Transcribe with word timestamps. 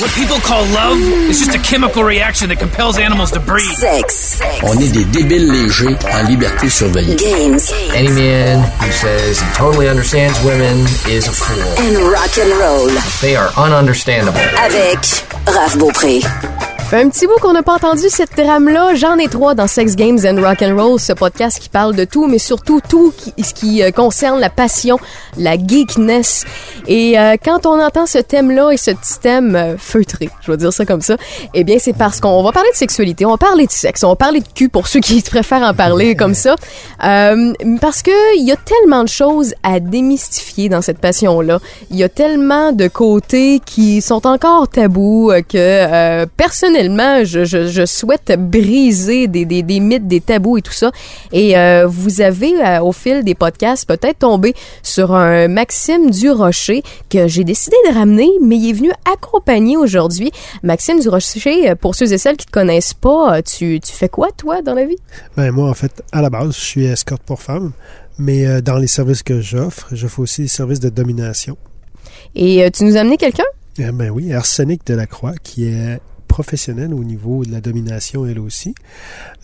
What 0.00 0.10
people 0.12 0.38
call 0.38 0.64
love 0.66 0.98
is 0.98 1.38
just 1.38 1.54
a 1.54 1.58
chemical 1.58 2.02
reaction 2.02 2.48
that 2.48 2.58
compels 2.58 2.98
animals 2.98 3.30
to 3.32 3.40
breed. 3.40 3.62
Sex. 3.76 4.40
On 4.64 4.76
est 4.78 4.90
des 4.90 5.04
débiles 5.04 5.50
légers 5.50 5.96
en 6.12 6.26
liberté 6.28 6.68
surveillée. 6.68 7.16
Games. 7.16 7.60
Any 7.94 8.08
man 8.08 8.62
who 8.80 8.90
says 8.90 9.40
he 9.40 9.46
totally 9.54 9.88
understands 9.88 10.42
women 10.44 10.78
is 11.08 11.28
a 11.28 11.32
fool. 11.32 11.86
And 11.86 11.98
rock 12.10 12.36
and 12.38 12.50
roll. 12.58 12.88
They 13.20 13.36
are 13.36 13.48
ununderstandable. 13.56 14.40
Avec 14.58 14.98
Raph 15.46 15.76
Beaupré. 15.76 16.71
Fait 16.92 17.00
un 17.00 17.08
petit 17.08 17.26
bout 17.26 17.40
qu'on 17.40 17.54
n'a 17.54 17.62
pas 17.62 17.76
entendu 17.76 18.02
cette 18.10 18.36
trame-là. 18.36 18.94
J'en 18.96 19.16
ai 19.16 19.26
trois 19.26 19.54
dans 19.54 19.66
Sex 19.66 19.96
Games 19.96 20.18
and 20.26 20.38
Rock 20.42 20.60
and 20.60 20.76
Roll, 20.76 21.00
ce 21.00 21.14
podcast 21.14 21.58
qui 21.58 21.70
parle 21.70 21.96
de 21.96 22.04
tout, 22.04 22.26
mais 22.26 22.36
surtout 22.36 22.82
tout 22.86 23.14
qui, 23.16 23.32
ce 23.42 23.54
qui 23.54 23.82
euh, 23.82 23.90
concerne 23.92 24.38
la 24.38 24.50
passion, 24.50 24.98
la 25.38 25.56
geekness. 25.56 26.44
Et 26.86 27.18
euh, 27.18 27.36
quand 27.42 27.64
on 27.64 27.80
entend 27.82 28.04
ce 28.04 28.18
thème-là 28.18 28.72
et 28.72 28.76
ce 28.76 28.90
petit 28.90 29.18
thème 29.22 29.56
euh, 29.56 29.78
feutré, 29.78 30.28
je 30.42 30.50
vais 30.50 30.58
dire 30.58 30.70
ça 30.70 30.84
comme 30.84 31.00
ça, 31.00 31.16
eh 31.54 31.64
bien 31.64 31.78
c'est 31.80 31.94
parce 31.94 32.20
qu'on 32.20 32.42
va 32.42 32.52
parler 32.52 32.68
de 32.72 32.76
sexualité, 32.76 33.24
on 33.24 33.30
va 33.30 33.38
parler 33.38 33.64
de 33.64 33.72
sexe, 33.72 34.04
on 34.04 34.10
va 34.10 34.16
parler 34.16 34.40
de 34.40 34.48
cul 34.54 34.68
pour 34.68 34.86
ceux 34.86 35.00
qui 35.00 35.22
préfèrent 35.30 35.62
en 35.62 35.72
parler 35.72 36.14
comme 36.22 36.34
ça, 36.34 36.56
Euh, 37.04 37.52
parce 37.80 38.02
que 38.02 38.36
il 38.36 38.44
y 38.44 38.52
a 38.52 38.56
tellement 38.56 39.02
de 39.02 39.08
choses 39.08 39.54
à 39.62 39.80
démystifier 39.80 40.68
dans 40.68 40.82
cette 40.82 40.98
passion-là. 40.98 41.58
Il 41.90 41.96
y 41.96 42.04
a 42.04 42.08
tellement 42.08 42.72
de 42.72 42.86
côtés 42.86 43.60
qui 43.64 44.00
sont 44.00 44.26
encore 44.26 44.68
tabous 44.68 45.30
euh, 45.30 45.40
que 45.40 45.56
euh, 45.56 46.26
personnellement 46.82 47.24
je, 47.24 47.44
je, 47.44 47.68
je 47.68 47.86
souhaite 47.86 48.32
briser 48.38 49.28
des, 49.28 49.44
des, 49.44 49.62
des 49.62 49.80
mythes, 49.80 50.06
des 50.06 50.20
tabous 50.20 50.58
et 50.58 50.62
tout 50.62 50.72
ça. 50.72 50.90
Et 51.32 51.56
euh, 51.56 51.86
vous 51.86 52.20
avez 52.20 52.54
euh, 52.54 52.82
au 52.82 52.92
fil 52.92 53.22
des 53.22 53.34
podcasts 53.34 53.86
peut-être 53.86 54.20
tombé 54.20 54.54
sur 54.82 55.12
un 55.14 55.48
Maxime 55.48 56.10
Durocher 56.10 56.82
que 57.08 57.28
j'ai 57.28 57.44
décidé 57.44 57.76
de 57.88 57.94
ramener, 57.94 58.28
mais 58.40 58.56
il 58.56 58.70
est 58.70 58.72
venu 58.72 58.90
accompagner 59.12 59.76
aujourd'hui. 59.76 60.30
Maxime 60.62 61.00
Durocher, 61.00 61.70
euh, 61.70 61.74
pour 61.74 61.94
ceux 61.94 62.12
et 62.12 62.18
celles 62.18 62.36
qui 62.36 62.46
te 62.46 62.52
connaissent 62.52 62.94
pas, 62.94 63.42
tu, 63.42 63.80
tu 63.80 63.92
fais 63.92 64.08
quoi 64.08 64.28
toi 64.36 64.62
dans 64.62 64.74
la 64.74 64.84
vie? 64.84 64.98
Ben, 65.36 65.50
moi, 65.50 65.68
en 65.68 65.74
fait, 65.74 66.02
à 66.12 66.22
la 66.22 66.30
base, 66.30 66.54
je 66.54 66.60
suis 66.60 66.84
escorte 66.84 67.22
pour 67.22 67.40
femmes, 67.40 67.72
mais 68.18 68.60
dans 68.62 68.76
les 68.76 68.86
services 68.86 69.22
que 69.22 69.40
j'offre, 69.40 69.88
je 69.92 70.06
fais 70.06 70.20
aussi 70.20 70.42
des 70.42 70.48
services 70.48 70.80
de 70.80 70.88
domination. 70.88 71.56
Et 72.34 72.68
tu 72.72 72.84
nous 72.84 72.96
as 72.96 73.00
amené 73.00 73.16
quelqu'un? 73.16 73.44
Eh 73.78 73.90
ben 73.90 74.10
oui, 74.10 74.34
Arsenic 74.34 74.86
Delacroix, 74.86 75.32
qui 75.42 75.64
est 75.64 75.98
professionnelle 76.32 76.94
au 76.94 77.04
niveau 77.04 77.44
de 77.44 77.52
la 77.52 77.60
domination, 77.60 78.24
elle 78.24 78.38
aussi. 78.38 78.74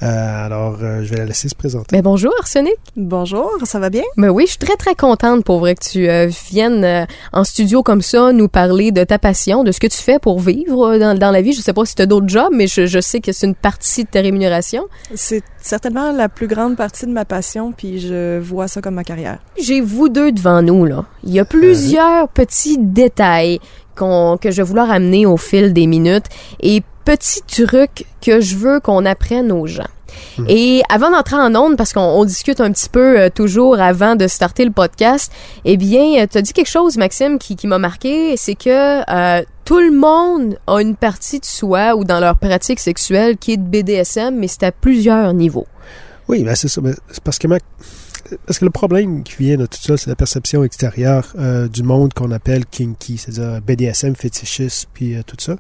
Euh, 0.03 0.47
alors, 0.47 0.79
euh, 0.81 1.05
je 1.05 1.11
vais 1.11 1.19
la 1.19 1.27
laisser 1.27 1.51
se 1.51 1.55
présenter. 1.55 1.95
Ben 1.95 2.03
bonjour 2.03 2.33
Arsenic. 2.41 2.79
Bonjour, 2.97 3.53
ça 3.65 3.79
va 3.79 3.91
bien? 3.91 4.05
Ben 4.17 4.31
oui, 4.31 4.45
je 4.47 4.53
suis 4.53 4.59
très 4.59 4.77
très 4.77 4.95
contente 4.95 5.45
pour 5.45 5.59
vrai 5.59 5.75
que 5.75 5.85
tu 5.85 6.09
euh, 6.09 6.31
viennes 6.51 6.85
euh, 6.85 7.05
en 7.35 7.45
studio 7.45 7.83
comme 7.83 8.01
ça 8.01 8.33
nous 8.33 8.49
parler 8.49 8.91
de 8.91 9.05
ta 9.05 9.19
passion, 9.19 9.65
de 9.65 9.71
ce 9.71 9.81
que 9.81 9.87
tu 9.87 9.99
fais 9.99 10.19
pour 10.19 10.41
vivre 10.41 10.97
dans, 10.97 11.17
dans 11.19 11.31
la 11.31 11.43
vie. 11.43 11.53
Je 11.53 11.61
sais 11.61 11.75
pas 11.75 11.85
si 11.85 11.95
tu 11.95 12.01
as 12.01 12.07
d'autres 12.07 12.29
jobs, 12.29 12.53
mais 12.55 12.67
je, 12.67 12.87
je 12.87 13.01
sais 13.01 13.21
que 13.21 13.33
c'est 13.33 13.47
une 13.47 13.55
partie 13.55 14.05
de 14.05 14.09
ta 14.09 14.23
rémunération. 14.23 14.85
C'est 15.15 15.43
certainement 15.61 16.11
la 16.13 16.31
plus 16.31 16.47
grande 16.47 16.75
partie 16.77 17.05
de 17.05 17.13
ma 17.13 17.27
passion, 17.27 17.73
puis 17.73 18.01
je 18.01 18.39
vois 18.39 18.67
ça 18.67 18.81
comme 18.81 18.95
ma 18.95 19.05
carrière. 19.05 19.41
J'ai 19.61 19.83
vous 19.83 20.09
deux 20.09 20.33
devant 20.33 20.63
nous 20.63 20.87
là. 20.87 21.05
Il 21.23 21.35
y 21.35 21.39
a 21.39 21.45
plusieurs 21.45 22.29
petits 22.29 22.79
détails 22.79 23.61
qu'on 23.99 24.39
que 24.41 24.51
je 24.51 24.59
vais 24.59 24.63
vouloir 24.63 24.91
amener 24.91 25.27
au 25.27 25.37
fil 25.37 25.73
des 25.73 25.87
minutes 25.87 26.27
et 26.61 26.83
petits 27.05 27.43
trucs 27.43 28.07
que 28.23 28.41
je 28.41 28.57
veux 28.57 28.81
qu'on 28.81 29.05
apprenne 29.05 29.51
aux 29.53 29.67
gens. 29.67 29.89
Et 30.49 30.83
avant 30.89 31.11
d'entrer 31.11 31.37
en 31.37 31.55
onde, 31.55 31.77
parce 31.77 31.93
qu'on 31.93 32.01
on 32.01 32.25
discute 32.25 32.61
un 32.61 32.71
petit 32.73 32.89
peu 32.89 33.19
euh, 33.21 33.29
toujours 33.29 33.81
avant 33.81 34.15
de 34.17 34.27
starter 34.27 34.65
le 34.65 34.71
podcast, 34.71 35.31
eh 35.65 35.77
bien, 35.77 36.27
tu 36.27 36.39
as 36.39 36.43
dit 36.43 36.53
quelque 36.53 36.69
chose, 36.71 36.97
Maxime, 36.97 37.39
qui, 37.39 37.57
qui 37.57 37.67
m'a 37.67 37.79
marqué, 37.79 38.37
c'est 38.37 38.55
que 38.55 39.03
euh, 39.11 39.43
tout 39.65 39.79
le 39.81 39.91
monde 39.93 40.57
a 40.67 40.81
une 40.81 40.97
partie 40.97 41.41
de 41.41 41.45
soi 41.45 41.95
ou 41.97 42.05
dans 42.05 42.21
leur 42.21 42.37
pratique 42.37 42.81
sexuelle 42.81 43.37
qui 43.37 43.53
est 43.53 43.57
de 43.59 43.63
BDSM, 43.63 44.35
mais 44.37 44.49
c'est 44.49 44.63
à 44.65 44.73
plusieurs 44.73 45.33
niveaux. 45.35 45.67
Oui, 46.29 46.43
ben 46.45 46.55
c'est 46.55 46.69
ça. 46.69 46.81
Ben, 46.81 46.95
c'est 47.11 47.23
parce 47.23 47.39
que 47.39 47.47
ma- 47.49 47.59
parce 48.47 48.59
que 48.59 48.65
le 48.65 48.71
problème 48.71 49.23
qui 49.23 49.37
vient 49.39 49.57
de 49.57 49.67
tout 49.67 49.81
ça, 49.81 49.97
c'est 49.97 50.09
la 50.09 50.17
perception 50.17 50.65
extérieure 50.65 51.33
euh, 51.39 51.69
du 51.69 51.83
monde 51.83 52.13
qu'on 52.15 52.31
appelle 52.31 52.67
kinky, 52.67 53.19
c'est-à-dire 53.19 53.61
BDSM, 53.61 54.15
fétichiste, 54.17 54.89
puis 54.93 55.15
euh, 55.15 55.23
tout 55.27 55.37
ça. 55.39 55.57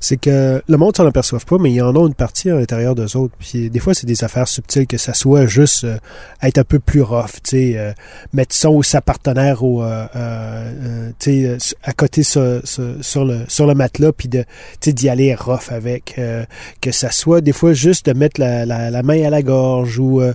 C'est 0.00 0.16
que 0.16 0.62
le 0.66 0.76
monde 0.76 0.96
s'en 0.96 1.06
aperçoit 1.06 1.40
pas, 1.40 1.58
mais 1.58 1.72
ils 1.72 1.82
en 1.82 1.94
ont 1.96 2.06
une 2.06 2.14
partie 2.14 2.50
à 2.50 2.54
l'intérieur 2.54 2.94
d'eux 2.94 3.16
autres. 3.16 3.34
Puis 3.38 3.70
des 3.70 3.78
fois, 3.78 3.94
c'est 3.94 4.06
des 4.06 4.24
affaires 4.24 4.48
subtiles, 4.48 4.86
que 4.86 4.98
ça 4.98 5.14
soit 5.14 5.46
juste 5.46 5.84
euh, 5.84 5.96
être 6.42 6.58
un 6.58 6.64
peu 6.64 6.78
plus 6.78 7.02
rough, 7.02 7.40
tu 7.42 7.50
sais, 7.50 7.72
euh, 7.76 7.92
mettre 8.32 8.54
son 8.54 8.70
ou 8.70 8.82
sa 8.82 9.00
partenaire 9.00 9.62
au, 9.62 9.82
euh, 9.82 10.06
euh, 10.16 11.10
tu 11.18 11.58
sais, 11.58 11.76
à 11.82 11.92
côté 11.92 12.22
sur, 12.22 12.60
sur, 12.64 12.96
sur 13.00 13.24
le 13.24 13.40
sur 13.48 13.66
le 13.66 13.74
matelas, 13.74 14.12
puis 14.12 14.28
de, 14.28 14.44
d'y 14.80 15.08
aller 15.08 15.34
rough 15.34 15.70
avec, 15.70 16.14
euh, 16.18 16.44
que 16.80 16.92
ça 16.92 17.10
soit 17.10 17.40
des 17.40 17.52
fois 17.52 17.72
juste 17.72 18.06
de 18.06 18.12
mettre 18.12 18.40
la, 18.40 18.66
la, 18.66 18.90
la 18.90 19.02
main 19.02 19.22
à 19.24 19.30
la 19.30 19.42
gorge 19.42 19.98
ou 19.98 20.20
euh, 20.20 20.32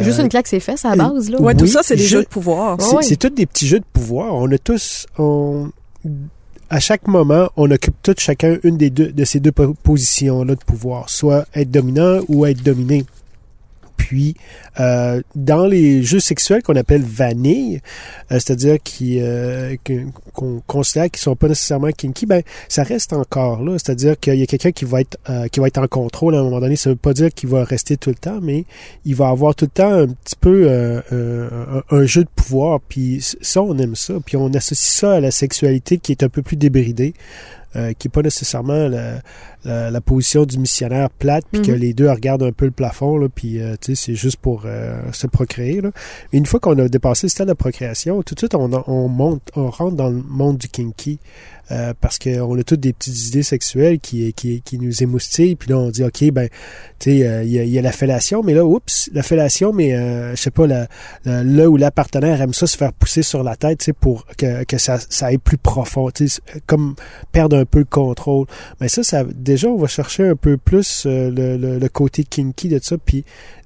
Juste 0.00 0.20
une 0.20 0.28
claque 0.28 0.48
ses 0.48 0.60
fesses 0.60 0.84
à 0.84 0.94
la 0.94 1.08
base, 1.08 1.21
là. 1.30 1.40
Ouais, 1.40 1.54
tout 1.54 1.66
ça, 1.66 1.80
c'est 1.82 1.96
des 1.96 2.02
je- 2.02 2.08
jeux 2.08 2.22
de 2.22 2.28
pouvoir. 2.28 2.80
C'est 2.80 2.96
oui. 2.96 3.04
c'est 3.04 3.16
tous 3.16 3.30
des 3.30 3.46
petits 3.46 3.66
jeux 3.66 3.78
de 3.80 3.84
pouvoir. 3.92 4.34
On 4.34 4.50
a 4.50 4.58
tous, 4.58 5.06
on, 5.18 5.70
à 6.70 6.80
chaque 6.80 7.06
moment, 7.06 7.50
on 7.56 7.70
occupe 7.70 7.94
tous 8.02 8.14
chacun 8.18 8.56
une 8.62 8.76
des 8.76 8.90
deux 8.90 9.12
de 9.12 9.24
ces 9.24 9.40
deux 9.40 9.52
po- 9.52 9.74
positions-là 9.82 10.54
de 10.54 10.64
pouvoir, 10.64 11.10
soit 11.10 11.46
être 11.54 11.70
dominant 11.70 12.20
ou 12.28 12.46
être 12.46 12.62
dominé. 12.62 13.04
Puis, 13.96 14.34
euh, 14.80 15.20
dans 15.34 15.66
les 15.66 16.02
jeux 16.02 16.20
sexuels 16.20 16.62
qu'on 16.62 16.76
appelle 16.76 17.02
vanille, 17.02 17.80
euh, 18.30 18.38
c'est-à-dire 18.38 18.78
euh, 19.02 19.76
qu'on 20.32 20.62
considère 20.66 21.10
qu'ils 21.10 21.20
sont 21.20 21.36
pas 21.36 21.48
nécessairement 21.48 21.90
kinky, 21.90 22.26
ben 22.26 22.42
ça 22.68 22.82
reste 22.82 23.12
encore 23.12 23.62
là. 23.62 23.78
C'est-à-dire 23.78 24.18
qu'il 24.18 24.34
y 24.34 24.42
a 24.42 24.46
quelqu'un 24.46 24.72
qui 24.72 24.84
va 24.84 25.00
être 25.00 25.18
qui 25.50 25.60
va 25.60 25.66
être 25.66 25.78
en 25.78 25.86
contrôle 25.86 26.34
à 26.34 26.38
un 26.38 26.42
moment 26.42 26.60
donné. 26.60 26.76
Ça 26.76 26.90
veut 26.90 26.96
pas 26.96 27.12
dire 27.12 27.32
qu'il 27.32 27.48
va 27.48 27.64
rester 27.64 27.96
tout 27.96 28.10
le 28.10 28.16
temps, 28.16 28.40
mais 28.42 28.64
il 29.04 29.14
va 29.14 29.28
avoir 29.28 29.54
tout 29.54 29.66
le 29.66 29.70
temps 29.70 29.92
un 29.92 30.08
petit 30.08 30.36
peu 30.40 30.70
un, 30.70 31.82
un 31.90 32.04
jeu 32.04 32.24
de 32.24 32.30
pouvoir. 32.34 32.80
Puis 32.80 33.24
ça, 33.40 33.62
on 33.62 33.76
aime 33.78 33.96
ça. 33.96 34.14
Puis 34.24 34.36
on 34.36 34.48
associe 34.54 34.92
ça 34.92 35.14
à 35.14 35.20
la 35.20 35.30
sexualité 35.30 35.98
qui 35.98 36.12
est 36.12 36.22
un 36.22 36.28
peu 36.28 36.42
plus 36.42 36.56
débridée. 36.56 37.14
qui 37.98 38.08
est 38.08 38.12
pas 38.12 38.22
nécessairement 38.22 38.88
la, 38.88 39.20
la, 39.64 39.90
la 39.90 40.00
position 40.00 40.44
du 40.44 40.58
missionnaire 40.58 41.08
plate, 41.10 41.44
puis 41.52 41.62
que 41.62 41.72
Mhm. 41.72 41.78
les 41.78 41.94
deux 41.94 42.10
regardent 42.10 42.42
un 42.44 42.52
peu 42.52 42.64
le 42.66 42.70
plafond, 42.70 43.16
là, 43.16 43.28
puis 43.34 43.60
euh, 43.60 43.76
c'est 43.82 44.14
juste 44.14 44.36
pour 44.38 44.62
euh, 44.66 45.00
se 45.12 45.26
procréer. 45.26 45.80
Là. 45.80 45.90
Mais 46.32 46.38
une 46.38 46.46
fois 46.46 46.60
qu'on 46.60 46.78
a 46.78 46.88
dépassé 46.88 47.26
le 47.26 47.30
stade 47.30 47.48
de 47.48 47.52
procréation, 47.52 48.22
tout 48.22 48.34
de 48.34 48.40
suite, 48.40 48.54
on, 48.54 48.70
on 48.86 49.08
monte, 49.08 49.42
on 49.56 49.70
rentre 49.70 49.96
dans 49.96 50.08
le 50.10 50.22
monde 50.22 50.58
du 50.58 50.68
kinky. 50.68 51.18
euh, 51.70 51.94
parce 51.98 52.18
qu'on 52.18 52.58
a 52.58 52.62
toutes 52.64 52.80
des 52.80 52.92
petites 52.92 53.28
idées 53.28 53.44
sexuelles 53.44 53.98
qui, 53.98 54.32
qui, 54.34 54.60
qui 54.62 54.78
nous 54.78 55.02
émoustillent. 55.02 55.54
Puis 55.56 55.70
là, 55.70 55.78
on 55.78 55.88
dit, 55.90 56.04
OK, 56.04 56.30
ben, 56.30 56.48
tu 56.98 57.12
sais, 57.18 57.26
euh, 57.26 57.44
il 57.44 57.50
y, 57.52 57.58
a- 57.58 57.62
il 57.62 57.70
y 57.70 57.78
a 57.78 57.82
la 57.82 57.92
fellation, 57.92 58.42
mais 58.42 58.52
là, 58.52 58.66
oups, 58.66 59.08
la 59.14 59.22
fellation, 59.22 59.72
mais 59.72 59.94
euh, 59.94 60.34
je 60.36 60.42
sais 60.42 60.50
pas, 60.50 60.66
la, 60.66 60.86
la- 61.24 61.42
là 61.44 61.70
où 61.70 61.78
la 61.78 61.90
partenaire 61.90 62.42
aime 62.42 62.52
ça 62.52 62.66
se 62.66 62.76
faire 62.76 62.92
pousser 62.92 63.22
sur 63.22 63.42
la 63.42 63.56
tête, 63.56 63.78
tu 63.78 63.84
sais, 63.86 63.92
pour 63.94 64.26
que, 64.36 64.64
que 64.64 64.76
ça, 64.76 64.98
ça 65.08 65.26
aille 65.26 65.38
plus 65.38 65.56
profond, 65.56 66.10
tu 66.10 66.28
sais, 66.28 66.42
comme 66.66 66.94
perdre 67.30 67.56
un 67.56 67.64
peu 67.64 67.78
le 67.78 67.84
contrôle. 67.86 68.46
Mais 68.80 68.88
ça, 68.88 69.02
ça 69.02 69.24
déjà, 69.52 69.68
on 69.68 69.76
va 69.76 69.86
chercher 69.86 70.26
un 70.26 70.36
peu 70.36 70.56
plus 70.56 71.04
euh, 71.06 71.30
le, 71.30 71.56
le, 71.56 71.78
le 71.78 71.88
côté 71.88 72.24
kinky 72.24 72.68
de 72.68 72.78
ça. 72.82 72.96
Puis 72.96 73.24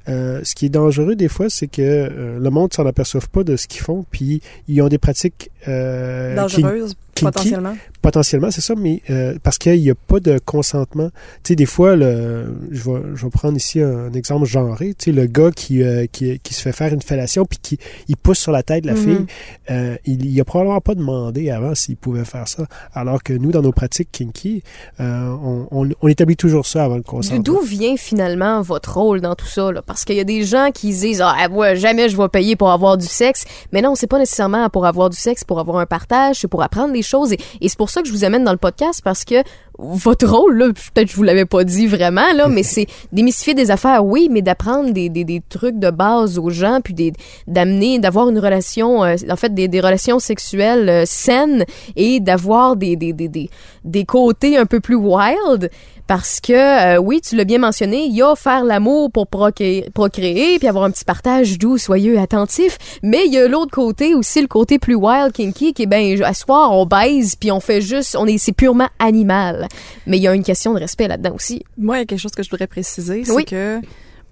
euh, 0.08 0.40
ce 0.44 0.54
qui 0.54 0.66
est 0.66 0.70
dangereux 0.70 1.16
des 1.16 1.28
fois, 1.28 1.46
c'est 1.50 1.66
que 1.68 1.82
euh, 1.82 2.38
le 2.38 2.50
monde 2.50 2.72
s'en 2.72 2.86
aperçoive 2.86 3.28
pas 3.28 3.42
de 3.44 3.56
ce 3.56 3.66
qu'ils 3.66 3.80
font, 3.82 4.04
puis 4.10 4.40
ils 4.68 4.80
ont 4.82 4.88
des 4.88 4.98
pratiques 4.98 5.50
euh, 5.68 6.34
kin- 6.36 6.42
Dangereuse, 6.42 6.94
kinky, 7.14 7.24
potentiellement. 7.24 7.76
potentiellement, 8.02 8.50
c'est 8.52 8.60
ça, 8.60 8.74
mais 8.76 9.02
euh, 9.10 9.34
parce 9.42 9.58
qu'il 9.58 9.80
n'y 9.80 9.90
a 9.90 9.94
pas 9.96 10.20
de 10.20 10.38
consentement. 10.38 11.08
Tu 11.42 11.48
sais, 11.52 11.56
des 11.56 11.66
fois, 11.66 11.96
le, 11.96 12.54
je, 12.70 12.88
vais, 12.88 13.00
je 13.16 13.24
vais 13.24 13.30
prendre 13.30 13.56
ici 13.56 13.80
un, 13.80 14.12
exemple 14.12 14.46
genré. 14.46 14.94
Tu 14.96 15.06
sais, 15.06 15.12
le 15.12 15.26
gars 15.26 15.50
qui, 15.50 15.82
euh, 15.82 16.06
qui, 16.12 16.38
qui 16.38 16.54
se 16.54 16.62
fait 16.62 16.72
faire 16.72 16.92
une 16.92 17.02
fellation 17.02 17.44
puis 17.44 17.58
qui 17.60 17.78
il 18.08 18.16
pousse 18.16 18.38
sur 18.38 18.52
la 18.52 18.62
tête 18.62 18.84
de 18.84 18.88
la 18.88 18.94
Mhm. 18.94 19.02
fille, 19.02 19.26
euh, 19.70 19.96
il, 20.04 20.24
il 20.26 20.40
a 20.40 20.44
probablement 20.44 20.80
pas 20.80 20.94
demandé 20.94 21.50
avant 21.50 21.74
s'il 21.74 21.96
pouvait 21.96 22.24
faire 22.24 22.46
ça. 22.46 22.66
Alors 22.94 23.22
que 23.24 23.32
nous, 23.32 23.50
dans 23.50 23.62
nos 23.62 23.72
pratiques 23.72 24.10
kinky, 24.12 24.62
euh, 25.00 25.28
on, 25.42 25.66
on, 25.72 25.88
on 26.00 26.08
établit 26.08 26.36
toujours 26.36 26.66
ça 26.66 26.84
avant 26.84 26.96
le 26.96 27.02
consentement. 27.02 27.42
D'où 27.42 27.60
vient 27.62 27.96
finalement 27.96 28.62
votre 28.62 28.94
rôle 28.98 29.20
dans 29.20 29.34
tout 29.34 29.46
ça? 29.48 29.72
Là? 29.72 29.82
Parce 29.96 30.04
qu'il 30.04 30.16
y 30.16 30.20
a 30.20 30.24
des 30.24 30.44
gens 30.44 30.72
qui 30.74 30.92
se 30.92 31.00
disent 31.00 31.22
Ah, 31.24 31.48
moi, 31.48 31.74
jamais 31.74 32.10
je 32.10 32.18
vais 32.18 32.28
payer 32.28 32.54
pour 32.54 32.70
avoir 32.70 32.98
du 32.98 33.06
sexe. 33.06 33.44
Mais 33.72 33.80
non, 33.80 33.94
c'est 33.94 34.06
pas 34.06 34.18
nécessairement 34.18 34.68
pour 34.68 34.84
avoir 34.84 35.08
du 35.08 35.16
sexe, 35.16 35.42
pour 35.42 35.58
avoir 35.58 35.78
un 35.78 35.86
partage, 35.86 36.36
c'est 36.40 36.48
pour 36.48 36.62
apprendre 36.62 36.92
des 36.92 37.00
choses. 37.00 37.32
Et, 37.32 37.38
et 37.62 37.70
c'est 37.70 37.78
pour 37.78 37.88
ça 37.88 38.02
que 38.02 38.08
je 38.08 38.12
vous 38.12 38.24
amène 38.24 38.44
dans 38.44 38.52
le 38.52 38.58
podcast 38.58 39.00
parce 39.02 39.24
que 39.24 39.36
votre 39.78 40.26
rôle, 40.26 40.56
là, 40.58 40.66
peut-être 40.68 41.10
je 41.10 41.16
vous 41.16 41.22
l'avais 41.22 41.44
pas 41.46 41.64
dit 41.64 41.86
vraiment, 41.86 42.30
là, 42.34 42.48
mais 42.48 42.62
c'est 42.62 42.86
démystifier 43.12 43.54
des 43.54 43.70
affaires, 43.70 44.04
oui, 44.04 44.28
mais 44.30 44.42
d'apprendre 44.42 44.90
des, 44.92 45.08
des, 45.08 45.24
des 45.24 45.42
trucs 45.48 45.78
de 45.78 45.90
base 45.90 46.38
aux 46.38 46.50
gens, 46.50 46.80
puis 46.84 46.92
des- 46.94 47.12
d'amener, 47.46 47.98
d'avoir 47.98 48.28
une 48.28 48.38
relation, 48.38 49.02
euh, 49.04 49.16
en 49.30 49.36
fait, 49.36 49.52
des, 49.54 49.68
des 49.68 49.80
relations 49.80 50.18
sexuelles 50.18 50.88
euh, 50.88 51.02
saines 51.06 51.64
et 51.94 52.20
d'avoir 52.20 52.76
des, 52.76 52.96
des, 52.96 53.12
des, 53.14 53.28
des, 53.28 53.50
des 53.84 54.04
côtés 54.04 54.56
un 54.58 54.66
peu 54.66 54.80
plus 54.80 54.94
wild. 54.96 55.70
Parce 56.06 56.40
que, 56.40 56.52
euh, 56.52 56.98
oui, 56.98 57.20
tu 57.20 57.34
l'as 57.34 57.44
bien 57.44 57.58
mentionné, 57.58 58.04
il 58.04 58.14
y 58.14 58.22
a 58.22 58.36
faire 58.36 58.64
l'amour 58.64 59.10
pour 59.10 59.26
procréer, 59.26 59.90
procréer, 59.92 60.58
puis 60.58 60.68
avoir 60.68 60.84
un 60.84 60.90
petit 60.92 61.04
partage 61.04 61.58
doux, 61.58 61.78
soyeux, 61.78 62.18
attentif. 62.18 62.78
Mais 63.02 63.26
il 63.26 63.32
y 63.32 63.38
a 63.38 63.48
l'autre 63.48 63.72
côté 63.72 64.14
aussi, 64.14 64.40
le 64.40 64.46
côté 64.46 64.78
plus 64.78 64.94
wild, 64.94 65.32
kinky, 65.32 65.74
qui 65.74 65.82
est 65.82 65.86
ben, 65.86 66.22
à 66.22 66.32
soir, 66.32 66.70
on 66.72 66.86
baise, 66.86 67.34
puis 67.34 67.50
on 67.50 67.58
fait 67.58 67.80
juste, 67.80 68.16
on 68.16 68.26
est, 68.26 68.38
c'est 68.38 68.52
purement 68.52 68.88
animal. 69.00 69.66
Mais 70.06 70.18
il 70.18 70.22
y 70.22 70.28
a 70.28 70.34
une 70.34 70.44
question 70.44 70.74
de 70.74 70.78
respect 70.78 71.08
là-dedans 71.08 71.34
aussi. 71.34 71.64
Moi, 71.76 71.96
il 71.96 72.00
y 72.00 72.02
a 72.02 72.06
quelque 72.06 72.20
chose 72.20 72.32
que 72.32 72.42
je 72.44 72.50
voudrais 72.50 72.68
préciser, 72.68 73.24
c'est 73.24 73.32
Oui. 73.32 73.44
que 73.44 73.80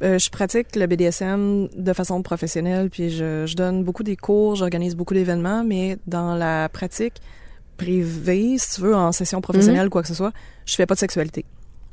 euh, 0.03 0.19
je 0.19 0.31
pratique 0.31 0.77
le 0.77 0.87
BDSM 0.87 1.69
de 1.77 1.93
façon 1.93 2.23
professionnelle, 2.23 2.88
puis 2.88 3.11
je, 3.11 3.47
je 3.47 3.56
donne 3.56 3.82
beaucoup 3.82 4.03
des 4.05 4.17
cours, 4.17 4.55
j'organise 4.55 4.94
beaucoup 4.94 5.15
d'événements, 5.15 5.65
mais 5.65 5.99
dans 6.06 6.35
la 6.37 6.69
pratique 6.69 7.15
privée, 7.77 8.56
si 8.59 8.77
tu 8.77 8.81
veux, 8.82 8.94
en 8.94 9.11
session 9.12 9.41
professionnelle, 9.41 9.91
quoi 9.91 10.03
que 10.03 10.09
ce 10.09 10.15
soit, 10.15 10.32
je 10.67 10.75
fais 10.77 10.87
pas 10.87 10.94
de 10.94 11.00
sexualité. 11.00 11.44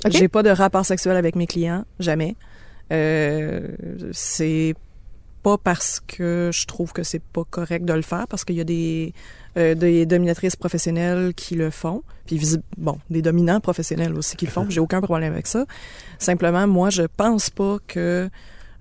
Ok. 0.06 0.12
J'ai 0.12 0.28
pas 0.28 0.44
de 0.44 0.50
rapport 0.50 0.86
sexuel 0.86 1.16
avec 1.16 1.36
mes 1.36 1.48
clients, 1.48 1.86
jamais. 2.00 2.36
Euh, 2.92 3.68
c'est 4.12 4.76
pas 5.44 5.58
parce 5.58 6.00
que 6.00 6.52
je 6.54 6.66
trouve 6.66 6.94
que 6.94 7.04
c'est 7.04 7.22
pas 7.22 7.44
correct 7.50 7.86
de 7.86 7.94
le 7.94 8.02
faire, 8.02 8.28
parce 8.28 8.46
qu'il 8.46 8.56
y 8.56 8.62
a 8.62 8.64
des, 8.64 9.14
euh, 9.58 9.76
des 9.76 10.06
dominatrices 10.06 10.56
professionnelles 10.56 11.34
qui 11.34 11.56
le 11.56 11.70
font, 11.70 12.04
puis 12.26 12.40
bon, 12.78 13.00
des 13.10 13.22
dominants 13.22 13.60
professionnels 13.60 14.14
aussi 14.16 14.36
qui 14.36 14.46
le 14.46 14.52
font. 14.52 14.66
J'ai 14.70 14.80
aucun 14.80 15.02
problème 15.02 15.34
avec 15.34 15.48
ça. 15.48 15.66
Simplement, 16.20 16.68
moi, 16.68 16.90
je 16.90 17.04
pense 17.04 17.50
pas 17.50 17.78
que 17.88 18.30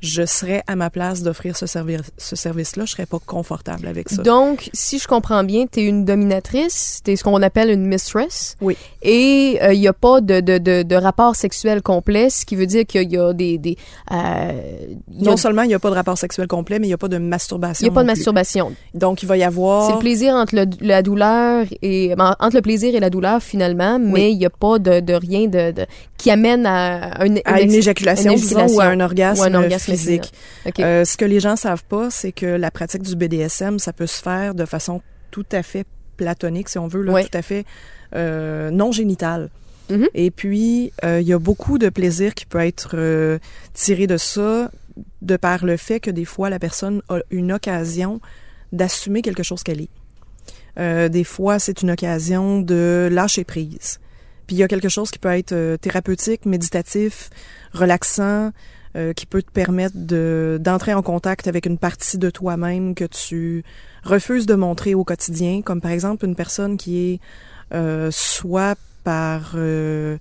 je 0.00 0.24
serais 0.24 0.62
à 0.66 0.76
ma 0.76 0.90
place 0.90 1.22
d'offrir 1.22 1.56
ce, 1.56 1.66
service 1.66 2.00
ce 2.18 2.36
service-là. 2.36 2.84
Je 2.86 2.92
serais 2.92 3.06
pas 3.06 3.18
confortable 3.24 3.86
avec 3.86 4.08
ça. 4.08 4.22
Donc, 4.22 4.70
si 4.72 4.98
je 4.98 5.06
comprends 5.06 5.44
bien, 5.44 5.66
t'es 5.66 5.84
une 5.84 6.04
dominatrice, 6.04 7.00
t'es 7.04 7.16
ce 7.16 7.24
qu'on 7.24 7.42
appelle 7.42 7.70
une 7.70 7.86
mistress. 7.86 8.56
Oui. 8.60 8.76
Et 9.02 9.58
il 9.72 9.80
n'y 9.80 9.88
a 9.88 9.92
pas 9.92 10.20
de, 10.20 10.40
de, 10.40 10.58
de, 10.58 10.82
de 10.82 10.96
rapport 10.96 11.36
sexuel 11.36 11.82
complet, 11.82 12.30
ce 12.30 12.44
qui 12.46 12.56
veut 12.56 12.66
dire 12.66 12.86
qu'il 12.86 13.10
y 13.12 13.18
a 13.18 13.32
des... 13.32 13.58
des 13.58 13.76
euh, 14.10 14.52
il 15.10 15.22
y 15.22 15.26
a- 15.26 15.30
non 15.30 15.36
seulement 15.36 15.62
il 15.62 15.68
n'y 15.68 15.74
a 15.74 15.78
pas 15.78 15.90
de 15.90 15.94
rapport 15.94 16.18
sexuel 16.18 16.46
complet, 16.46 16.78
mais 16.78 16.86
il 16.86 16.90
n'y 16.90 16.94
a 16.94 16.98
pas 16.98 17.08
de 17.08 17.16
il 17.16 17.22
masturbation. 17.22 17.86
y 17.86 17.90
a 17.90 17.92
pas 17.92 18.02
de 18.02 18.06
plus. 18.08 18.16
masturbation. 18.16 18.72
Donc, 18.94 19.22
il 19.22 19.26
va 19.26 19.36
y 19.36 19.42
avoir... 19.42 19.86
C'est 19.86 19.92
le 19.94 19.98
plaisir 19.98 20.34
entre 20.34 20.54
le- 20.56 20.66
la 20.80 21.02
douleur 21.02 21.66
et 21.82 22.14
ben, 22.16 22.34
entre 22.40 22.56
le 22.56 22.62
plaisir 22.62 22.94
et 22.94 23.00
la 23.00 23.10
douleur 23.10 23.42
finalement, 23.42 23.98
mais 23.98 24.32
il 24.32 24.38
n'y 24.38 24.46
a 24.46 24.50
pas 24.50 24.78
de, 24.78 25.00
de 25.00 25.14
rien 25.14 25.46
de, 25.46 25.72
de- 25.72 25.86
qui 26.16 26.30
amène 26.30 26.66
à, 26.66 27.20
un- 27.22 27.36
à 27.44 27.60
une 27.60 27.70
ex- 27.70 27.74
éjaculation, 27.74 28.32
une 28.32 28.36
disons, 28.38 28.58
éjaculation. 28.66 28.76
ou 28.76 28.80
à 28.80 28.84
un 28.86 29.00
orgasme, 29.00 29.40
Ou 29.40 29.44
un 29.44 29.54
orgasme 29.54 29.89
physique. 29.96 30.32
Euh, 30.78 31.04
ce 31.04 31.16
que 31.16 31.24
les 31.24 31.40
gens 31.40 31.56
savent 31.56 31.84
pas, 31.84 32.10
c'est 32.10 32.32
que 32.32 32.46
la 32.46 32.70
pratique 32.70 33.02
du 33.02 33.16
BDSM, 33.16 33.78
ça 33.78 33.92
peut 33.92 34.06
se 34.06 34.20
faire 34.22 34.54
de 34.54 34.64
façon 34.64 35.02
tout 35.30 35.46
à 35.52 35.62
fait 35.62 35.84
platonique, 36.16 36.68
si 36.68 36.78
on 36.78 36.86
veut, 36.88 37.02
là, 37.02 37.12
Ouais. 37.12 37.24
tout 37.24 37.36
à 37.38 37.42
fait 37.42 37.64
euh, 38.14 38.70
non 38.70 38.92
génitale. 38.92 39.48
Mhm. 39.88 40.08
Et 40.14 40.30
puis, 40.30 40.92
euh, 41.04 41.20
il 41.20 41.26
y 41.26 41.32
a 41.32 41.38
beaucoup 41.38 41.78
de 41.78 41.88
plaisir 41.88 42.34
qui 42.34 42.46
peut 42.46 42.58
être 42.60 42.90
euh, 42.94 43.38
tiré 43.74 44.06
de 44.06 44.16
ça, 44.16 44.70
de 45.22 45.36
par 45.36 45.64
le 45.64 45.76
fait 45.76 46.00
que 46.00 46.10
des 46.10 46.24
fois, 46.24 46.50
la 46.50 46.58
personne 46.58 47.02
a 47.08 47.18
une 47.30 47.52
occasion 47.52 48.20
d'assumer 48.72 49.22
quelque 49.22 49.42
chose 49.42 49.62
qu'elle 49.62 49.80
est. 49.80 49.88
Euh, 50.78 51.08
des 51.08 51.24
fois, 51.24 51.58
c'est 51.58 51.82
une 51.82 51.90
occasion 51.90 52.60
de 52.60 53.08
lâcher 53.10 53.44
prise. 53.44 53.98
Puis 54.46 54.56
il 54.56 54.58
y 54.58 54.62
a 54.62 54.68
quelque 54.68 54.88
chose 54.88 55.10
qui 55.10 55.18
peut 55.18 55.28
être 55.36 55.52
euh, 55.52 55.76
thérapeutique, 55.76 56.44
méditatif, 56.46 57.30
relaxant, 57.72 58.50
euh, 58.96 59.12
qui 59.12 59.26
peut 59.26 59.42
te 59.42 59.50
permettre 59.50 59.96
de 59.96 60.58
d'entrer 60.60 60.94
en 60.94 61.02
contact 61.02 61.46
avec 61.48 61.66
une 61.66 61.78
partie 61.78 62.18
de 62.18 62.30
toi-même 62.30 62.94
que 62.94 63.04
tu 63.04 63.62
refuses 64.04 64.46
de 64.46 64.54
montrer 64.54 64.94
au 64.94 65.04
quotidien, 65.04 65.62
comme 65.62 65.80
par 65.80 65.90
exemple 65.92 66.24
une 66.24 66.34
personne 66.34 66.76
qui 66.76 67.12
est 67.14 67.20
euh, 67.72 68.10
soit 68.10 68.76
par 69.04 69.52
euh, 69.54 70.18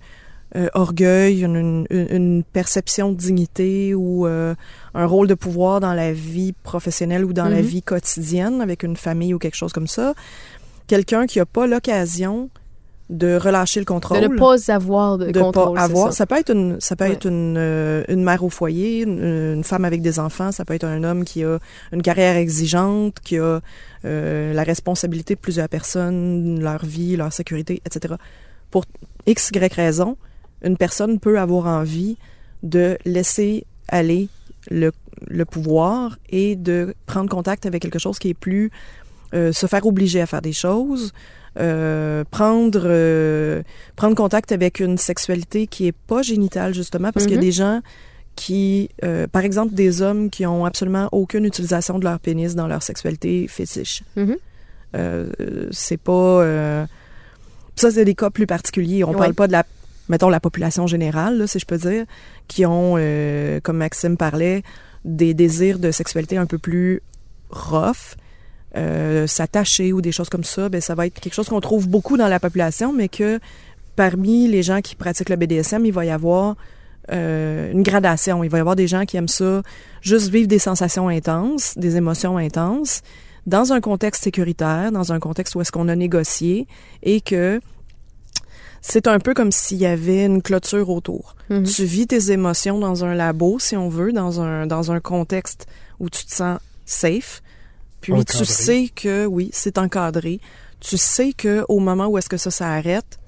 euh, 0.56 0.68
orgueil, 0.74 1.42
une, 1.44 1.86
une- 1.90 2.06
une 2.10 2.42
perception 2.44 3.10
de 3.12 3.16
dignité 3.16 3.94
ou 3.94 4.26
euh, 4.26 4.54
un 4.94 5.06
rôle 5.06 5.26
de 5.28 5.34
pouvoir 5.34 5.80
dans 5.80 5.94
la 5.94 6.12
vie 6.12 6.52
professionnelle 6.62 7.24
ou 7.24 7.32
dans 7.32 7.48
la 7.48 7.56
Mhm. 7.62 7.66
vie 7.66 7.82
quotidienne 7.82 8.60
avec 8.60 8.82
une 8.82 8.96
famille 8.96 9.34
ou 9.34 9.38
quelque 9.38 9.56
chose 9.56 9.72
comme 9.72 9.86
ça. 9.88 10.14
Quelqu'un 10.86 11.26
qui 11.26 11.38
n'a 11.38 11.46
pas 11.46 11.66
l'occasion 11.66 12.50
de 13.10 13.36
relâcher 13.36 13.80
le 13.80 13.84
de 13.84 13.88
contrôle 13.88 14.20
ne 14.20 14.38
pas 14.38 14.70
avoir 14.72 15.18
de, 15.18 15.30
de 15.32 15.40
contrôle. 15.40 15.74
pas 15.76 15.82
avoir. 15.82 16.06
ça. 16.12 16.18
Ça. 16.18 16.26
peut 16.26 16.36
être 16.38 16.50
une, 16.52 16.80
ça 16.80 16.94
peut 16.96 17.04
Ouais. 17.04 17.12
être 17.12 17.26
une, 17.26 17.56
euh, 17.58 18.04
une 18.08 18.22
mère 18.22 18.42
au 18.44 18.50
foyer, 18.50 19.02
une, 19.02 19.20
une 19.56 19.64
femme 19.64 19.84
avec 19.84 20.00
des 20.00 20.18
enfants. 20.20 20.52
Ça 20.52 20.64
peut 20.64 20.74
être 20.74 20.84
un 20.84 21.02
homme 21.02 21.24
qui 21.24 21.42
a 21.44 21.58
une 21.92 22.02
carrière 22.02 22.36
exigeante, 22.36 23.18
qui 23.20 23.36
a 23.38 23.60
euh, 24.04 24.52
la 24.52 24.62
responsabilité 24.62 25.34
de 25.34 25.40
plusieurs 25.40 25.68
personnes, 25.68 26.60
leur 26.60 26.84
vie, 26.86 27.16
leur 27.16 27.32
sécurité, 27.32 27.82
etc. 27.84 28.14
Pour 28.70 28.84
x, 29.26 29.50
y 29.54 29.72
raison, 29.74 30.16
une 30.62 30.76
personne 30.76 31.18
peut 31.18 31.38
avoir 31.40 31.66
envie 31.66 32.16
de 32.62 32.96
laisser 33.04 33.66
aller 33.88 34.28
le, 34.70 34.92
le 35.26 35.44
pouvoir 35.44 36.16
et 36.28 36.54
de 36.54 36.94
prendre 37.06 37.28
contact 37.28 37.66
avec 37.66 37.82
quelque 37.82 37.98
chose 37.98 38.18
qui 38.18 38.28
est 38.28 38.34
plus 38.34 38.70
euh, 39.34 39.52
se 39.52 39.66
faire 39.66 39.84
obliger 39.86 40.20
à 40.20 40.26
faire 40.26 40.42
des 40.42 40.52
choses, 40.52 41.12
euh, 41.58 42.24
prendre 42.30 42.82
euh, 42.84 43.62
prendre 43.96 44.14
contact 44.14 44.52
avec 44.52 44.78
une 44.80 44.98
sexualité 44.98 45.66
qui 45.66 45.86
est 45.88 45.92
pas 46.06 46.22
génitale 46.22 46.74
justement 46.74 47.10
parce 47.12 47.26
qu'il 47.26 47.34
y 47.34 47.38
a 47.38 47.40
Mhm. 47.40 47.44
des 47.46 47.52
gens 47.52 47.80
qui 48.36 48.88
euh, 49.04 49.26
par 49.26 49.44
exemple 49.44 49.74
des 49.74 50.00
hommes 50.00 50.30
qui 50.30 50.46
ont 50.46 50.64
absolument 50.64 51.08
aucune 51.12 51.44
utilisation 51.44 51.98
de 51.98 52.04
leur 52.04 52.20
pénis 52.20 52.54
dans 52.54 52.68
leur 52.68 52.82
sexualité 52.82 53.48
fétiche. 53.48 54.02
Mhm. 54.16 54.36
Euh, 54.96 55.30
c'est 55.72 55.96
pas 55.96 56.12
euh, 56.42 56.86
ça 57.76 57.90
c'est 57.90 58.04
des 58.04 58.14
cas 58.14 58.30
plus 58.30 58.46
particuliers, 58.46 59.04
on 59.04 59.10
Ouais. 59.12 59.18
parle 59.18 59.34
pas 59.34 59.46
de 59.46 59.52
la 59.52 59.64
mettons 60.08 60.28
la 60.28 60.40
population 60.40 60.86
générale 60.86 61.38
là, 61.38 61.46
si 61.46 61.58
je 61.58 61.66
peux 61.66 61.78
dire 61.78 62.04
qui 62.48 62.64
ont 62.66 62.94
comme 63.62 63.76
Maxime 63.76 64.16
parlait 64.16 64.62
des 65.04 65.34
désirs 65.34 65.78
de 65.78 65.90
sexualité 65.90 66.36
un 66.36 66.46
peu 66.46 66.58
plus 66.58 67.02
rough 67.50 68.16
euh, 68.76 69.26
s'attacher 69.26 69.92
ou 69.92 70.00
des 70.00 70.12
choses 70.12 70.28
comme 70.28 70.44
ça, 70.44 70.68
ben 70.68 70.80
ça 70.80 70.94
va 70.94 71.06
être 71.06 71.18
quelque 71.18 71.34
chose 71.34 71.48
qu'on 71.48 71.60
trouve 71.60 71.88
beaucoup 71.88 72.16
dans 72.16 72.28
la 72.28 72.38
population, 72.40 72.92
mais 72.92 73.08
que 73.08 73.40
parmi 73.96 74.48
les 74.48 74.62
gens 74.62 74.80
qui 74.80 74.94
pratiquent 74.94 75.28
le 75.28 75.36
BDSM, 75.36 75.84
il 75.84 75.92
va 75.92 76.04
y 76.04 76.10
avoir 76.10 76.56
euh, 77.12 77.72
une 77.72 77.82
gradation. 77.82 78.44
Il 78.44 78.50
va 78.50 78.58
y 78.58 78.60
avoir 78.60 78.76
des 78.76 78.86
gens 78.86 79.04
qui 79.04 79.16
aiment 79.16 79.28
ça, 79.28 79.62
juste 80.02 80.28
vivre 80.28 80.46
des 80.46 80.58
sensations 80.58 81.08
intenses, 81.08 81.76
des 81.76 81.96
émotions 81.96 82.36
intenses, 82.36 83.02
dans 83.46 83.72
un 83.72 83.80
contexte 83.80 84.22
sécuritaire, 84.22 84.92
dans 84.92 85.12
un 85.12 85.18
contexte 85.18 85.54
où 85.54 85.60
est-ce 85.60 85.72
qu'on 85.72 85.88
a 85.88 85.96
négocié 85.96 86.66
et 87.02 87.20
que 87.20 87.60
c'est 88.80 89.08
un 89.08 89.18
peu 89.18 89.34
comme 89.34 89.52
s'il 89.52 89.78
y 89.78 89.86
avait 89.86 90.24
une 90.24 90.42
clôture 90.42 90.88
autour. 90.88 91.34
Mhm. 91.50 91.64
Tu 91.64 91.84
vis 91.84 92.06
tes 92.06 92.30
émotions 92.30 92.78
dans 92.78 93.04
un 93.04 93.14
labo, 93.14 93.58
si 93.58 93.76
on 93.76 93.88
veut, 93.88 94.12
dans 94.12 94.40
un, 94.40 94.66
dans 94.66 94.92
un 94.92 95.00
contexte 95.00 95.66
où 95.98 96.08
tu 96.08 96.24
te 96.24 96.34
sens 96.34 96.60
safe. 96.86 97.42
Puis 98.00 98.12
Encadré. 98.12 98.38
tu 98.38 98.44
sais 98.44 98.88
que, 98.94 99.26
oui, 99.26 99.50
c'est 99.52 99.78
encadré. 99.78 100.40
Tu 100.80 100.96
sais 100.96 101.32
que 101.32 101.64
au 101.68 101.78
moment 101.78 102.06
où 102.06 102.16
est-ce 102.18 102.28
que 102.28 102.36
ça 102.38 102.50
s'arrête, 102.50 103.18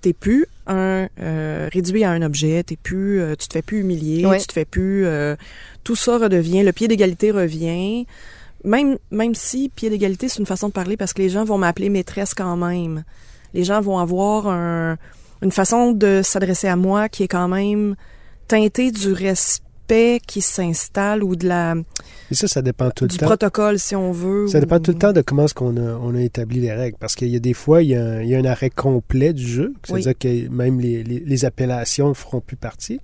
t'es 0.00 0.12
plus 0.12 0.46
un 0.66 1.08
euh, 1.20 1.68
réduit 1.72 2.04
à 2.04 2.10
un 2.10 2.22
objet, 2.22 2.62
t'es 2.64 2.76
plus, 2.76 3.20
euh, 3.20 3.36
tu 3.36 3.46
te 3.48 3.52
fais 3.52 3.62
plus 3.62 3.80
humilier, 3.80 4.26
Ouais. 4.26 4.38
tu 4.40 4.46
te 4.46 4.52
fais 4.52 4.64
plus, 4.64 5.06
euh, 5.06 5.36
tout 5.84 5.96
ça 5.96 6.18
redevient, 6.18 6.62
le 6.62 6.72
pied 6.72 6.88
d'égalité 6.88 7.30
revient. 7.30 8.06
Même, 8.64 8.96
même 9.10 9.34
si 9.34 9.68
pied 9.68 9.90
d'égalité 9.90 10.28
c'est 10.28 10.38
une 10.40 10.46
façon 10.46 10.68
de 10.68 10.72
parler 10.72 10.96
parce 10.96 11.12
que 11.12 11.20
les 11.22 11.28
gens 11.28 11.44
vont 11.44 11.58
m'appeler 11.58 11.90
maîtresse 11.90 12.34
quand 12.34 12.56
même. 12.56 13.04
Les 13.52 13.62
gens 13.62 13.80
vont 13.80 13.98
avoir 13.98 14.48
un, 14.48 14.96
une 15.42 15.52
façon 15.52 15.92
de 15.92 16.22
s'adresser 16.24 16.66
à 16.68 16.76
moi 16.76 17.08
qui 17.08 17.22
est 17.22 17.28
quand 17.28 17.46
même 17.48 17.94
teintée 18.48 18.90
du 18.90 19.12
respect 19.12 19.62
qui 20.26 20.40
s'installe 20.40 21.22
ou 21.22 21.36
de 21.36 21.46
la 21.48 21.74
Et 22.30 22.34
ça, 22.34 22.48
ça 22.48 22.62
dépend 22.62 22.90
tout 22.90 23.04
le 23.04 23.08
du 23.10 23.16
temps. 23.18 23.26
protocole 23.26 23.78
si 23.78 23.94
on 23.94 24.12
veut. 24.12 24.48
Ça 24.48 24.60
dépend 24.60 24.76
ou- 24.76 24.80
tout 24.80 24.92
le 24.92 24.98
temps 24.98 25.12
de 25.12 25.20
comment 25.20 25.44
est-ce 25.44 25.54
qu'on 25.54 25.76
a, 25.76 25.92
on 26.02 26.14
a 26.14 26.20
établi 26.22 26.60
les 26.60 26.72
règles. 26.72 26.96
Parce 26.98 27.14
qu'il 27.14 27.28
y 27.28 27.36
a 27.36 27.40
des 27.40 27.54
fois, 27.54 27.82
il 27.82 27.90
y 27.90 27.94
a 27.94 28.02
un, 28.04 28.22
il 28.22 28.28
y 28.28 28.34
a 28.34 28.38
un 28.38 28.44
arrêt 28.44 28.70
complet 28.70 29.32
du 29.32 29.46
jeu. 29.46 29.74
C'est-à-dire 29.84 30.18
que 30.18 30.48
même 30.48 30.80
les, 30.80 31.02
les, 31.04 31.20
les 31.20 31.44
appellations 31.44 32.08
ne 32.08 32.14
feront 32.14 32.40
plus 32.40 32.56
partie. 32.56 33.00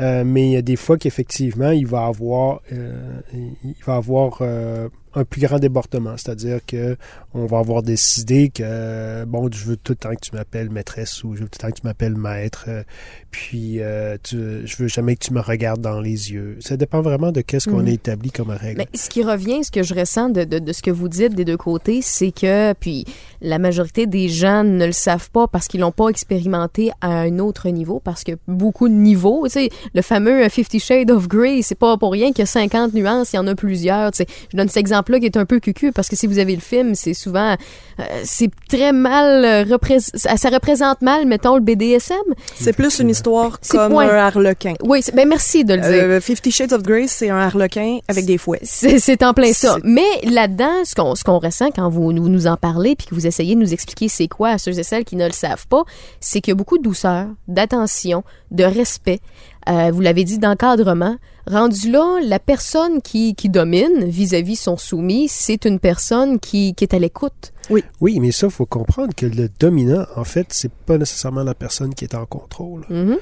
Euh, 0.00 0.24
mais 0.26 0.46
il 0.48 0.52
y 0.52 0.56
a 0.56 0.62
des 0.62 0.76
fois 0.76 0.98
qu'effectivement, 0.98 1.70
il 1.70 1.86
va 1.86 2.04
avoir, 2.06 2.60
euh, 2.72 3.20
il 3.32 3.74
va 3.86 3.96
avoir 3.96 4.38
euh, 4.42 4.88
un 5.16 5.24
plus 5.24 5.40
grand 5.40 5.58
débordement. 5.58 6.14
C'est-à-dire 6.16 6.60
que 6.66 6.96
on 7.34 7.46
va 7.46 7.58
avoir 7.58 7.82
décidé 7.82 8.50
que, 8.50 9.24
bon, 9.24 9.48
je 9.52 9.64
veux 9.64 9.76
tout 9.76 9.92
le 9.92 9.96
temps 9.96 10.10
que 10.14 10.20
tu 10.20 10.34
m'appelles 10.34 10.70
maîtresse 10.70 11.24
ou 11.24 11.34
je 11.34 11.40
veux 11.42 11.48
tout 11.48 11.58
le 11.60 11.68
temps 11.68 11.74
que 11.74 11.80
tu 11.80 11.86
m'appelles 11.86 12.14
maître. 12.16 12.66
euh, 12.68 12.82
puis, 13.30 13.80
euh, 13.80 14.16
tu, 14.22 14.66
je 14.66 14.76
veux 14.78 14.88
jamais 14.88 15.14
que 15.16 15.24
tu 15.26 15.32
me 15.34 15.40
regardes 15.40 15.80
dans 15.80 16.00
les 16.00 16.32
yeux. 16.32 16.56
Ça 16.60 16.76
dépend 16.76 17.02
vraiment 17.02 17.32
de 17.32 17.40
qu'est-ce 17.42 17.68
qu'on 17.68 17.80
Mhm. 17.80 17.88
a 17.88 17.90
établi 17.90 18.30
comme 18.30 18.50
règle. 18.50 18.78
Mais 18.78 18.88
ce 18.98 19.08
qui 19.10 19.22
revient, 19.22 19.62
ce 19.64 19.70
que 19.70 19.82
je 19.82 19.94
ressens 19.94 20.30
de, 20.30 20.44
de, 20.44 20.58
de 20.58 20.72
ce 20.72 20.80
que 20.82 20.90
vous 20.90 21.08
dites 21.08 21.34
des 21.34 21.44
deux 21.44 21.56
côtés, 21.58 22.00
c'est 22.02 22.30
que, 22.32 22.72
puis 22.74 23.04
la 23.42 23.58
majorité 23.58 24.06
des 24.06 24.28
gens 24.28 24.64
ne 24.64 24.86
le 24.86 24.92
savent 24.92 25.30
pas 25.30 25.46
parce 25.48 25.66
qu'ils 25.68 25.80
l'ont 25.80 25.92
pas 25.92 26.08
expérimenté 26.08 26.90
à 27.00 27.08
un 27.20 27.38
autre 27.38 27.68
niveau, 27.68 28.00
parce 28.00 28.24
que 28.24 28.32
beaucoup 28.48 28.88
de 28.88 28.94
niveaux, 28.94 29.46
tu 29.46 29.52
sais, 29.52 29.68
le 29.94 30.02
fameux 30.02 30.44
euh, 30.44 30.48
Fifty 30.48 30.80
Shades 30.80 31.10
of 31.10 31.28
Grey, 31.28 31.60
c'est 31.62 31.74
pas 31.74 31.96
pour 31.98 32.12
rien 32.12 32.28
qu'il 32.28 32.38
y 32.40 32.42
a 32.42 32.46
50 32.46 32.94
nuances, 32.94 33.32
il 33.32 33.36
y 33.36 33.38
en 33.38 33.46
a 33.46 33.54
plusieurs, 33.54 34.12
tu 34.12 34.18
sais. 34.18 34.26
Je 34.50 34.56
donne 34.56 34.68
cet 34.68 34.78
exemple 34.78 35.05
qui 35.18 35.26
est 35.26 35.36
un 35.36 35.46
peu 35.46 35.60
cucu 35.60 35.92
parce 35.92 36.08
que 36.08 36.16
si 36.16 36.26
vous 36.26 36.38
avez 36.38 36.54
le 36.54 36.60
film, 36.60 36.94
c'est 36.94 37.14
souvent 37.14 37.56
euh, 37.98 38.02
c'est 38.24 38.50
très 38.68 38.92
mal 38.92 39.44
euh, 39.44 39.62
représ- 39.64 40.00
ça 40.00 40.48
représente 40.50 41.00
mal 41.02 41.26
mettons 41.26 41.54
le 41.56 41.60
BDSM. 41.62 42.16
C'est 42.54 42.72
plus 42.74 42.98
une 42.98 43.10
histoire 43.10 43.58
C'est 43.62 43.76
comme 43.76 43.92
point. 43.92 44.08
un 44.08 44.16
harlequin. 44.16 44.74
Oui, 44.82 45.00
ben 45.14 45.28
merci 45.28 45.64
de 45.64 45.74
le 45.74 45.80
dire. 45.80 45.90
Euh, 45.90 46.20
Fifty 46.20 46.50
Shades 46.50 46.72
of 46.72 46.82
Grey, 46.82 47.06
c'est 47.08 47.30
un 47.30 47.38
harlequin 47.38 47.98
avec 48.08 48.26
des 48.26 48.38
fouets. 48.38 48.60
C'est 48.62 48.98
c'est 48.98 49.22
en 49.22 49.32
plein 49.34 49.52
ça. 49.52 49.76
Mais 49.84 50.02
là-dedans, 50.24 50.84
ce 50.84 50.94
qu'on 50.94 51.14
ce 51.14 51.24
qu'on 51.24 51.38
ressent 51.38 51.70
quand 51.74 51.88
vous 51.88 52.12
nous, 52.12 52.28
nous 52.28 52.46
en 52.46 52.56
parlez 52.56 52.96
puis 52.96 53.06
que 53.06 53.14
vous 53.14 53.26
essayez 53.26 53.54
de 53.54 53.60
nous 53.60 53.72
expliquer 53.72 54.08
c'est 54.08 54.28
quoi 54.28 54.50
à 54.50 54.58
ceux 54.58 54.78
et 54.78 54.82
celles 54.82 55.04
qui 55.04 55.16
ne 55.16 55.26
le 55.26 55.32
savent 55.32 55.66
pas, 55.68 55.84
c'est 56.20 56.40
qu'il 56.40 56.50
y 56.50 56.52
a 56.52 56.56
beaucoup 56.56 56.78
de 56.78 56.82
douceur, 56.82 57.26
d'attention, 57.48 58.24
de 58.50 58.64
respect. 58.64 59.20
euh, 59.68 59.90
vous 59.92 60.00
l'avez 60.00 60.24
dit, 60.24 60.38
d'encadrement. 60.38 61.16
Rendu 61.48 61.90
là, 61.90 62.18
la 62.24 62.38
personne 62.38 63.00
qui, 63.02 63.34
qui 63.34 63.48
domine 63.48 64.04
vis-à-vis 64.04 64.56
son 64.56 64.76
soumis, 64.76 65.28
c'est 65.28 65.64
une 65.64 65.78
personne 65.78 66.40
qui, 66.40 66.74
qui 66.74 66.84
est 66.84 66.94
à 66.94 66.98
l'écoute. 66.98 67.52
Oui, 68.00 68.20
mais 68.20 68.30
ça, 68.30 68.48
faut 68.48 68.66
comprendre 68.66 69.12
que 69.14 69.26
le 69.26 69.48
dominant, 69.58 70.04
en 70.14 70.22
fait, 70.24 70.46
c'est 70.50 70.70
pas 70.70 70.98
nécessairement 70.98 71.42
la 71.42 71.54
personne 71.54 71.94
qui 71.94 72.04
est 72.04 72.14
en 72.14 72.24
contrôle. 72.26 72.84
Mhm. 72.88 73.16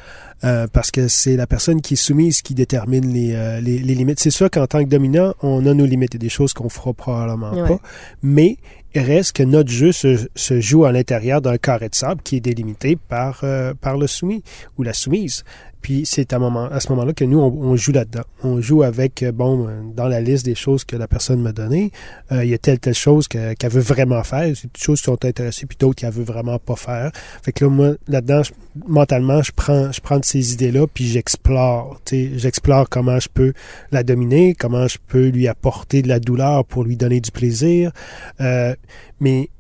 Euh, 0.45 0.67
parce 0.71 0.91
que 0.91 1.09
c'est 1.09 1.37
la 1.37 1.47
personne 1.47 1.81
qui 1.81 1.95
est 1.95 1.97
soumise 1.97 2.43
qui 2.43 2.55
détermine 2.55 3.11
les, 3.13 3.35
euh, 3.35 3.61
les, 3.61 3.79
les 3.79 3.95
limites. 3.95 4.21
C'est 4.21 4.31
sûr 4.31 4.51
qu'en 4.51 4.67
tant 4.67 4.85
que 4.85 4.89
dominant, 4.89 5.33
on 5.43 5.65
a 5.67 5.73
nos 5.73 5.87
limites. 5.87 6.13
Il 6.15 6.17
a 6.17 6.19
des 6.19 6.29
choses 6.29 6.53
qu'on 6.53 6.69
fera 6.69 6.93
probablement 6.93 7.53
Ouais. 7.55 7.69
pas. 7.69 7.81
Mais 8.23 8.59
il 8.95 9.01
reste 9.01 9.33
que 9.37 9.43
notre 9.43 9.71
jeu 9.71 9.93
se, 9.93 10.27
se 10.35 10.61
joue 10.61 10.85
à 10.85 10.93
l'intérieur 10.93 11.41
d'un 11.41 11.57
carré 11.57 11.89
de 11.89 11.95
sable 11.95 12.21
qui 12.23 12.37
est 12.37 12.41
délimité 12.41 12.97
par, 12.97 13.41
euh, 13.45 13.73
par 13.81 13.97
le 13.97 14.07
soumis 14.07 14.43
ou 14.77 14.83
la 14.83 14.93
soumise. 14.93 15.45
Puis 15.85 16.07
c'est 16.07 16.33
à, 16.33 16.39
ce 16.81 16.89
moment-là 16.89 17.13
que 17.13 17.27
nous, 17.27 17.39
on, 17.39 17.77
joue 17.77 17.93
là-dedans. 17.93 18.23
On 18.43 18.59
joue 18.59 18.83
avec, 18.83 19.23
euh, 19.23 19.33
bon, 19.33 19.69
euh, 19.69 19.83
dans 19.95 20.09
la 20.09 20.23
liste 20.23 20.47
des 20.47 20.55
choses 20.55 20.83
que 20.83 20.97
la 20.97 21.07
personne 21.07 21.43
m'a 21.43 21.53
données, 21.53 21.93
euh, 22.33 22.43
il 22.43 22.49
y 22.49 22.55
a 22.55 22.59
telle, 22.59 22.79
telle 22.79 22.95
chose 22.95 23.29
que- 23.29 23.53
qu'elle 23.53 23.71
veut 23.71 23.83
vraiment 23.83 24.23
faire. 24.25 24.51
C'est 24.57 24.73
des 24.73 24.81
choses 24.81 25.01
qui 25.01 25.05
sont 25.05 25.23
intéressées, 25.27 25.67
puis 25.67 25.77
d'autres 25.79 25.97
qu'elle 25.97 26.11
veut 26.11 26.25
vraiment 26.25 26.59
pas 26.59 26.77
faire. 26.77 27.13
Fait 27.43 27.53
que 27.53 27.67
là, 27.67 27.71
moi, 27.71 27.91
là-dedans, 28.09 28.41
mentalement, 28.87 29.43
je 29.43 29.53
prends, 29.55 29.93
je 29.93 30.01
prends 30.01 30.19
de 30.19 30.25
ces 30.25 30.55
idées-là, 30.55 30.87
puis 30.87 31.05
j'explore. 31.05 32.01
J'explore 32.11 32.89
comment 32.89 33.21
je 33.21 33.29
peux 33.29 33.53
la 33.93 34.03
dominer, 34.03 34.55
comment 34.55 34.89
je 34.89 34.97
peux 35.07 35.29
lui 35.29 35.49
apporter 35.49 36.01
de 36.01 36.09
la 36.09 36.19
douleur 36.19 36.65
pour 36.65 36.85
lui 36.85 36.97
donner 36.97 37.21
du 37.21 37.31
plaisir. 37.31 37.93
Mais 38.41 39.51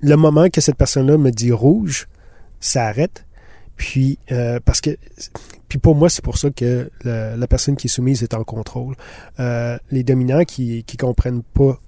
le 0.00 0.16
moment 0.16 0.48
que 0.48 0.62
cette 0.62 0.76
personne-là 0.76 1.18
me 1.18 1.30
dit 1.30 1.52
rouge, 1.52 2.08
ça 2.58 2.86
arrête. 2.86 3.26
Puis, 3.76 4.18
parce 4.64 4.80
que, 4.80 4.96
puis 5.74 5.80
pour 5.80 5.96
moi, 5.96 6.08
c'est 6.08 6.22
pour 6.22 6.38
ça 6.38 6.50
que 6.50 6.88
la 7.02 7.48
personne 7.48 7.74
qui 7.74 7.88
est 7.88 7.90
soumise 7.90 8.22
est 8.22 8.32
en 8.32 8.44
contrôle. 8.44 8.94
Euh, 9.40 9.76
les 9.90 10.04
dominants 10.04 10.44
qui 10.44 10.84
qui 10.84 10.96
comprennent 10.96 11.42
pas 11.42 11.80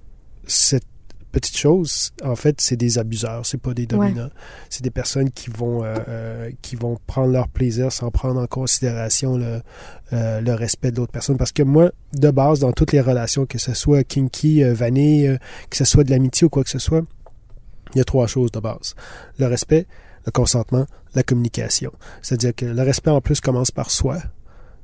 cette 0.45 0.83
petite 1.31 1.55
chose, 1.55 2.11
en 2.21 2.35
fait, 2.35 2.59
c'est 2.59 2.75
des 2.75 2.97
abuseurs, 2.97 3.45
c'est 3.45 3.61
pas 3.61 3.73
des 3.73 3.85
dominants. 3.85 4.29
C'est 4.69 4.83
des 4.83 4.91
personnes 4.91 5.31
qui 5.31 5.49
vont 5.49 5.85
euh, 5.85 5.95
euh, 6.09 6.51
qui 6.61 6.75
vont 6.75 6.97
prendre 7.07 7.31
leur 7.31 7.47
plaisir 7.47 7.93
sans 7.93 8.11
prendre 8.11 8.41
en 8.41 8.45
considération 8.45 9.37
le, 9.37 9.61
euh, 10.11 10.41
le 10.41 10.53
respect 10.53 10.91
de 10.91 10.97
l'autre 10.97 11.13
personne. 11.13 11.37
Parce 11.37 11.53
que 11.53 11.63
moi, 11.63 11.91
de 12.11 12.29
base, 12.29 12.59
dans 12.59 12.73
toutes 12.73 12.91
les 12.91 12.99
relations, 12.99 13.45
que 13.45 13.57
ce 13.57 13.73
soit 13.73 14.03
kinky, 14.03 14.63
vanille, 14.63 15.39
que 15.69 15.77
ce 15.77 15.85
soit 15.85 16.03
de 16.03 16.09
l'amitié 16.09 16.43
ou 16.43 16.49
quoi 16.49 16.65
que 16.65 16.69
ce 16.69 16.79
soit, 16.79 17.05
il 17.95 17.99
y 17.99 18.01
a 18.01 18.03
trois 18.03 18.27
choses 18.27 18.51
de 18.51 18.59
base. 18.59 18.95
Le 19.39 19.45
respect, 19.45 19.87
le 20.27 20.31
consentement, 20.31 20.85
la 21.15 21.23
communication. 21.23 21.91
C'est-à-dire 22.21 22.53
que 22.55 22.65
le 22.65 22.83
respect 22.83 23.09
en 23.09 23.21
plus 23.21 23.41
commence 23.41 23.71
par 23.71 23.89
soi. 23.89 24.17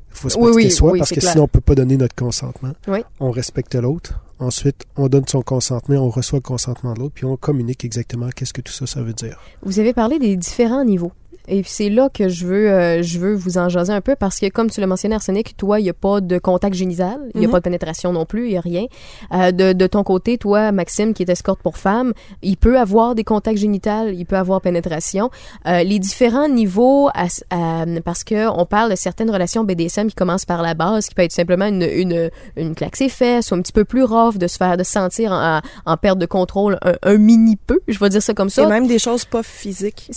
Il 0.10 0.18
faut 0.18 0.30
se 0.30 0.38
Oui, 0.38 0.46
respecter 0.48 0.66
oui, 0.68 0.72
soi 0.72 0.92
oui, 0.92 1.00
parce 1.00 1.10
que 1.12 1.20
clair. 1.20 1.32
sinon 1.34 1.44
on 1.44 1.48
peut 1.48 1.62
pas 1.62 1.76
donner 1.76 1.98
notre 1.98 2.16
consentement. 2.16 2.72
On 3.20 3.30
respecte 3.32 3.76
l'autre. 3.76 4.14
Ensuite, 4.40 4.86
on 4.98 5.08
donne 5.08 5.28
son 5.28 5.42
consentement, 5.42 5.96
on 5.98 6.10
reçoit 6.10 6.38
le 6.38 6.44
consentement 6.44 6.94
de 6.94 7.00
l'autre, 7.00 7.14
puis 7.16 7.26
on 7.26 7.38
communique 7.38 7.86
exactement 7.86 8.30
qu'est-ce 8.36 8.52
que 8.54 8.62
tout 8.62 8.74
ça, 8.74 8.86
ça 8.88 9.02
veut 9.02 9.14
dire. 9.14 9.40
Vous 9.62 9.80
avez 9.80 9.94
parlé 9.94 10.20
des 10.20 10.36
différents 10.36 10.84
niveaux. 10.84 11.12
Et 11.48 11.62
c'est 11.66 11.90
là 11.90 12.10
que 12.14 12.30
je 12.30 12.46
veux, 12.46 12.70
euh, 12.72 13.04
je 13.04 13.20
veux 13.20 13.34
vous 13.34 13.58
en 13.58 13.68
jaser 13.70 13.92
un 13.92 14.00
peu 14.02 14.16
parce 14.16 14.40
que, 14.40 14.48
comme 14.50 14.70
tu 14.70 14.80
l'as 14.80 14.88
mentionné, 14.88 15.16
Arsenic, 15.16 15.58
toi, 15.58 15.80
il 15.80 15.84
n'y 15.84 15.90
a 15.90 15.94
pas 15.94 16.22
de 16.22 16.38
contact 16.38 16.74
génital, 16.76 17.18
il 17.34 17.40
n'y 17.40 17.46
a 17.46 17.48
Mhm. 17.48 17.52
pas 17.52 17.60
de 17.60 17.64
pénétration 17.64 18.14
non 18.14 18.26
plus, 18.26 18.46
il 18.46 18.52
n'y 18.52 18.58
a 18.58 18.62
rien. 18.62 18.86
Euh, 19.34 19.52
de, 19.52 19.74
de 19.74 19.88
ton 19.88 20.04
côté, 20.04 20.38
toi, 20.38 20.72
Maxime, 20.72 21.14
qui 21.14 21.24
est 21.24 21.30
escorte 21.30 21.62
pour 21.62 21.78
femmes, 21.78 22.14
il 22.42 22.56
peut 22.58 22.80
avoir 22.80 23.14
des 23.16 23.24
contacts 23.26 23.58
génitales, 23.58 24.14
il 24.16 24.26
peut 24.26 24.38
avoir 24.38 24.62
pénétration. 24.62 25.30
Euh, 25.68 25.84
les 25.84 26.00
différents 26.00 26.48
niveaux, 26.48 27.10
à- 27.14 27.28
à- 27.50 27.86
parce 28.06 28.24
que 28.24 28.48
on 28.58 28.66
parle 28.66 28.92
de 28.92 28.96
certaines 28.96 29.30
relations 29.30 29.64
BDSM 29.66 30.08
qui 30.08 30.16
commencent 30.16 30.46
par 30.46 30.62
la 30.62 30.74
base, 30.76 31.08
qui 31.08 31.16
peut 31.16 31.24
être 31.24 31.32
simplement 31.34 31.66
une, 31.66 31.84
une, 31.84 32.30
une 32.56 32.74
claque 32.76 32.96
ses 32.96 33.10
fesses, 33.10 33.52
ou 33.52 33.56
un 33.56 33.62
petit 33.62 33.74
peu 33.74 33.84
plus 33.86 34.04
rough, 34.04 34.38
de 34.38 34.48
se 34.48 34.58
faire, 34.58 34.78
de 34.78 34.84
se 34.84 34.92
sentir 34.92 35.32
en, 35.34 35.60
en 35.86 35.98
perte 35.98 36.20
de 36.20 36.26
contrôle 36.26 36.78
un, 36.84 36.94
un 37.04 37.18
mini 37.18 37.58
peu, 37.58 37.80
je 37.88 38.00
vais 38.00 38.10
dire 38.10 38.22
ça 38.22 38.34
comme 38.34 38.50
ça. 38.50 38.64
Et 38.64 38.68
même 38.68 38.88
des 38.88 39.00
choses 39.00 39.26
pas 39.26 39.44
physiques. 39.44 40.10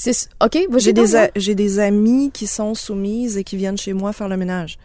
Ok, 0.45 0.59
J'ai 0.76 0.92
des. 0.92 1.15
A- 1.16 1.30
j'ai 1.37 1.54
des 1.54 1.78
amis 1.78 2.30
qui 2.32 2.46
sont 2.46 2.75
soumises 2.75 3.37
et 3.37 3.44
qui 3.44 3.56
viennent 3.56 3.78
chez 3.78 3.92
moi 3.92 4.12
faire 4.12 4.28
le 4.28 4.37
ménage. 4.37 4.78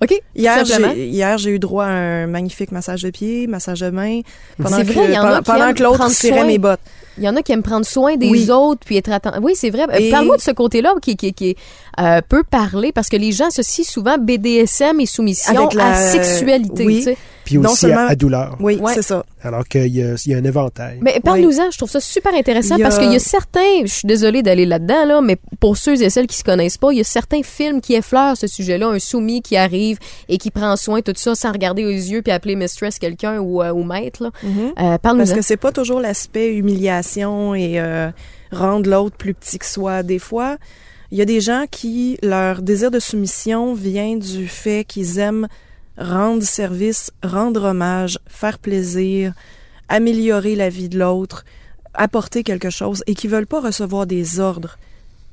OK. 0.00 0.14
Hier, 0.36 0.64
j'ai, 0.64 1.08
hier, 1.08 1.38
j'ai 1.38 1.50
eu 1.50 1.58
droit 1.58 1.84
à 1.84 1.88
un 1.88 2.26
magnifique 2.28 2.70
massage 2.70 3.02
de 3.02 3.10
pied, 3.10 3.48
massage 3.48 3.80
de 3.80 3.90
main, 3.90 4.20
pendant 4.56 4.76
C'est 4.76 4.84
que, 4.84 4.92
vrai, 4.92 5.06
il 5.08 5.14
y 5.14 5.18
en 5.18 5.24
a 5.24 5.38
qui 5.38 5.42
pendant 5.50 5.74
que 5.74 5.82
l'autre 5.82 6.08
soin. 6.12 6.44
mes 6.44 6.58
bottes. 6.58 6.78
Il 7.16 7.24
y 7.24 7.28
en 7.28 7.34
a 7.34 7.42
qui 7.42 7.50
aiment 7.50 7.64
prendre 7.64 7.84
soin 7.84 8.14
des 8.16 8.30
Oui. 8.30 8.48
autres 8.48 8.82
puis 8.86 8.96
être 8.96 9.10
attentif. 9.10 9.40
Oui, 9.42 9.54
c'est 9.56 9.70
vrai. 9.70 9.86
Euh, 9.92 9.96
Et- 9.98 10.10
Parle-moi 10.10 10.36
de 10.36 10.40
ce 10.42 10.52
côté-là 10.52 10.94
qui, 11.02 11.16
qui, 11.16 11.32
qui 11.34 11.56
euh, 11.98 12.20
peut 12.28 12.44
parler 12.48 12.92
parce 12.92 13.08
que 13.08 13.16
les 13.16 13.32
gens 13.32 13.48
associent 13.48 13.82
souvent 13.84 14.16
BDSM 14.18 15.00
et 15.00 15.06
soumission 15.06 15.58
Avec 15.58 15.74
la- 15.74 15.90
à 15.90 15.94
sexualité. 16.12 16.86
oui. 16.86 16.98
tu 16.98 17.02
sais. 17.02 17.16
Puis 17.48 17.58
Non 17.58 17.70
aussi 17.70 17.86
à- 17.86 17.88
seulement- 17.88 18.06
à, 18.08 18.14
douleur. 18.14 18.56
Oui, 18.60 18.76
Ouais. 18.76 18.92
c'est 18.94 19.02
ça. 19.02 19.24
Alors 19.42 19.66
qu'il 19.66 19.86
y, 19.88 20.02
a- 20.02 20.14
il 20.24 20.32
y 20.32 20.34
a 20.34 20.38
un 20.38 20.44
éventail. 20.44 20.98
Mais 21.00 21.20
parle-nous-en, 21.24 21.70
je 21.70 21.78
trouve 21.78 21.90
ça 21.90 22.00
super 22.00 22.34
intéressant 22.34 22.74
a- 22.76 22.78
parce 22.78 22.98
qu'il 22.98 23.10
y 23.12 23.16
a 23.16 23.20
certains, 23.20 23.82
je 23.82 23.92
suis 23.92 24.06
désolée 24.06 24.42
d'aller 24.42 24.66
là-dedans, 24.66 25.04
là, 25.06 25.20
mais 25.20 25.36
pour 25.60 25.76
ceux 25.76 26.00
et 26.02 26.10
celles 26.10 26.26
qui 26.26 26.36
se 26.36 26.44
connaissent 26.44 26.76
pas, 26.78 26.92
il 26.92 26.98
y 26.98 27.00
a 27.00 27.04
certains 27.04 27.42
films 27.42 27.80
qui 27.80 27.94
effleurent 27.94 28.36
ce 28.36 28.46
sujet-là, 28.46 28.88
un 28.88 28.98
soumis 28.98 29.40
qui 29.42 29.56
arrive 29.56 29.98
et 30.28 30.36
qui 30.38 30.50
prend 30.50 30.76
soin 30.76 30.98
de 30.98 31.04
tout 31.04 31.12
ça 31.16 31.34
sans 31.34 31.52
regarder 31.52 31.84
aux 31.84 31.88
yeux 31.90 32.22
puis 32.22 32.32
appeler 32.32 32.56
mistress 32.56 32.98
quelqu'un 32.98 33.38
ou, 33.38 33.62
euh, 33.62 33.70
ou 33.72 33.82
maître. 33.84 34.22
Là. 34.22 34.30
Mhm. 34.42 34.50
Euh, 34.50 34.72
Parce 34.74 34.98
parle-nous-en. 35.00 35.34
que 35.36 35.42
c'est 35.42 35.56
pas 35.56 35.72
toujours 35.72 36.00
l'aspect 36.00 36.54
humiliation 36.54 37.54
et 37.54 37.80
euh, 37.80 38.10
rendre 38.52 38.88
l'autre 38.90 39.16
plus 39.16 39.34
petit 39.34 39.58
que 39.58 39.66
soi. 39.66 40.02
Des 40.02 40.18
fois, 40.18 40.56
il 41.10 41.18
y 41.18 41.22
a 41.22 41.24
des 41.24 41.40
gens 41.40 41.64
qui, 41.70 42.18
leur 42.22 42.60
désir 42.62 42.90
de 42.90 42.98
soumission 42.98 43.74
vient 43.74 44.16
du 44.16 44.46
fait 44.48 44.84
qu'ils 44.84 45.18
aiment 45.18 45.48
rendre 45.98 46.42
service, 46.42 47.10
rendre 47.22 47.64
hommage, 47.64 48.18
faire 48.26 48.58
plaisir, 48.58 49.34
améliorer 49.88 50.54
la 50.54 50.68
vie 50.68 50.88
de 50.88 50.98
l'autre, 50.98 51.44
apporter 51.94 52.44
quelque 52.44 52.70
chose 52.70 53.02
et 53.06 53.14
qui 53.14 53.28
veulent 53.28 53.46
pas 53.46 53.60
recevoir 53.60 54.06
des 54.06 54.38
ordres. 54.38 54.78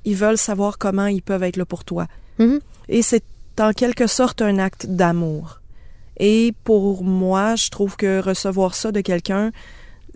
Ils 0.05 0.15
veulent 0.15 0.38
savoir 0.38 0.77
comment 0.77 1.07
ils 1.07 1.22
peuvent 1.22 1.43
être 1.43 1.57
là 1.57 1.65
pour 1.65 1.84
toi. 1.84 2.07
Mhm. 2.39 2.60
Et 2.89 3.01
c'est 3.01 3.24
en 3.60 3.72
quelque 3.72 4.07
sorte 4.07 4.41
un 4.41 4.57
acte 4.60 4.88
d'amour. 4.88 5.62
Et 6.17 6.53
pour 6.63 7.03
moi, 7.03 7.55
je 7.55 7.69
trouve 7.69 7.95
que 7.95 8.19
recevoir 8.19 8.74
ça 8.75 8.91
de 8.91 9.01
quelqu'un, 9.01 9.51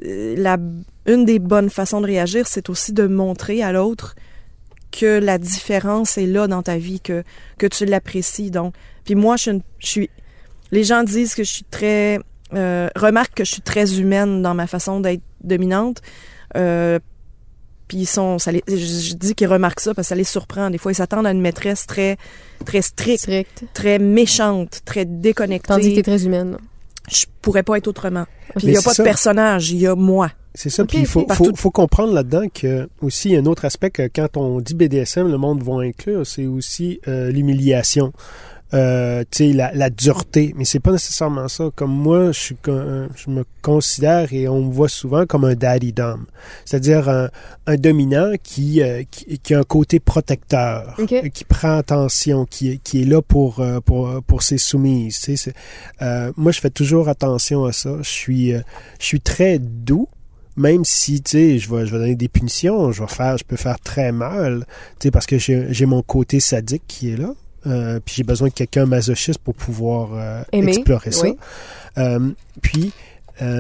euh, 0.06 0.36
la, 0.38 0.58
une 1.06 1.26
des 1.26 1.40
bonnes 1.40 1.70
façons 1.70 2.02
de 2.02 2.06
réagir, 2.06 2.48
c'est 2.48 2.70
aussi 2.70 2.94
de 2.94 3.06
montrer 3.06 3.62
à 3.62 3.72
l'autre 3.72 4.16
que 4.92 5.20
la 5.20 5.38
différence 5.38 6.18
est 6.18 6.26
là 6.26 6.48
dans 6.48 6.64
ta 6.64 6.78
vie, 6.78 7.00
que, 7.00 7.24
que 7.58 7.68
tu 7.68 7.86
l'apprécies. 7.86 8.50
Donc, 8.50 8.74
puis 9.04 9.16
moi, 9.16 9.36
je, 9.36 9.52
je 9.80 9.88
suis. 9.88 10.10
Les 10.72 10.84
gens 10.84 11.04
disent 11.04 11.36
que 11.36 11.44
je 11.44 11.52
suis 11.52 11.64
très. 11.64 12.20
Euh, 12.54 12.88
remarquent 12.96 13.36
que 13.36 13.44
je 13.46 13.52
suis 13.52 13.62
très 13.62 14.00
humaine 14.00 14.42
dans 14.42 14.56
ma 14.56 14.66
façon 14.68 15.00
d'être 15.00 15.22
dominante. 15.44 16.02
Euh, 16.58 16.98
puis 17.88 18.00
ils 18.00 18.06
sont, 18.08 18.38
ça 18.40 18.52
les- 18.52 18.64
je, 18.68 18.76
je 18.76 19.14
dis 19.16 19.34
qu'ils 19.36 19.48
remarquent 19.48 19.80
ça 19.80 19.94
parce 19.94 20.08
que 20.08 20.10
ça 20.10 20.16
les 20.16 20.24
surprend. 20.24 20.70
Des 20.70 20.78
fois, 20.78 20.92
ils 20.92 20.96
s'attendent 20.96 21.28
à 21.28 21.32
une 21.32 21.42
maîtresse 21.42 21.86
très, 21.88 22.18
très 22.66 22.82
stricte, 22.82 23.22
Strict. 23.22 23.66
très 23.74 24.00
méchante, 24.00 24.82
très 24.86 25.06
déconnectée. 25.06 25.68
Tandis 25.68 25.92
que 25.92 25.96
t'es 25.98 26.04
très 26.04 26.26
humaine. 26.26 26.58
Je 27.12 27.26
pourrais 27.42 27.64
pas 27.64 27.78
être 27.78 27.88
autrement. 27.88 28.26
Puis 28.56 28.66
il 28.66 28.68
Mais 28.68 28.74
y 28.74 28.78
a 28.78 28.82
pas 28.82 28.94
ça. 28.94 29.04
de 29.04 29.08
personnage, 29.08 29.72
il 29.72 29.80
y 29.80 29.88
a 29.88 29.96
moi. 29.96 30.32
C'est 30.56 30.70
ça. 30.70 30.86
Puis 30.86 31.00
il 31.00 31.06
faut, 31.08 31.26
comprendre 31.72 32.14
là-dedans 32.14 32.48
que 32.54 32.90
aussi 33.02 33.30
il 33.30 33.34
y 33.34 33.36
a 33.38 33.40
un 33.40 33.46
autre 33.46 33.66
aspect 33.66 33.92
que 33.92 34.08
quand 34.14 34.38
on 34.38 34.60
dit 34.60 34.74
BDSM, 34.74 35.28
le 35.28 35.38
monde 35.38 35.64
va 35.64 35.82
inclure, 35.84 36.26
c'est 36.28 36.46
aussi 36.48 37.00
euh, 37.08 37.32
l'humiliation. 37.32 38.12
Euh, 38.76 39.24
tu 39.32 39.48
sais, 39.50 39.54
la, 39.54 39.74
la 39.74 39.90
dureté, 39.90 40.54
mais 40.56 40.64
c'est 40.64 40.80
pas 40.80 40.92
nécessairement 40.92 41.48
ça. 41.48 41.70
Comme 41.76 41.92
moi, 41.92 42.32
je 42.32 42.40
suis, 42.40 42.56
con- 42.56 43.08
je 43.16 43.32
me 43.32 43.44
considère 43.64 44.32
et 44.32 44.48
on 44.48 44.62
me 44.64 44.72
voit 44.72 44.90
souvent 44.90 45.26
comme 45.26 45.44
un 45.44 45.56
daddy 45.56 45.92
dom, 45.92 46.26
c'est-à-dire 46.66 47.10
un, 47.10 47.30
un 47.66 47.76
dominant 47.78 48.34
qui, 48.44 48.82
euh, 48.84 49.02
qui 49.10 49.40
qui 49.40 49.56
a 49.56 49.60
un 49.60 49.64
côté 49.64 50.00
protecteur, 50.00 50.94
Ok. 51.00 51.14
euh, 51.14 51.30
qui 51.30 51.46
prend 51.46 51.78
attention, 51.78 52.46
qui 52.46 52.70
est 52.74 52.78
qui 52.78 53.02
est 53.02 53.06
là 53.06 53.24
pour 53.24 53.60
euh, 53.60 53.80
pour 53.80 54.22
pour 54.28 54.44
ses 54.44 54.60
soumises. 54.60 55.20
Euh, 56.04 56.32
moi, 56.38 56.52
je 56.52 56.60
fais 56.60 56.70
toujours 56.70 57.10
attention 57.10 57.66
à 57.66 57.72
ça. 57.72 57.98
Je 58.02 58.10
suis 58.10 58.54
euh, 58.54 58.62
je 59.00 59.06
suis 59.06 59.20
très 59.22 59.58
doux 59.60 60.08
même 60.58 60.84
si 60.84 61.22
tu 61.22 61.32
sais 61.32 61.58
je 61.58 61.74
vais 61.74 61.86
je 61.86 61.92
vais 61.94 62.00
donner 62.00 62.16
des 62.16 62.28
punitions 62.28 62.92
je 62.92 63.02
vais 63.02 63.08
faire 63.08 63.38
je 63.38 63.46
peux 63.46 63.56
faire 63.56 63.80
très 63.80 64.12
mal 64.12 64.66
tu 65.00 65.08
sais 65.08 65.12
parce 65.12 65.26
que 65.26 65.38
j'ai 65.38 65.68
j'ai 65.74 65.86
mon 65.86 66.02
côté 66.02 66.42
sadique 66.42 66.84
qui 66.86 67.12
est 67.12 67.16
là 67.16 67.34
euh, 67.68 68.00
puis 68.04 68.16
j'ai 68.16 68.24
besoin 68.24 68.48
de 68.50 68.54
quelqu'un 68.54 68.86
masochiste 68.86 69.40
pour 69.40 69.54
pouvoir 69.56 70.10
euh, 70.14 70.42
Aimer, 70.52 70.72
explorer 70.72 71.12
ça 71.12 71.28
oui. 71.28 71.38
Euh, 71.98 72.32
puis 72.62 72.92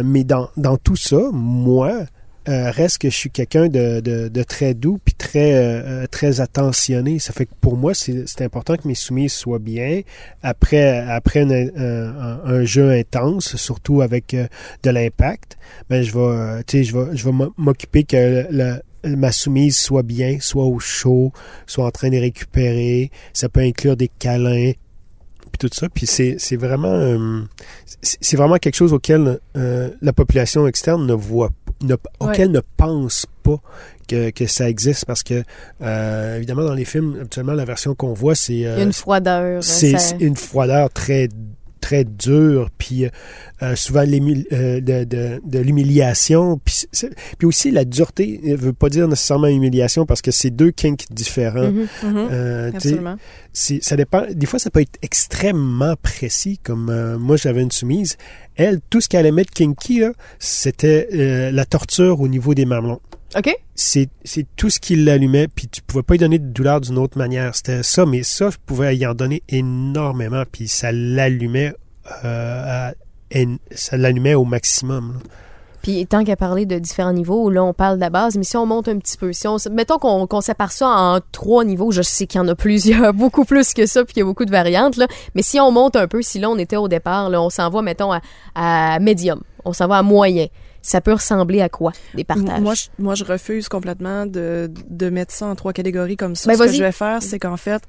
mais 0.03 0.25
dans, 0.25 0.49
dans 0.57 0.75
tout 0.75 0.97
ça, 0.97 1.17
moi, 1.31 2.01
reste 2.45 2.97
que 2.97 3.09
je 3.09 3.15
suis 3.15 3.29
quelqu'un 3.29 3.67
de, 3.69 4.01
de, 4.01 4.27
de 4.27 4.43
très 4.43 4.73
doux 4.73 4.99
puis 5.05 5.13
très 5.13 6.07
très 6.07 6.41
attentionné. 6.41 7.19
Ça 7.19 7.31
fait 7.31 7.45
que 7.45 7.53
pour 7.61 7.77
moi, 7.77 7.93
c'est 7.93 8.41
important 8.41 8.75
que 8.75 8.87
mes 8.89 8.95
soumises 8.95 9.31
soient 9.33 9.59
bien 9.59 10.01
après 10.43 10.99
après 10.99 11.41
un, 11.41 11.69
un- 11.77 12.41
un 12.43 12.63
jeu 12.65 12.91
intense, 12.91 13.55
surtout 13.55 14.01
avec 14.01 14.35
de 14.83 14.89
l'impact. 14.89 15.57
Ben 15.89 16.03
je 16.03 16.11
vais 16.17 16.83
je 16.83 16.97
vais 16.97 17.15
je 17.15 17.23
vais 17.25 17.31
m'o- 17.31 17.53
m'occuper 17.57 18.03
que 18.03 18.47
le- 18.49 18.81
ma 19.05 19.31
soumise 19.31 19.77
soit 19.77 20.03
bien, 20.03 20.37
soit 20.39 20.65
au 20.65 20.79
chaud, 20.79 21.31
soit 21.67 21.85
en 21.85 21.91
train 21.91 22.09
de 22.09 22.17
récupérer. 22.17 23.11
Ça 23.33 23.49
peut 23.49 23.61
inclure 23.61 23.95
des 23.97 24.07
câlins 24.09 24.71
puis 25.51 25.57
tout 25.67 25.69
ça. 25.73 25.87
Puis 25.89 26.05
c'est 26.05 26.35
c'est 26.37 26.55
vraiment 26.57 26.93
euh, 26.93 27.41
c'est 28.01 28.37
vraiment 28.37 28.57
quelque 28.57 28.75
chose 28.75 28.93
auquel 28.93 29.39
euh, 29.57 29.89
la 30.01 30.13
population 30.13 30.67
externe 30.67 31.05
ne 31.07 31.13
voit 31.13 31.49
ne, 31.81 31.95
auquel 32.19 32.51
ne 32.51 32.61
pense 32.77 33.25
pas 33.43 33.57
que, 34.07 34.29
que 34.31 34.45
ça 34.47 34.69
existe 34.69 35.05
parce 35.05 35.23
que 35.23 35.43
euh, 35.81 36.37
évidemment 36.37 36.63
dans 36.65 36.73
les 36.73 36.85
films 36.85 37.17
habituellement 37.21 37.53
la 37.53 37.65
version 37.65 37.95
qu'on 37.95 38.13
voit 38.13 38.35
c'est 38.35 38.65
euh, 38.65 38.83
une 38.83 38.93
froideur. 38.93 39.63
c'est 39.63 39.91
ça- 39.91 39.97
c'est 39.99 40.17
une 40.19 40.35
froideur 40.35 40.89
très 40.91 41.29
très 41.79 42.03
dure 42.03 42.69
puis 42.77 43.05
euh, 43.61 43.75
souvent 43.75 44.01
euh, 44.01 44.81
de, 44.81 45.03
de, 45.03 45.41
de 45.43 45.59
l'humiliation 45.59 46.59
puis, 46.63 46.85
puis 47.37 47.47
aussi 47.47 47.71
la 47.71 47.85
dureté 47.85 48.39
ne 48.43 48.55
veut 48.55 48.73
pas 48.73 48.89
dire 48.89 49.07
nécessairement 49.07 49.47
humiliation 49.47 50.05
parce 50.05 50.21
que 50.21 50.31
c'est 50.31 50.49
deux 50.49 50.71
kinks 50.71 51.05
différents. 51.11 51.71
Euh, 52.03 52.71
Absolument. 52.73 53.15
c'est- 53.53 53.83
ça 53.83 53.95
dépend. 53.95 54.23
Des 54.33 54.45
fois, 54.45 54.59
ça 54.59 54.69
peut 54.69 54.81
être 54.81 54.97
extrêmement 55.01 55.95
précis. 56.01 56.59
Comme 56.63 56.89
euh, 56.89 57.17
moi, 57.17 57.35
j'avais 57.37 57.61
une 57.61 57.71
soumise. 57.71 58.17
Elle, 58.55 58.79
tout 58.89 59.01
ce 59.01 59.07
qu'elle 59.09 59.25
aimait 59.25 59.43
de 59.43 59.51
kinky, 59.51 60.01
c'était 60.39 61.07
euh, 61.13 61.51
la 61.51 61.65
torture 61.65 62.19
au 62.21 62.27
niveau 62.27 62.53
des 62.53 62.65
mamelons. 62.65 62.99
OK? 63.37 63.55
C'est 63.75 64.09
tout 64.55 64.69
ce 64.69 64.79
qui 64.79 64.95
l'allumait, 64.95 65.47
puis 65.47 65.67
tu 65.67 65.81
pouvais 65.81 66.03
pas 66.03 66.15
lui 66.15 66.19
donner 66.19 66.39
de 66.39 66.47
douleur 66.47 66.81
d'une 66.81 66.97
autre 66.97 67.17
manière. 67.17 67.55
C'était 67.55 67.83
ça, 67.83 68.05
mais 68.05 68.23
ça, 68.23 68.49
je 68.49 68.57
pouvais 68.65 68.95
y 68.97 69.05
en 69.05 69.13
donner 69.13 69.43
énormément, 69.49 70.43
puis 70.51 70.67
ça 70.67 70.91
l'allumait, 70.91 71.73
euh, 72.25 72.91
ça 73.71 73.97
l'allumait 73.97 74.35
au 74.35 74.45
maximum. 74.45 75.13
là. 75.13 75.19
Puis 75.81 76.05
tant 76.07 76.23
qu'à 76.23 76.35
parler 76.35 76.65
de 76.65 76.77
différents 76.77 77.13
niveaux, 77.13 77.49
là 77.49 77.63
on 77.63 77.73
parle 77.73 77.95
de 77.95 78.01
la 78.01 78.09
base, 78.09 78.37
mais 78.37 78.43
si 78.43 78.57
on 78.57 78.65
monte 78.65 78.87
un 78.89 78.97
petit 78.97 79.17
peu, 79.17 79.31
si 79.31 79.47
on 79.47 79.57
mettons 79.71 79.97
qu'on 79.97 80.27
qu'on 80.27 80.41
sépare 80.41 80.71
ça 80.71 80.87
en 80.89 81.19
trois 81.31 81.63
niveaux, 81.63 81.91
je 81.91 82.01
sais 82.01 82.27
qu'il 82.27 82.39
y 82.39 82.43
en 82.43 82.47
a 82.47 82.55
plusieurs, 82.55 83.13
beaucoup 83.15 83.45
plus 83.45 83.73
que 83.73 83.85
ça, 83.85 84.03
puis 84.03 84.13
qu'il 84.13 84.21
y 84.21 84.23
a 84.23 84.25
beaucoup 84.25 84.45
de 84.45 84.51
variantes 84.51 84.97
là. 84.97 85.07
Mais 85.35 85.41
si 85.41 85.59
on 85.59 85.71
monte 85.71 85.95
un 85.95 86.07
peu, 86.07 86.21
si 86.21 86.39
là 86.39 86.49
on 86.49 86.57
était 86.57 86.75
au 86.75 86.87
départ, 86.89 87.29
là, 87.29 87.41
on 87.41 87.49
s'en 87.49 87.69
va 87.69 87.81
mettons 87.81 88.11
à, 88.11 88.19
à 88.55 88.99
médium, 88.99 89.41
on 89.63 89.71
s'en 89.71 89.87
va 89.87 89.99
à 89.99 90.03
moyen. 90.03 90.47
Ça 90.81 91.01
peut 91.01 91.13
ressembler 91.13 91.61
à 91.61 91.69
quoi 91.69 91.91
des 92.15 92.23
partages? 92.23 92.61
Moi, 92.61 92.73
je, 92.73 92.87
moi, 92.99 93.15
je 93.15 93.23
refuse 93.25 93.67
complètement 93.69 94.25
de, 94.25 94.71
de 94.89 95.09
mettre 95.09 95.33
ça 95.33 95.45
en 95.47 95.55
trois 95.55 95.73
catégories 95.73 96.15
comme 96.17 96.35
ça. 96.35 96.49
Ben, 96.49 96.57
Ce 96.57 96.63
que 96.63 96.71
je 96.73 96.83
vais 96.83 96.91
faire, 96.91 97.21
c'est 97.21 97.37
qu'en 97.39 97.57
fait, 97.57 97.83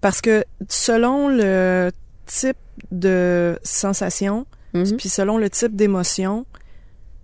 parce 0.00 0.20
que 0.20 0.44
selon 0.68 1.28
le 1.28 1.90
type 2.26 2.56
de 2.92 3.58
sensation, 3.62 4.46
Mhm. 4.74 4.96
puis 4.98 5.08
selon 5.08 5.38
le 5.38 5.48
type 5.48 5.74
d'émotion, 5.74 6.44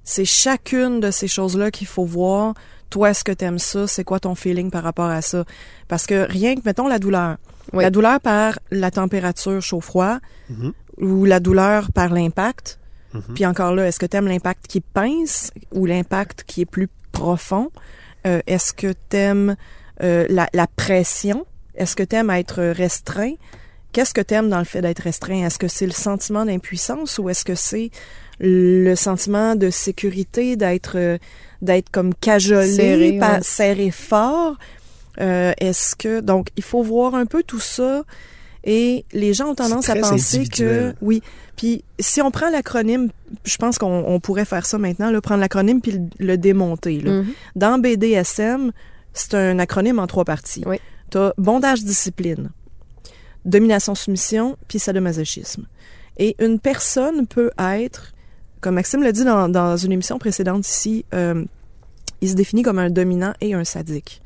c'est 0.03 0.25
chacune 0.25 1.01
de 1.01 1.11
ces 1.11 1.29
choses-là 1.29 1.71
qu'il 1.71 1.87
faut 1.87 2.05
voir. 2.07 2.55
Toi, 2.91 3.11
est-ce 3.11 3.23
que 3.25 3.33
t'aimes 3.33 3.59
ça? 3.59 3.87
C'est 3.87 4.05
quoi 4.05 4.19
ton 4.21 4.35
feeling 4.35 4.71
par 4.71 4.83
rapport 4.83 5.11
à 5.11 5.21
ça? 5.21 5.45
Parce 5.89 6.07
que 6.07 6.27
rien 6.31 6.55
que, 6.55 6.61
mettons, 6.65 6.89
la 6.89 6.99
douleur. 6.99 7.37
Oui. 7.75 7.83
La 7.85 7.91
douleur 7.91 8.21
par 8.21 8.59
la 8.71 8.91
température 8.91 9.61
chaud-froid 9.61 10.19
Mhm. 10.49 10.73
ou 10.99 11.25
la 11.27 11.41
douleur 11.41 11.93
par 11.93 12.13
l'impact. 12.13 12.79
Mhm. 13.15 13.35
Puis 13.35 13.47
encore 13.47 13.75
là, 13.75 13.87
est-ce 13.87 13.99
que 13.99 14.07
t'aimes 14.07 14.29
l'impact 14.29 14.67
qui 14.67 14.81
pince 14.81 15.53
ou 15.73 15.87
l'impact 15.87 16.45
qui 16.47 16.63
est 16.63 16.67
plus 16.67 16.89
profond? 17.13 17.71
Euh, 18.27 18.41
est-ce 18.47 18.73
que 18.73 18.93
t'aimes 19.09 19.57
euh, 20.03 20.27
la, 20.29 20.49
la 20.53 20.67
pression? 20.67 21.47
Est-ce 21.75 21.97
que 21.97 22.03
t'aimes 22.03 22.31
être 22.31 22.63
restreint? 22.63 23.35
Qu'est-ce 23.93 24.13
que 24.13 24.21
t'aimes 24.21 24.51
dans 24.51 24.59
le 24.59 24.65
fait 24.65 24.83
d'être 24.83 25.01
restreint? 25.01 25.47
Est-ce 25.47 25.59
que 25.59 25.69
c'est 25.69 25.87
le 25.87 25.93
sentiment 25.93 26.45
d'impuissance 26.45 27.19
ou 27.19 27.31
est-ce 27.31 27.45
que 27.45 27.55
c'est 27.55 27.91
le 28.41 28.95
sentiment 28.97 29.55
de 29.55 29.71
sécurité, 29.71 30.57
d'être 30.57 30.97
euh, 30.99 31.19
d'être 31.63 31.91
comme 31.91 32.13
cajolé, 32.15 32.75
Serré, 32.75 33.21
ouais. 33.21 33.43
serré 33.43 33.91
fort? 33.93 34.57
Euh, 35.21 35.53
est-ce 35.59 35.95
que 35.95 36.21
donc 36.21 36.49
il 36.57 36.65
faut 36.65 36.83
voir 36.83 37.15
un 37.15 37.27
peu 37.27 37.45
tout 37.45 37.61
ça 37.61 38.03
et 38.65 39.05
les 39.13 39.35
gens 39.35 39.51
ont 39.51 39.55
tendance 39.55 39.91
à 39.91 39.95
penser 39.95 40.47
que 40.47 40.95
oui. 41.03 41.23
Puis 41.57 41.85
si 42.01 42.23
on 42.23 42.31
prend 42.31 42.51
l'acronyme, 42.51 43.11
je 43.45 43.57
pense 43.59 43.79
qu'on 43.79 44.05
on 44.07 44.19
pourrait 44.21 44.47
faire 44.47 44.65
ça 44.65 44.79
maintenant, 44.79 45.11
là, 45.11 45.21
prendre 45.21 45.41
l'acronyme 45.41 45.81
puis 45.81 45.93
le, 45.93 46.09
le 46.19 46.39
démonter. 46.39 47.01
Là. 47.01 47.13
Mhm. 47.13 47.27
Dans 47.57 47.79
BDSM, 47.79 48.73
c'est 49.13 49.35
un 49.35 49.59
acronyme 49.59 49.99
en 49.99 50.07
trois 50.07 50.25
parties. 50.25 50.65
Oui. 50.67 50.77
Tu 51.11 51.19
as 51.19 51.35
bondage 51.37 51.85
discipline, 51.85 52.51
domination 53.45 53.95
soumission 53.95 54.57
puis 54.67 54.79
sadomasochisme. 54.79 55.67
Et 56.17 56.35
une 56.39 56.59
personne 56.59 57.27
peut 57.27 57.51
être, 57.59 58.15
comme 58.63 58.77
Maxime 58.77 59.03
l'a 59.03 59.13
dit 59.13 59.25
dans, 59.25 59.49
dans 59.49 59.77
une 59.77 59.93
émission 59.93 60.19
précédente 60.19 60.67
ici, 60.67 61.05
euh, 61.13 61.45
il 62.23 62.31
se 62.31 62.35
définit 62.35 62.63
comme 62.63 62.79
un 62.79 62.89
dominant 62.89 63.35
et 63.43 63.53
un 63.53 63.65
sadique. 63.65 64.23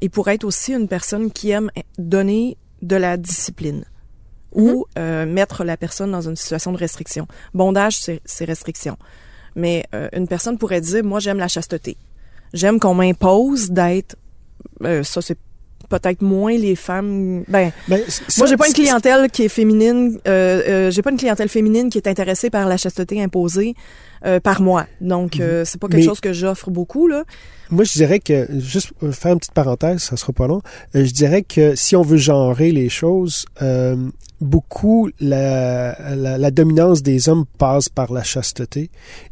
Il 0.00 0.10
pourrait 0.10 0.36
être 0.36 0.44
aussi 0.44 0.72
une 0.72 0.88
personne 0.88 1.32
qui 1.32 1.50
aime 1.50 1.70
donner 1.98 2.56
de 2.82 2.96
la 2.96 3.16
discipline 3.16 3.84
ou 4.54 4.84
euh, 4.98 5.24
mettre 5.24 5.64
la 5.64 5.76
personne 5.78 6.10
dans 6.12 6.28
une 6.28 6.36
situation 6.36 6.72
de 6.72 6.76
restriction. 6.76 7.26
Bondage, 7.54 7.98
c'est 8.24 8.44
restriction. 8.44 8.98
Mais 9.56 9.84
euh, 9.94 10.08
une 10.12 10.28
personne 10.28 10.58
pourrait 10.58 10.80
dire, 10.82 11.02
moi, 11.04 11.20
j'aime 11.20 11.38
la 11.38 11.48
chasteté. 11.48 11.96
J'aime 12.52 12.78
qu'on 12.78 12.94
m'impose 12.94 13.70
d'être... 13.70 14.16
euh, 14.82 15.02
ça, 15.02 15.22
c'est 15.22 15.38
peut-être 15.88 16.22
moins 16.22 16.56
les 16.56 16.76
femmes... 16.76 17.44
Ben, 17.48 17.72
Ben, 17.88 18.00
moi, 18.38 18.46
j'ai 18.46 18.56
pas 18.56 18.66
une 18.66 18.72
clientèle 18.74 19.30
qui 19.30 19.42
est 19.44 19.48
féminine. 19.48 20.18
Euh, 20.26 20.62
euh, 20.68 20.90
j'ai 20.90 21.02
pas 21.02 21.10
une 21.10 21.18
clientèle 21.18 21.48
féminine 21.48 21.90
qui 21.90 21.98
est 21.98 22.06
intéressée 22.06 22.50
par 22.50 22.66
la 22.68 22.76
chasteté 22.76 23.22
imposée 23.22 23.74
euh, 24.24 24.38
par 24.40 24.60
moi. 24.62 24.86
Donc, 25.00 25.40
euh, 25.40 25.64
c'est 25.64 25.78
pas 25.80 25.88
quelque 25.88 26.00
Mais- 26.00 26.06
chose 26.06 26.20
que 26.20 26.32
j'offre 26.32 26.70
beaucoup 26.70 27.08
là. 27.08 27.24
Moi, 27.72 27.84
je 27.84 27.92
dirais 27.92 28.20
que, 28.20 28.46
juste 28.60 28.92
pour 28.92 29.12
faire 29.14 29.32
une 29.32 29.38
petite 29.38 29.52
parenthèse, 29.54 30.02
ça 30.02 30.16
sera 30.16 30.32
pas 30.32 30.46
long, 30.46 30.60
euh, 30.94 31.04
je 31.04 31.10
dirais 31.12 31.42
que 31.42 31.74
si 31.74 31.96
on 31.96 32.02
veut 32.02 32.18
genrer 32.18 32.70
les 32.70 32.88
choses, 32.90 33.46
euh, 33.62 33.96
beaucoup 34.42 35.08
la, 35.20 35.96
la, 36.16 36.36
la 36.36 36.50
dominance 36.50 37.02
des 37.02 37.28
hommes 37.28 37.44
passe 37.58 37.88
par 37.88 38.12
la 38.12 38.22
chasteté 38.24 38.90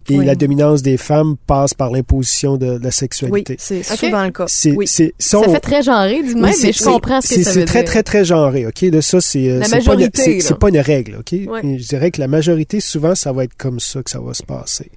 et 0.08 0.18
Oui. 0.18 0.24
la 0.24 0.36
dominance 0.36 0.82
des 0.82 0.96
femmes 0.96 1.36
passe 1.46 1.74
par 1.74 1.90
l'imposition 1.90 2.56
de, 2.56 2.66
la 2.66 2.78
Oui, 2.86 2.92
sexualité. 2.92 3.56
c'est 3.58 3.80
Ok. 3.80 3.98
souvent 3.98 4.24
le 4.24 4.30
cas. 4.30 4.44
C'est, 4.48 4.72
Oui. 4.72 4.86
c'est, 4.86 5.12
ça, 5.18 5.40
Ça 5.40 5.48
on- 5.48 5.52
fait 5.52 5.60
très 5.60 5.82
genré 5.82 6.22
du 6.22 6.34
même, 6.34 6.36
oui, 6.36 6.40
mais 6.42 6.52
c'est- 6.52 6.72
je 6.72 6.82
comprends 6.84 7.20
ce 7.20 7.28
que 7.28 7.34
c'est- 7.34 7.42
ça 7.42 7.52
C'est 7.52 7.60
veut 7.60 7.66
très, 7.66 7.80
dire. 7.82 7.90
très, 7.90 8.02
très 8.04 8.24
genré, 8.24 8.66
OK? 8.66 8.84
De 8.84 9.00
ça, 9.00 9.20
c'est, 9.20 9.50
euh, 9.50 9.58
La 9.58 9.66
c'est 9.66 9.84
pas, 9.84 9.94
une- 9.94 10.10
c'est, 10.14 10.40
c'est 10.40 10.58
pas 10.58 10.68
une 10.68 10.78
règle, 10.78 11.16
OK? 11.18 11.32
Je 11.32 11.86
dirais 11.88 12.10
que 12.12 12.20
la 12.20 12.28
majorité, 12.28 12.80
souvent, 12.80 13.14
ça 13.14 13.32
va 13.32 13.44
être 13.44 13.56
comme 13.58 13.80
ça 13.80 14.02
que 14.02 14.10
ça 14.10 14.20
va 14.20 14.32
se 14.32 14.44
passer. 14.44 14.90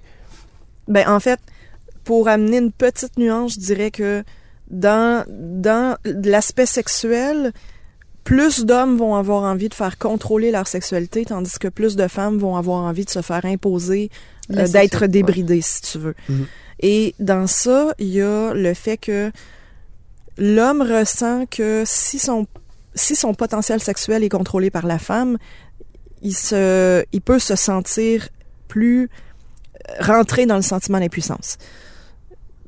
Ben, 0.87 1.07
en 1.07 1.19
fait, 1.19 1.39
pour 2.03 2.27
amener 2.27 2.57
une 2.57 2.71
petite 2.71 3.17
nuance, 3.17 3.53
je 3.53 3.59
dirais 3.59 3.91
que 3.91 4.23
dans, 4.69 5.25
dans 5.27 5.97
l'aspect 6.05 6.65
sexuel, 6.65 7.51
plus 8.23 8.65
d'hommes 8.65 8.97
vont 8.97 9.15
avoir 9.15 9.43
envie 9.43 9.69
de 9.69 9.73
faire 9.73 9.97
contrôler 9.97 10.51
leur 10.51 10.67
sexualité, 10.67 11.25
tandis 11.25 11.59
que 11.59 11.67
plus 11.67 11.95
de 11.95 12.07
femmes 12.07 12.37
vont 12.37 12.55
avoir 12.55 12.83
envie 12.83 13.05
de 13.05 13.09
se 13.09 13.21
faire 13.21 13.45
imposer, 13.45 14.09
euh, 14.51 14.67
d'être 14.67 15.07
débridées, 15.07 15.61
si 15.61 15.81
tu 15.81 15.97
veux. 15.97 16.15
Mhm. 16.29 16.47
Et 16.79 17.15
dans 17.19 17.47
ça, 17.47 17.93
il 17.99 18.07
y 18.07 18.21
a 18.21 18.53
le 18.53 18.73
fait 18.73 18.97
que 18.97 19.31
l'homme 20.37 20.81
ressent 20.81 21.45
que 21.45 21.83
si 21.85 22.19
son, 22.19 22.47
si 22.95 23.15
son 23.15 23.33
potentiel 23.33 23.81
sexuel 23.81 24.23
est 24.23 24.29
contrôlé 24.29 24.69
par 24.69 24.85
la 24.85 24.99
femme, 24.99 25.37
il, 26.21 26.35
se, 26.35 27.03
il 27.11 27.21
peut 27.21 27.39
se 27.39 27.55
sentir 27.55 28.29
plus 28.67 29.09
rentré 29.99 30.45
dans 30.45 30.55
le 30.55 30.61
sentiment 30.61 30.99
d'impuissance. 30.99 31.57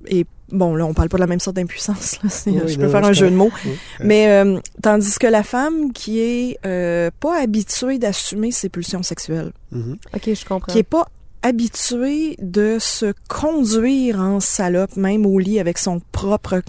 Et 0.08 0.26
bon, 0.52 0.76
là, 0.76 0.86
on 0.86 0.94
parle 0.94 1.10
pas 1.10 1.18
de 1.18 1.22
la 1.22 1.28
même 1.28 1.40
sorte 1.40 1.56
d'impuissance. 1.56 2.20
là. 2.24 2.30
C'est- 2.30 2.50
Oui, 2.52 2.62
je 2.68 2.74
non, 2.78 2.86
peux 2.86 2.90
faire 2.90 3.06
un 3.06 3.14
jeu 3.14 3.30
de 3.30 3.36
mots. 3.36 3.52
Oui. 3.66 3.72
Mais 4.04 4.28
euh, 4.30 4.60
tandis 4.82 5.18
que 5.20 5.28
la 5.28 5.44
femme 5.44 5.92
qui 5.94 6.20
est 6.20 6.58
euh, 6.66 7.10
pas 7.20 7.40
habituée 7.42 7.98
d'assumer 8.00 8.52
ses 8.52 8.70
pulsions 8.70 9.04
sexuelles, 9.04 9.52
Mhm. 9.72 9.98
Ok, 10.16 10.30
je 10.34 10.46
comprends. 10.46 10.72
qui 10.72 10.80
est 10.80 10.84
pas 10.84 11.08
habituée 11.42 12.36
de 12.42 12.78
se 12.80 13.14
conduire 13.30 14.20
en 14.20 14.40
salope, 14.40 14.96
même 14.98 15.26
au 15.26 15.40
lit 15.40 15.60
avec 15.60 15.78
son 15.78 16.02
propre 16.12 16.62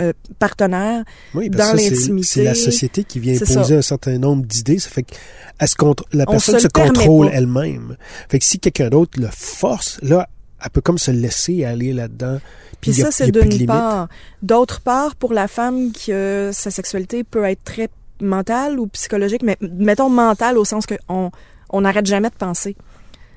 euh, 0.00 0.12
partenaire, 0.40 1.04
Oui, 1.34 1.50
parce 1.50 1.70
dans 1.72 1.78
ça, 1.78 1.82
l'intimité. 1.90 2.26
C'est 2.26 2.42
la 2.44 2.54
société 2.56 3.04
qui 3.04 3.20
vient 3.20 3.36
C'est 3.38 3.56
imposer 3.56 3.76
un 3.76 3.82
certain 3.82 4.18
nombre 4.18 4.44
d'idées. 4.44 4.78
Ça 4.80 4.88
fait 4.90 5.04
que 5.04 5.14
elle 5.60 5.68
se 5.68 5.76
contr- 5.76 6.02
la 6.12 6.24
On 6.26 6.32
personne 6.32 6.56
se 6.56 6.62
se, 6.62 6.68
contrôle 6.68 7.30
elle-même. 7.32 7.96
Fait 8.28 8.40
que 8.40 8.44
si 8.44 8.58
quelqu'un 8.58 8.88
d'autre 8.88 9.20
le 9.20 9.28
force, 9.30 9.98
là, 10.02 10.28
elle 10.64 10.70
peut 10.70 10.80
comme 10.80 10.98
se 10.98 11.10
laisser 11.10 11.64
aller 11.64 11.92
là-dedans. 11.92 12.38
Puis 12.80 12.94
ça, 12.94 13.10
c'est 13.10 13.30
d'une 13.30 13.66
part. 13.66 14.08
D'autre 14.42 14.80
part, 14.80 15.14
pour 15.16 15.32
la 15.32 15.48
femme 15.48 15.92
qui 15.92 16.12
euh, 16.12 16.52
sa 16.52 16.70
sexualité 16.70 17.22
peut 17.24 17.44
être 17.44 17.62
très 17.64 17.88
mentale 18.20 18.78
ou 18.78 18.86
psychologique, 18.88 19.42
mais 19.42 19.56
mettons 19.60 20.08
mentale 20.08 20.58
au 20.58 20.64
sens 20.64 20.86
que 20.86 20.94
on 21.08 21.30
on 21.70 21.80
n'arrête 21.80 22.06
jamais 22.06 22.30
de 22.30 22.34
penser. 22.34 22.76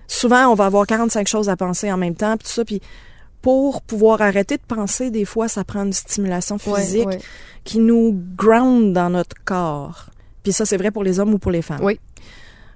souvent, 0.07 0.47
on 0.47 0.53
va 0.53 0.65
avoir 0.67 0.85
45 0.85 1.27
choses 1.27 1.49
à 1.49 1.57
penser 1.57 1.91
en 1.91 1.97
même 1.97 2.15
temps, 2.15 2.37
puis 2.37 2.47
tout 2.47 2.53
ça, 2.53 2.63
puis 2.63 2.81
pour 3.41 3.81
pouvoir 3.81 4.21
arrêter 4.21 4.57
de 4.57 4.61
penser, 4.67 5.09
des 5.09 5.25
fois, 5.25 5.47
ça 5.47 5.63
prend 5.63 5.83
une 5.83 5.93
stimulation 5.93 6.57
Ouais, 6.67 6.81
physique 6.81 7.07
ouais. 7.07 7.19
qui 7.63 7.79
nous 7.79 8.13
ground 8.35 8.93
dans 8.93 9.09
notre 9.09 9.35
corps. 9.43 10.07
Puis 10.43 10.53
ça, 10.53 10.65
c'est 10.65 10.77
vrai 10.77 10.91
pour 10.91 11.03
les 11.03 11.19
hommes 11.19 11.33
ou 11.33 11.39
pour 11.39 11.51
les 11.51 11.61
femmes. 11.61 11.81
Oui. 11.81 11.99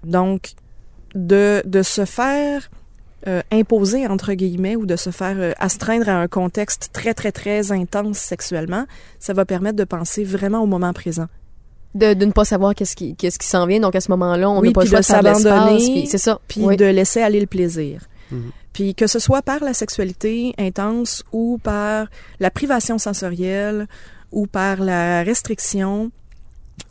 Donc, 0.03 0.53
de, 1.13 1.61
de 1.65 1.83
se 1.83 2.05
faire 2.05 2.69
euh, 3.27 3.41
imposer, 3.51 4.07
entre 4.07 4.33
guillemets, 4.33 4.75
ou 4.75 4.85
de 4.85 4.95
se 4.95 5.09
faire 5.11 5.35
euh, 5.39 5.51
astreindre 5.59 6.09
à 6.09 6.13
un 6.19 6.27
contexte 6.27 6.89
très, 6.93 7.13
très, 7.13 7.31
très 7.31 7.71
intense 7.71 8.17
sexuellement, 8.17 8.85
ça 9.19 9.33
va 9.33 9.45
permettre 9.45 9.75
de 9.77 9.83
penser 9.83 10.23
vraiment 10.23 10.61
au 10.61 10.65
moment 10.65 10.91
présent. 10.93 11.27
De, 11.93 12.13
de 12.13 12.25
ne 12.25 12.31
pas 12.31 12.45
savoir 12.45 12.73
qu'est-ce 12.73 12.95
qui, 12.95 13.15
qu'est-ce 13.15 13.37
qui 13.37 13.47
s'en 13.47 13.65
vient. 13.67 13.79
Donc, 13.81 13.95
à 13.95 14.01
ce 14.01 14.09
moment-là, 14.11 14.49
on 14.49 14.59
Oui, 14.61 14.69
n'a 14.69 14.73
pas 14.73 14.83
le 14.85 14.89
de 14.89 15.01
s'abandonner, 15.01 16.05
C'est 16.07 16.17
ça. 16.17 16.39
Puis 16.47 16.61
Oui. 16.63 16.77
de 16.77 16.85
laisser 16.85 17.21
aller 17.21 17.39
le 17.41 17.47
plaisir. 17.47 18.01
Mhm. 18.31 18.51
Puis 18.73 18.95
que 18.95 19.07
ce 19.07 19.19
soit 19.19 19.41
par 19.41 19.61
la 19.61 19.73
sexualité 19.73 20.53
intense 20.57 21.23
ou 21.33 21.59
par 21.61 22.07
la 22.39 22.49
privation 22.49 22.97
sensorielle 22.97 23.87
ou 24.31 24.47
par 24.47 24.79
la 24.79 25.23
restriction 25.23 26.11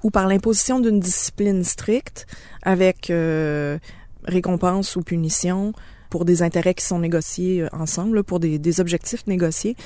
ou 0.02 0.10
par 0.10 0.26
l'imposition 0.28 0.78
d'une 0.80 1.00
discipline 1.00 1.64
stricte 1.64 2.26
avec 2.62 3.08
euh, 3.08 3.78
récompense 4.24 4.94
ou 4.96 5.00
punition 5.02 5.72
pour 6.10 6.24
des 6.24 6.42
intérêts 6.42 6.74
qui 6.74 6.84
sont 6.84 6.98
négociés 6.98 7.62
euh, 7.62 7.68
ensemble, 7.72 8.16
là, 8.16 8.22
pour 8.22 8.40
des, 8.40 8.58
des 8.58 8.80
objectifs 8.80 9.26
négociés. 9.26 9.76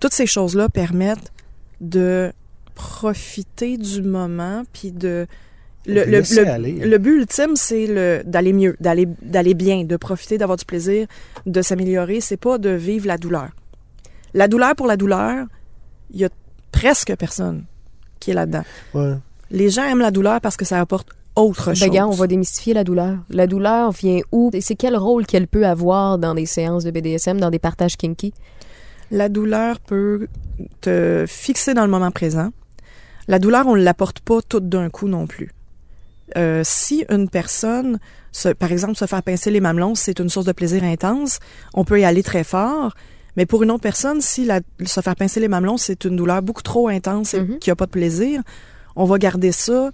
Toutes 0.00 0.12
ces 0.14 0.26
choses-là 0.26 0.68
permettent 0.68 1.32
de 1.80 2.32
profiter 2.74 3.76
du 3.76 4.02
moment 4.02 4.62
puis 4.72 4.92
de 4.92 5.26
le, 5.86 6.04
le, 6.04 6.20
le- 6.20 6.48
aller. 6.48 6.72
le 6.72 6.98
but 6.98 7.18
ultime 7.20 7.56
c'est 7.56 7.86
le 7.86 8.22
d'aller 8.24 8.52
mieux 8.52 8.76
d'aller 8.78 9.06
d'aller 9.22 9.54
bien 9.54 9.84
de 9.84 9.96
profiter 9.96 10.38
d'avoir 10.38 10.56
du 10.58 10.64
plaisir 10.64 11.06
de 11.46 11.60
s'améliorer 11.62 12.20
c'est 12.20 12.36
pas 12.36 12.58
de 12.58 12.70
vivre 12.70 13.06
la 13.06 13.16
douleur 13.18 13.48
la 14.34 14.46
douleur 14.48 14.74
pour 14.76 14.86
la 14.86 14.96
douleur 14.96 15.46
il 16.10 16.20
y 16.20 16.24
a 16.24 16.28
presque 16.72 17.14
personne 17.16 17.64
qui 18.20 18.30
est 18.30 18.34
là-dedans 18.34 18.64
Ouais. 18.94 19.14
les 19.50 19.70
gens 19.70 19.84
aiment 19.84 20.00
la 20.00 20.10
douleur 20.12 20.40
parce 20.40 20.56
que 20.56 20.64
ça 20.64 20.78
apporte 20.80 21.08
autre 21.40 21.74
chose 21.74 21.80
Ben, 21.80 21.90
gars, 21.90 22.06
on 22.06 22.12
va 22.12 22.26
démystifier 22.26 22.74
la 22.74 22.84
douleur. 22.84 23.18
La 23.30 23.46
douleur 23.46 23.92
vient 23.92 24.20
où? 24.32 24.50
Et 24.52 24.60
c'est 24.60 24.74
quel 24.76 24.96
rôle 24.96 25.26
qu'elle 25.26 25.46
peut 25.46 25.66
avoir 25.66 26.18
dans 26.18 26.34
des 26.34 26.46
séances 26.46 26.84
de 26.84 26.90
BDSM, 26.90 27.38
dans 27.40 27.50
des 27.50 27.58
partages 27.58 27.96
kinky? 27.96 28.32
La 29.10 29.28
douleur 29.28 29.80
peut 29.80 30.28
te 30.80 31.24
fixer 31.26 31.74
dans 31.74 31.84
le 31.84 31.90
moment 31.90 32.10
présent. 32.10 32.50
La 33.26 33.38
douleur, 33.38 33.66
on 33.66 33.76
ne 33.76 33.82
l'apporte 33.82 34.20
pas 34.20 34.40
toute 34.46 34.68
d'un 34.68 34.90
coup 34.90 35.08
non 35.08 35.26
plus. 35.26 35.50
Euh, 36.36 36.62
si 36.64 37.04
une 37.08 37.28
personne, 37.30 37.98
se, 38.32 38.50
par 38.50 38.70
exemple, 38.70 38.96
se 38.96 39.06
faire 39.06 39.22
pincer 39.22 39.50
les 39.50 39.60
mamelons, 39.60 39.94
c'est 39.94 40.18
une 40.18 40.28
source 40.28 40.44
de 40.46 40.52
plaisir 40.52 40.84
intense, 40.84 41.38
on 41.72 41.84
peut 41.84 42.00
y 42.00 42.04
aller 42.04 42.22
très 42.22 42.44
fort. 42.44 42.92
Mais 43.36 43.46
pour 43.46 43.62
une 43.62 43.70
autre 43.70 43.82
personne, 43.82 44.20
si 44.20 44.44
la, 44.44 44.60
se 44.84 45.00
faire 45.00 45.16
pincer 45.16 45.40
les 45.40 45.48
mamelons, 45.48 45.76
c'est 45.78 46.04
une 46.04 46.16
douleur 46.16 46.42
beaucoup 46.42 46.62
trop 46.62 46.88
intense 46.88 47.32
et 47.34 47.40
Mhm. 47.40 47.58
qui 47.60 47.70
a 47.70 47.76
pas 47.76 47.86
de 47.86 47.90
plaisir, 47.92 48.42
on 48.96 49.04
va 49.04 49.16
garder 49.18 49.52
ça 49.52 49.90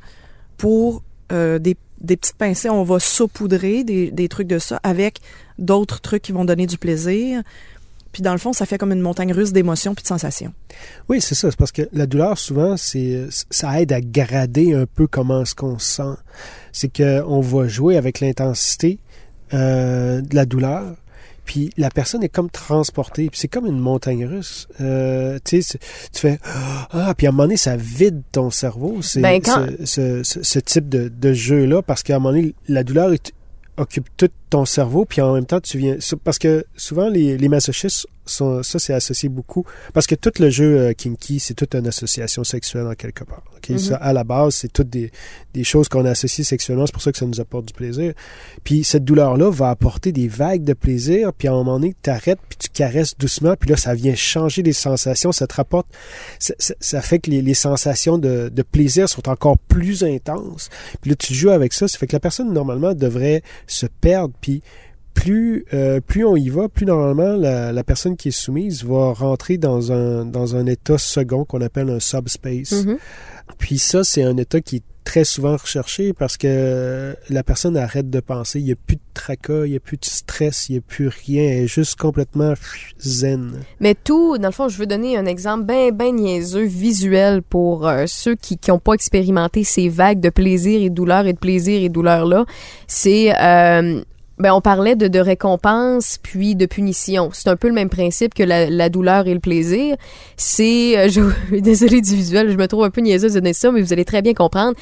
pour 0.57 1.03
euh, 1.33 1.59
des, 1.59 1.77
petites 2.07 2.37
pincées. 2.37 2.69
On 2.71 2.85
va 2.85 2.99
saupoudrer 2.99 3.85
des, 3.85 4.29
trucs 4.29 4.49
de 4.49 4.59
ça 4.59 4.81
avec 4.83 5.21
d'autres 5.59 6.01
trucs 6.01 6.23
qui 6.23 6.33
vont 6.33 6.45
donner 6.45 6.67
du 6.67 6.79
plaisir. 6.79 7.43
Puis 8.13 8.23
dans 8.23 8.33
le 8.33 8.39
fond, 8.39 8.53
ça 8.53 8.65
fait 8.65 8.79
comme 8.79 8.93
une 8.93 9.01
montagne 9.01 9.33
russe 9.33 9.53
d'émotions 9.53 9.95
puis 9.95 10.03
de 10.03 10.09
sensations. 10.09 10.53
Oui, 11.09 11.21
c'est 11.21 11.35
ça. 11.35 11.51
C'est 11.51 11.57
parce 11.57 11.73
que 11.73 11.89
la 11.93 12.07
douleur, 12.07 12.39
souvent, 12.39 12.77
c'est 12.77 13.27
ça 13.51 13.81
aide 13.81 13.93
à 13.93 14.01
grader 14.01 14.73
un 14.73 14.87
peu 14.87 15.09
comment 15.09 15.43
est-ce 15.43 15.55
qu'on 15.57 15.79
se 15.79 15.97
sent. 15.97 16.21
C'est 16.71 16.97
qu'on 16.97 17.41
va 17.41 17.67
jouer 17.67 17.97
avec 17.97 18.21
l'intensité 18.21 19.01
euh, 19.53 20.21
de 20.21 20.35
la 20.35 20.47
douleur. 20.47 20.95
Puis 21.45 21.71
la 21.77 21.91
personne 21.91 22.23
est 22.23 22.29
comme 22.29 22.51
transportée. 22.51 23.29
Puis 23.31 23.39
c'est 23.41 23.49
comme 23.49 23.67
une 23.67 23.79
montagne 23.79 24.25
russe. 24.27 24.67
Euh, 24.81 25.39
tu 25.45 25.63
sais, 25.63 25.79
tu 26.13 26.21
fais 26.21 26.39
ah, 26.91 27.15
puis 27.17 27.27
à 27.27 27.31
un 27.31 27.33
moment 27.33 27.45
donné, 27.45 27.57
ça 27.57 27.77
vide 27.77 28.23
ton 28.33 28.51
cerveau. 28.51 29.03
C'est 29.03 29.21
Ben, 29.21 29.41
quand- 29.43 29.67
ce, 29.85 29.85
ce, 29.85 30.23
ce- 30.23 30.43
ce 30.43 30.59
type 30.59 30.89
de, 30.89 31.09
de 31.09 31.33
jeu-là 31.33 31.83
parce 31.83 32.03
qu'à 32.03 32.17
un 32.17 32.19
moment 32.19 32.35
donné, 32.35 32.55
la 32.69 32.83
douleur 32.85 33.13
est- 33.13 33.33
occupe 33.77 34.09
tout 34.17 34.31
ton 34.51 34.65
cerveau. 34.65 35.05
Puis 35.05 35.21
en 35.21 35.35
même 35.35 35.47
temps, 35.47 35.61
tu 35.61 35.79
viens 35.79 35.97
parce 36.25 36.39
que 36.39 36.65
souvent 36.77 37.09
les, 37.09 37.37
les 37.37 37.49
masochistes 37.49 38.07
sont, 38.27 38.63
ça 38.63 38.79
c'est 38.79 38.93
associé 38.95 39.29
beaucoup 39.29 39.65
parce 39.93 40.07
que 40.07 40.15
tout 40.15 40.33
le 40.39 40.51
jeu 40.51 40.79
euh, 40.79 40.93
kinky, 40.93 41.41
c'est 41.41 41.55
toute 41.55 41.75
une 41.75 41.87
association 41.87 42.45
sexuelle 42.45 42.87
en 42.87 42.95
quelque 42.95 43.25
part. 43.25 43.43
ok? 43.57 43.71
Mhm. 43.71 43.79
Ça, 43.79 43.97
à 43.97 44.13
la 44.13 44.25
base, 44.25 44.55
c'est 44.55 44.73
toutes 44.73 44.91
des, 44.91 45.11
des 45.53 45.65
choses 45.65 45.89
qu'on 45.89 46.05
associe 46.05 46.47
sexuellement. 46.47 46.87
C'est 46.87 46.93
pour 46.93 47.03
ça 47.03 47.13
que 47.13 47.19
ça 47.19 47.27
nous 47.27 47.41
apporte 47.41 47.67
du 47.67 47.73
plaisir. 47.75 48.13
Puis 48.63 48.85
cette 48.85 49.05
douleur-là 49.05 49.51
va 49.51 49.71
apporter 49.71 50.13
des 50.13 50.29
vagues 50.29 50.65
de 50.65 50.73
plaisir. 50.75 51.33
Puis 51.33 51.49
à 51.49 51.53
un 51.53 51.55
moment 51.57 51.79
donné, 51.79 51.95
tu 52.03 52.11
arrêtes, 52.11 52.39
puis 52.49 52.59
tu 52.59 52.69
caresses 52.69 53.17
doucement. 53.19 53.55
Puis 53.59 53.71
là, 53.71 53.77
ça 53.77 53.95
vient 53.95 54.15
changer 54.15 54.63
les 54.63 54.73
sensations. 54.73 55.33
Ça 55.33 55.47
te 55.47 55.55
rapporte... 55.55 55.87
Ça, 56.39 56.55
ça- 56.59 56.75
ça 56.81 57.01
fait 57.03 57.19
que 57.19 57.31
les, 57.31 57.43
les 57.43 57.55
sensations 57.55 58.19
de, 58.19 58.49
de 58.49 58.63
plaisir 58.63 59.09
sont 59.09 59.29
encore 59.29 59.59
plus 59.59 60.03
intenses. 60.05 60.69
Puis 61.01 61.11
là, 61.11 61.17
tu 61.17 61.35
joues 61.35 61.51
avec 61.51 61.73
ça. 61.73 61.89
Ça 61.89 61.99
fait 61.99 62.07
que 62.07 62.15
la 62.17 62.21
personne, 62.21 62.53
normalement, 62.53 62.95
devrait 62.95 63.43
se 63.67 63.87
perdre. 63.87 64.35
Puis 64.41 64.63
plus, 65.15 65.65
euh, 65.73 66.01
plus 66.01 66.25
on 66.25 66.37
y 66.37 66.49
va, 66.49 66.69
plus 66.69 66.87
normalement 66.87 67.37
la, 67.37 67.73
la 67.73 67.85
personne 67.85 68.17
qui 68.17 68.29
est 68.29 68.33
soumise 68.33 68.85
va 68.85 69.13
rentrer 69.13 69.57
dans 69.57 69.93
un, 69.93 70.25
dans 70.25 70.57
un 70.57 70.67
état 70.67 70.99
second 70.99 71.45
qu'on 71.45 71.61
appelle 71.61 71.89
un 71.89 72.01
subspace. 72.01 72.73
Mhm. 72.73 72.99
Puis 73.59 73.79
ça, 73.79 74.05
c'est 74.05 74.23
un 74.23 74.37
état 74.37 74.61
qui 74.61 74.77
est 74.77 74.83
très 75.05 75.25
souvent 75.25 75.57
recherché 75.57 76.15
parce 76.15 76.39
que 76.39 77.15
la 77.29 77.43
personne 77.43 77.77
arrête 77.77 78.09
de 78.09 78.21
penser. 78.21 78.59
Il 78.59 78.65
n'y 78.65 78.73
a 78.73 78.77
plus 78.77 78.97
de 78.97 79.03
tracas, 79.13 79.67
il 79.67 79.73
n'y 79.73 79.77
a 79.77 79.81
plus 79.81 79.99
de 79.99 80.05
stress, 80.07 80.69
il 80.69 80.73
n'y 80.73 80.79
a 80.79 80.81
plus 80.81 81.09
rien. 81.09 81.43
Elle 81.43 81.65
est 81.65 81.67
juste 81.67 81.97
complètement 81.97 82.55
zen. 82.99 83.61
Mais 83.81 83.95
tout, 83.95 84.39
dans 84.39 84.49
le 84.49 84.53
fond, 84.53 84.69
je 84.69 84.79
veux 84.79 84.87
donner 84.87 85.17
un 85.17 85.27
exemple 85.27 85.67
bien, 85.67 85.91
bien 85.93 86.13
niaiseux, 86.13 86.65
visuel 86.65 87.43
pour 87.43 87.87
euh, 87.87 88.05
ceux 88.07 88.35
qui 88.35 88.59
n'ont 88.69 88.79
pas 88.79 88.95
expérimenté 88.95 89.63
ces 89.63 89.91
vagues 89.91 90.21
de 90.21 90.31
plaisir 90.31 90.81
et 90.81 90.89
de 90.89 90.95
douleur 90.95 91.27
et 91.27 91.35
de 91.35 91.39
plaisir 91.39 91.83
et 91.83 91.89
de 91.89 91.95
douleur-là. 91.95 92.47
C'est... 92.89 93.39
euh, 93.41 94.03
ben, 94.39 94.53
on 94.53 94.61
parlait 94.61 94.97
de, 94.97 95.09
de 95.09 95.19
récompense 95.19 96.19
puis 96.23 96.55
de 96.55 96.67
punition. 96.67 97.31
C'est 97.33 97.49
un 97.49 97.57
peu 97.57 97.69
le 97.69 97.75
même 97.75 97.91
principe 97.91 98.35
que 98.35 98.43
la, 98.43 98.69
la 98.69 98.89
douleur 98.89 99.27
et 99.27 99.35
le 99.35 99.41
plaisir. 99.41 99.97
C'est, 100.37 100.99
euh, 100.99 101.09
je, 101.51 101.59
désolé 101.59 102.01
du 102.01 102.15
visuel, 102.15 102.51
je 102.51 102.57
me 102.57 102.67
trouve 102.67 102.85
un 102.85 102.91
peu 102.91 103.01
niaiseuse 103.01 103.35
de 103.35 103.41
donner 103.41 103.53
ça, 103.53 103.71
mais 103.71 103.81
vous 103.81 103.93
allez 103.93 104.05
très 104.05 104.23
bien 104.23 104.35
comprendre. 104.35 104.77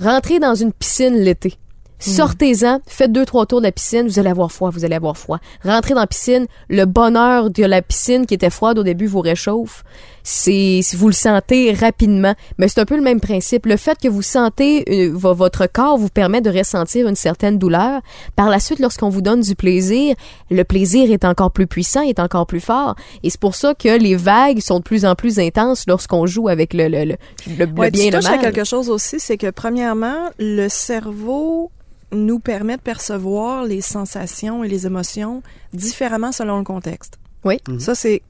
Rentrer 0.00 0.38
dans 0.38 0.54
une 0.54 0.72
piscine 0.72 1.16
l'été. 1.16 1.54
Sortez-en, 2.00 2.80
faites 2.86 3.12
deux, 3.12 3.26
trois 3.26 3.44
tours 3.44 3.60
de 3.60 3.66
la 3.66 3.72
piscine, 3.72 4.06
vous 4.06 4.18
allez 4.18 4.30
avoir 4.30 4.50
froid, 4.50 4.70
vous 4.70 4.86
allez 4.86 4.94
avoir 4.94 5.18
froid. 5.18 5.38
Rentrez 5.62 5.92
dans 5.92 6.00
la 6.00 6.06
piscine, 6.06 6.46
le 6.70 6.86
bonheur 6.86 7.50
de 7.50 7.64
la 7.64 7.82
piscine 7.82 8.24
qui 8.24 8.32
était 8.32 8.48
froide 8.48 8.78
au 8.78 8.82
début 8.82 9.06
vous 9.06 9.20
réchauffe. 9.20 9.84
C'est, 10.22 10.80
si 10.82 10.96
vous 10.96 11.06
le 11.06 11.12
sentez 11.14 11.72
rapidement. 11.72 12.34
Mais 12.58 12.68
c'est 12.68 12.80
un 12.80 12.84
peu 12.84 12.96
le 12.96 13.02
même 13.02 13.20
principe. 13.20 13.66
Le 13.66 13.76
fait 13.76 13.98
que 13.98 14.08
vous 14.08 14.22
sentez, 14.22 14.84
euh, 14.88 15.10
vo- 15.12 15.34
votre 15.34 15.66
corps 15.66 15.96
vous 15.98 16.08
permet 16.08 16.40
de 16.40 16.50
ressentir 16.50 17.08
une 17.08 17.16
certaine 17.16 17.58
douleur. 17.58 18.00
Par 18.36 18.48
la 18.50 18.60
suite, 18.60 18.78
lorsqu'on 18.80 19.08
vous 19.08 19.22
donne 19.22 19.40
du 19.40 19.54
plaisir, 19.54 20.14
le 20.50 20.62
plaisir 20.64 21.10
est 21.10 21.24
encore 21.24 21.50
plus 21.50 21.66
puissant, 21.66 22.02
est 22.02 22.20
encore 22.20 22.46
plus 22.46 22.60
fort. 22.60 22.96
Et 23.22 23.30
c'est 23.30 23.40
pour 23.40 23.54
ça 23.54 23.74
que 23.74 23.98
les 23.98 24.16
vagues 24.16 24.60
sont 24.60 24.78
de 24.78 24.84
plus 24.84 25.04
en 25.04 25.14
plus 25.14 25.38
intenses 25.38 25.84
lorsqu'on 25.86 26.26
joue 26.26 26.48
avec 26.48 26.74
le, 26.74 26.88
le, 26.88 27.04
le, 27.04 27.16
le, 27.58 27.64
le 27.64 27.72
Ouais, 27.72 27.90
bien 27.90 28.02
tu 28.02 28.08
et 28.08 28.10
le 28.10 28.18
touches 28.18 28.26
à 28.26 28.30
mal. 28.36 28.40
quelque 28.40 28.64
chose 28.64 28.90
aussi, 28.90 29.20
c'est 29.20 29.36
que 29.38 29.50
premièrement, 29.50 30.30
le 30.38 30.68
cerveau 30.68 31.70
nous 32.12 32.40
permet 32.40 32.76
de 32.76 32.82
percevoir 32.82 33.64
les 33.64 33.80
sensations 33.80 34.64
et 34.64 34.68
les 34.68 34.84
émotions 34.86 35.42
différemment 35.72 36.32
selon 36.32 36.58
le 36.58 36.64
contexte. 36.64 37.18
Oui. 37.44 37.58
Ça, 37.78 37.94
c'est 37.94 38.22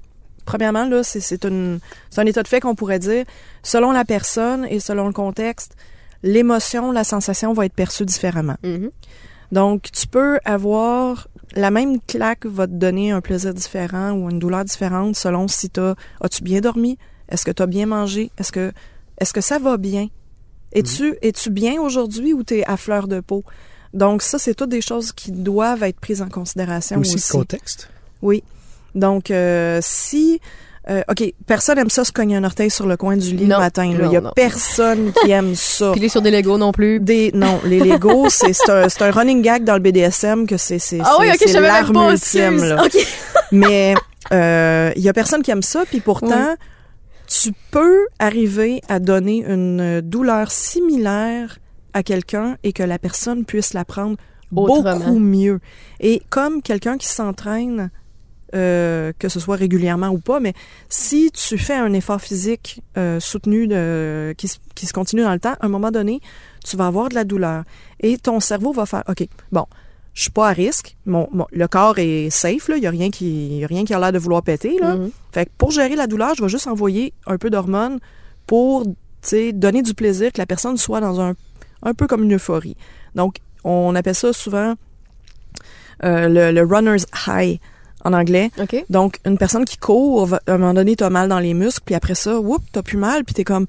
premièrement 0.45 0.87
là, 0.87 1.03
c'est 1.03 1.45
un 1.45 2.27
état 2.27 2.43
de 2.43 2.49
fait 2.49 2.61
qu'on 2.61 2.75
pourrait 2.75 2.99
dire 2.99 3.25
selon 3.63 3.93
la 3.93 4.05
personne 4.05 4.67
et 4.69 4.81
selon 4.81 5.07
le 5.07 5.13
contexte, 5.13 5.77
l'émotion, 6.23 6.93
la 6.93 7.05
sensation 7.05 7.53
va 7.53 7.67
être 7.67 7.75
perçue 7.75 8.05
différemment. 8.05 8.57
Mhm. 8.63 8.91
Donc, 9.53 9.91
tu 9.93 10.07
peux 10.07 10.39
avoir 10.45 11.29
la 11.57 11.71
même 11.71 12.01
claque 12.01 12.47
va 12.47 12.67
te 12.67 12.73
donner 12.73 13.11
un 13.11 13.21
plaisir 13.21 13.53
différent 13.53 14.13
ou 14.13 14.31
une 14.31 14.39
douleur 14.39 14.65
différente 14.65 15.17
selon 15.17 15.49
si 15.49 15.69
t'as 15.69 15.95
as-tu 16.21 16.45
bien 16.45 16.61
dormi, 16.61 16.99
est-ce 17.29 17.45
que 17.45 17.51
tu 17.51 17.63
as 17.63 17.67
bien 17.67 17.87
mangé, 17.87 18.31
est-ce 18.39 18.53
que 18.53 18.73
est-ce 19.19 19.33
que 19.33 19.41
ça 19.41 19.59
va 19.59 19.77
bien, 19.77 20.09
es-tu 20.73 21.17
es-tu 21.23 21.51
bien 21.51 21.81
aujourd'hui 21.81 22.33
ou 22.33 22.45
t'es 22.45 22.65
à 22.65 22.77
fleur 22.77 23.09
de 23.09 23.21
peau? 23.21 23.45
Donc 23.93 24.23
ça, 24.23 24.39
c'est 24.39 24.55
toutes 24.55 24.71
des 24.71 24.81
choses 24.81 25.13
qui 25.13 25.33
doivent 25.33 25.83
être 25.83 25.99
prises 25.99 26.23
en 26.23 26.29
considération 26.29 27.01
aussi, 27.01 27.17
aussi. 27.17 27.33
le 27.33 27.39
contexte. 27.39 27.91
Oui. 28.23 28.45
Donc, 28.95 29.31
euh, 29.31 29.79
si... 29.83 30.41
euh, 30.89 31.03
OK, 31.11 31.23
personne 31.47 31.79
aime 31.79 31.91
ça 31.91 32.05
se 32.05 32.13
cogner 32.13 32.37
un 32.37 32.45
orteil 32.45 32.71
sur 32.71 32.87
le 32.87 32.97
coin 32.97 33.17
du 33.17 33.35
lit 33.37 33.47
Non, 33.47 33.57
le 33.57 33.63
matin. 33.63 33.85
Il 33.85 34.13
y 34.13 34.17
a 34.17 34.21
non. 34.21 34.33
personne 34.35 35.13
qui 35.23 35.31
aime 35.31 35.55
ça. 35.55 35.93
Piler 35.93 36.09
sur 36.09 36.23
des 36.23 36.31
Legos 36.31 36.59
non 36.59 36.73
plus. 36.73 37.01
Des, 37.01 37.31
non, 37.35 37.61
les 37.65 37.79
Legos, 37.81 38.29
c'est 38.31 38.53
un, 38.71 38.87
un 39.01 39.11
running 39.11 39.43
gag 39.43 39.65
dans 39.65 39.75
le 39.75 39.81
BDSM 39.81 40.47
que 40.47 40.57
c'est 40.57 40.79
Ah 41.05 41.17
oui, 41.21 41.27
c'est- 41.29 41.33
ok, 41.35 41.39
je 41.41 41.47
c'est 41.47 41.53
savais 41.53 41.69
même 41.73 41.93
l'arme 41.93 42.11
ultime. 42.13 42.65
là. 42.65 42.85
Ok. 42.85 42.97
Mais 43.53 43.95
euh, 44.33 44.93
il 44.97 45.03
y 45.03 45.09
a 45.09 45.13
personne 45.13 45.43
qui 45.43 45.51
aime 45.51 45.63
ça, 45.63 45.85
puis 45.89 46.01
pourtant, 46.01 46.55
tu 47.29 47.53
peux 47.71 48.07
arriver 48.19 48.81
à 48.89 48.99
donner 48.99 49.45
une 49.47 50.01
douleur 50.01 50.51
similaire 50.51 51.59
à 51.93 52.03
quelqu'un 52.03 52.57
et 52.65 52.73
que 52.73 52.83
la 52.83 52.99
personne 52.99 53.45
puisse 53.45 53.73
la 53.75 53.85
prendre 53.85 54.17
Autrement. 54.55 54.97
beaucoup 54.97 55.19
mieux. 55.19 55.61
Et 56.01 56.23
comme 56.31 56.63
quelqu'un 56.63 56.97
qui 56.99 57.07
s'entraîne, 57.09 57.91
euh, 58.55 59.13
que 59.19 59.29
ce 59.29 59.39
soit 59.41 59.57
régulièrement 59.57 60.09
ou 60.09 60.19
pas, 60.19 60.41
mais 60.41 60.53
si 60.89 61.31
tu 61.31 61.57
fais 61.59 61.75
un 61.77 61.93
effort 61.93 62.21
physique 62.21 62.83
euh, 62.97 63.21
soutenu 63.21 63.67
de, 63.69 64.35
qui, 64.37 64.49
se- 64.49 64.59
qui 64.75 64.87
se 64.87 64.93
continue 64.93 65.23
dans 65.23 65.33
le 65.33 65.39
temps, 65.41 65.55
à 65.61 65.67
un 65.67 65.69
moment 65.69 65.91
donné, 65.91 66.21
tu 66.65 66.77
vas 66.77 66.87
avoir 66.87 67.09
de 67.09 67.15
la 67.15 67.25
douleur. 67.25 67.65
Et 68.01 68.19
ton 68.19 68.41
cerveau 68.41 68.73
va 68.73 68.87
faire, 68.87 69.05
OK, 69.09 69.27
bon, 69.53 69.67
je 70.15 70.23
suis 70.23 70.31
pas 70.31 70.49
à 70.49 70.53
risque, 70.53 70.97
mon, 71.07 71.29
mon- 71.33 71.47
le 71.53 71.69
corps 71.69 71.99
est 71.99 72.31
safe, 72.31 72.69
il 72.75 72.81
n'y 72.81 72.87
a, 72.87 72.91
rien 72.91 73.11
qui- 73.11 73.59
y 73.59 73.65
a 73.65 73.67
rien 73.69 73.85
qui 73.85 73.95
a 73.95 74.01
l'air 74.01 74.13
de 74.13 74.19
vouloir 74.19 74.43
péter. 74.43 74.77
Là. 74.81 74.97
Mhm. 74.97 75.11
Fait 75.33 75.47
que 75.47 75.51
pour 75.57 75.71
gérer 75.71 75.95
la 75.97 76.07
douleur, 76.07 76.35
je 76.35 76.43
vais 76.43 76.49
juste 76.49 76.67
envoyer 76.67 77.13
un 77.27 77.37
peu 77.39 77.51
d'hormones 77.51 77.99
pour 78.47 78.85
donner 79.53 79.83
du 79.83 79.95
plaisir, 79.95 80.33
que 80.33 80.39
la 80.39 80.47
personne 80.47 80.77
soit 80.79 81.01
dans 81.01 81.21
un, 81.21 81.35
un 81.83 81.95
peu 81.95 82.07
comme 82.07 82.25
une 82.25 82.35
euphorie. 82.35 82.77
Donc, 83.15 83.37
on 83.65 83.95
appelle 83.95 84.15
ça 84.15 84.33
souvent 84.33 84.75
euh, 86.05 86.29
le, 86.29 86.53
le 86.53 86.63
runner's 86.67 87.05
high 87.27 87.61
en 88.05 88.13
anglais. 88.13 88.51
OK. 88.61 88.85
Donc, 88.91 89.19
une 89.25 89.39
personne 89.39 89.65
qui 89.65 89.77
court, 89.77 90.35
à 90.35 90.53
un 90.53 90.59
moment 90.59 90.75
donné, 90.75 90.97
t'as 90.97 91.11
mal 91.11 91.29
dans 91.29 91.39
les 91.39 91.55
muscles, 91.55 91.83
puis 91.85 91.95
après 91.95 92.15
ça, 92.15 92.39
whoop, 92.41 92.63
t'as 92.73 92.83
plus 92.83 92.99
mal, 92.99 93.25
puis 93.25 93.35
t'es 93.35 93.45
comme, 93.45 93.67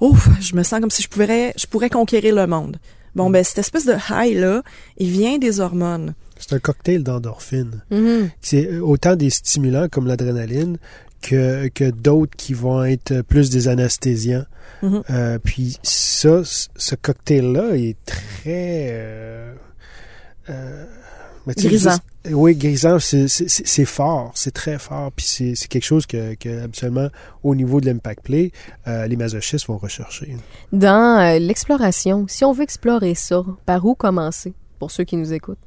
ouf, 0.00 0.28
je 0.40 0.54
me 0.54 0.62
sens 0.62 0.80
comme 0.80 0.90
si 0.90 1.02
je 1.02 1.08
pourrais, 1.08 1.52
je 1.56 1.66
pourrais 1.66 1.90
conquérir 1.90 2.34
le 2.34 2.46
monde. 2.46 2.78
Bon, 3.14 3.28
ben, 3.30 3.42
cette 3.42 3.58
espèce 3.58 3.86
de 3.86 3.94
high-là, 4.10 4.62
il 4.98 5.10
vient 5.10 5.38
des 5.38 5.60
hormones. 5.60 6.14
C'est 6.38 6.54
un 6.54 6.58
cocktail 6.58 7.02
d'endorphine. 7.02 7.82
Mhm. 7.90 8.30
C'est 8.40 8.78
autant 8.78 9.16
des 9.16 9.30
stimulants 9.30 9.88
comme 9.90 10.06
l'adrénaline 10.06 10.78
que, 11.20 11.68
que 11.68 11.90
d'autres 11.90 12.34
qui 12.36 12.54
vont 12.54 12.82
être 12.84 13.20
plus 13.22 13.50
des 13.50 13.68
anesthésiants. 13.68 14.46
Mhm. 14.82 15.02
Euh, 15.10 15.38
puis 15.42 15.78
ça, 15.82 16.42
ce 16.44 16.94
cocktail-là 16.94 17.76
est 17.76 17.96
très... 18.06 18.88
euh, 18.92 19.52
euh, 20.48 20.86
mais 21.46 21.54
Grisant. 21.54 21.90
juste- 21.92 22.02
oui, 22.34 22.54
grisant, 22.54 22.98
c'est- 22.98 23.84
fort, 23.86 24.32
c'est 24.34 24.50
très 24.52 24.78
fort. 24.78 25.10
Puis 25.12 25.24
c'est 25.26 25.68
quelque 25.68 25.84
chose 25.84 26.04
que, 26.06 26.34
que 26.34 26.64
habituellement, 26.64 27.08
au 27.42 27.54
niveau 27.54 27.80
de 27.80 27.86
l'impact 27.86 28.24
play, 28.24 28.52
euh, 28.86 29.06
les 29.06 29.16
masochistes 29.16 29.66
vont 29.66 29.78
rechercher. 29.78 30.36
Dans 30.72 31.18
euh, 31.20 31.38
l'exploration, 31.38 32.26
si 32.28 32.44
on 32.44 32.52
veut 32.52 32.62
explorer 32.64 33.14
ça, 33.14 33.42
par 33.64 33.84
où 33.86 33.94
commencer 33.94 34.52
pour 34.78 34.90
ceux 34.90 35.04
qui 35.04 35.16
nous 35.16 35.32
écoutent? 35.32 35.58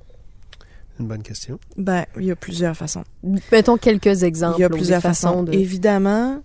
Une 0.99 1.07
bonne 1.07 1.23
question. 1.23 1.59
Ben, 1.75 2.05
il 2.19 2.25
y 2.25 2.31
a 2.31 2.35
plusieurs 2.35 2.77
façons. 2.77 3.03
Mettons 3.51 3.77
quelques 3.77 4.21
exemples. 4.21 4.57
Il 4.59 4.61
y 4.61 4.65
a 4.65 4.69
plusieurs 4.69 5.01
façons. 5.01 5.41
de... 5.41 5.53
Évidemment, 5.53 6.41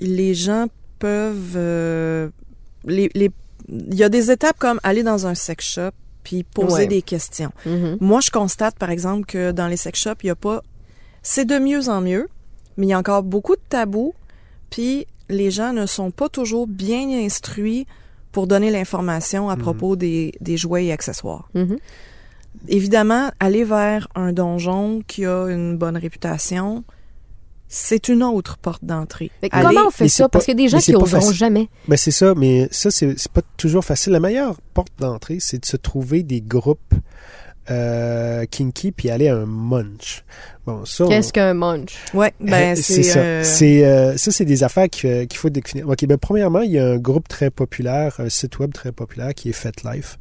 les 0.00 0.32
gens 0.34 0.66
peuvent... 0.98 1.56
euh, 1.56 2.30
les, 2.86 3.10
les- 3.14 3.30
il 3.68 3.94
y 3.94 4.02
a 4.02 4.08
des 4.08 4.30
étapes 4.30 4.58
comme 4.58 4.80
aller 4.82 5.02
dans 5.02 5.26
un 5.26 5.34
sex 5.34 5.64
shop 5.64 5.90
puis 6.22 6.42
poser 6.44 6.74
Ouais. 6.82 6.86
des 6.86 7.02
questions. 7.02 7.52
Mhm. 7.66 7.98
Moi, 8.00 8.20
je 8.20 8.30
constate, 8.30 8.76
par 8.78 8.90
exemple, 8.90 9.26
que 9.26 9.52
dans 9.52 9.66
les 9.66 9.76
sex 9.76 9.98
shops, 9.98 10.22
il 10.22 10.28
y 10.28 10.30
a 10.30 10.34
pas... 10.36 10.62
C'est 11.22 11.44
de 11.44 11.58
mieux 11.58 11.88
en 11.88 12.00
mieux, 12.00 12.28
mais 12.76 12.86
il 12.86 12.90
y 12.90 12.92
a 12.92 12.98
encore 12.98 13.22
beaucoup 13.22 13.54
de 13.56 13.60
tabous, 13.68 14.14
puis 14.70 15.06
les 15.28 15.50
gens 15.50 15.72
ne 15.72 15.86
sont 15.86 16.10
pas 16.10 16.28
toujours 16.28 16.66
bien 16.66 17.08
instruits 17.24 17.86
pour 18.32 18.46
donner 18.46 18.70
l'information 18.70 19.48
à 19.50 19.56
propos 19.56 19.94
des, 19.94 20.32
des 20.40 20.56
jouets 20.56 20.86
et 20.86 20.92
accessoires. 20.92 21.48
Mhm. 21.54 21.76
Évidemment, 22.68 23.30
aller 23.40 23.64
vers 23.64 24.08
un 24.14 24.32
donjon 24.32 25.02
qui 25.06 25.24
a 25.26 25.46
une 25.48 25.76
bonne 25.76 25.96
réputation, 25.96 26.84
c'est 27.74 28.08
une 28.10 28.22
autre 28.22 28.58
porte 28.58 28.84
d'entrée. 28.84 29.30
Comment 29.50 29.86
on 29.86 29.90
fait 29.90 30.08
ça? 30.08 30.28
Parce 30.28 30.44
qu'il 30.44 30.52
y 30.52 30.60
a 30.60 30.62
des 30.64 30.68
gens 30.68 30.78
qui 30.78 30.92
pas 30.92 30.98
oseront 30.98 31.22
facile. 31.22 31.36
jamais. 31.36 31.68
Ben 31.88 31.96
c'est 31.96 32.10
ça, 32.10 32.34
mais 32.36 32.68
ça, 32.70 32.90
c'est 32.90 33.16
pas 33.32 33.40
toujours 33.56 33.82
facile. 33.82 34.12
La 34.12 34.20
meilleure 34.20 34.60
porte 34.74 34.92
d'entrée, 34.98 35.38
c'est 35.40 35.58
de 35.58 35.64
se 35.64 35.78
trouver 35.78 36.22
des 36.22 36.42
groupes 36.42 36.94
euh, 37.70 38.44
kinky 38.50 38.92
puis 38.92 39.10
aller 39.10 39.28
à 39.28 39.36
un 39.36 39.46
munch. 39.46 40.24
Bon, 40.66 40.84
ça, 40.84 41.04
on- 41.04 41.08
Qu'est-ce 41.08 41.32
qu'un 41.32 41.54
munch? 41.54 41.94
Ouais, 42.14 42.32
ben 42.40 42.72
Euh, 42.76 42.80
c'est 42.80 43.02
ça. 43.02 43.18
euh, 43.18 43.42
C'est 43.44 43.84
euh, 43.84 44.16
ça, 44.16 44.30
c'est 44.30 44.44
des 44.44 44.62
affaires 44.64 44.88
qu'il 44.88 45.26
qu'il 45.28 45.38
faut 45.38 45.50
définir. 45.50 45.88
Ok, 45.88 46.04
ben 46.06 46.18
premièrement, 46.18 46.60
il 46.60 46.72
y 46.72 46.78
a 46.78 46.86
un 46.86 46.98
groupe 46.98 47.28
très 47.28 47.50
populaire, 47.50 48.14
un 48.18 48.28
site 48.28 48.58
web 48.58 48.72
très 48.72 48.92
populaire 48.92 49.34
qui 49.34 49.48
est 49.48 49.52
FetLife 49.52 50.18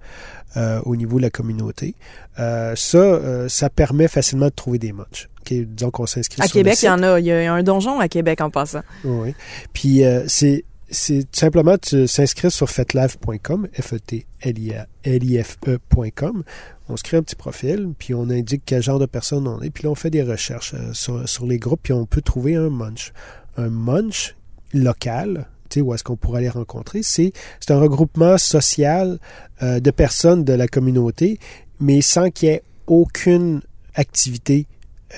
euh, 0.57 0.81
au 0.85 0.95
niveau 0.95 1.17
de 1.17 1.23
la 1.23 1.29
communauté. 1.29 1.95
Euh, 2.39 2.73
ça, 2.75 2.97
euh, 2.97 3.47
ça 3.49 3.69
permet 3.69 4.07
facilement 4.07 4.45
de 4.47 4.51
trouver 4.51 4.79
des 4.79 4.91
munchs. 4.93 5.29
Ok, 5.41 5.53
disons 5.53 5.89
qu'on 5.91 6.05
s'inscrit 6.05 6.41
à 6.41 6.45
sur 6.45 6.53
Québec, 6.53 6.77
il 6.81 6.85
y 6.85 6.89
en 6.89 7.01
a. 7.03 7.19
Il 7.19 7.25
y 7.25 7.31
a 7.31 7.51
un 7.53 7.63
donjon 7.63 7.99
à 7.99 8.07
Québec 8.07 8.41
en 8.41 8.49
passant. 8.49 8.81
Oui. 9.03 9.33
Puis 9.73 10.03
euh, 10.05 10.23
c'est 10.27 10.63
c'est 10.91 11.33
simplement 11.33 11.77
tu 11.77 12.05
s'inscrire 12.05 12.51
sur 12.51 12.69
fetlife.com, 12.69 13.67
f 13.73 13.93
e 13.93 13.99
t 13.99 14.25
l 14.41 14.59
i 14.59 14.73
a 14.73 14.87
l 15.03 15.23
i 15.23 15.41
f 15.41 15.57
e.com. 15.65 16.43
On 16.89 16.97
se 16.97 17.03
crée 17.03 17.17
un 17.17 17.23
petit 17.23 17.35
profil, 17.35 17.93
puis 17.97 18.13
on 18.13 18.29
indique 18.29 18.63
quel 18.65 18.83
genre 18.83 18.99
de 18.99 19.05
personne 19.05 19.47
on 19.47 19.61
est, 19.61 19.69
puis 19.69 19.87
on 19.87 19.95
fait 19.95 20.09
des 20.09 20.21
recherches 20.21 20.73
euh, 20.75 20.93
sur, 20.93 21.45
les 21.47 21.57
groupes, 21.57 21.79
puis 21.81 21.93
on 21.93 22.05
peut 22.05 22.21
trouver 22.21 22.55
un 22.55 22.69
munch. 22.69 23.13
Un 23.55 23.69
munch 23.69 24.35
local, 24.73 25.47
tu 25.69 25.75
sais, 25.75 25.81
où 25.81 25.93
est-ce 25.93 26.03
qu'on 26.03 26.17
pourrait 26.17 26.41
les 26.41 26.49
rencontrer, 26.49 27.01
c'est 27.03 27.31
c'est 27.61 27.71
un 27.71 27.79
regroupement 27.79 28.37
social 28.37 29.17
euh, 29.63 29.79
de 29.79 29.91
personnes 29.91 30.43
de 30.43 30.53
la 30.53 30.67
communauté, 30.67 31.39
mais 31.79 32.01
sans 32.01 32.29
qu'il 32.31 32.49
y 32.49 32.51
ait 32.51 32.63
aucune 32.87 33.61
activité 33.95 34.67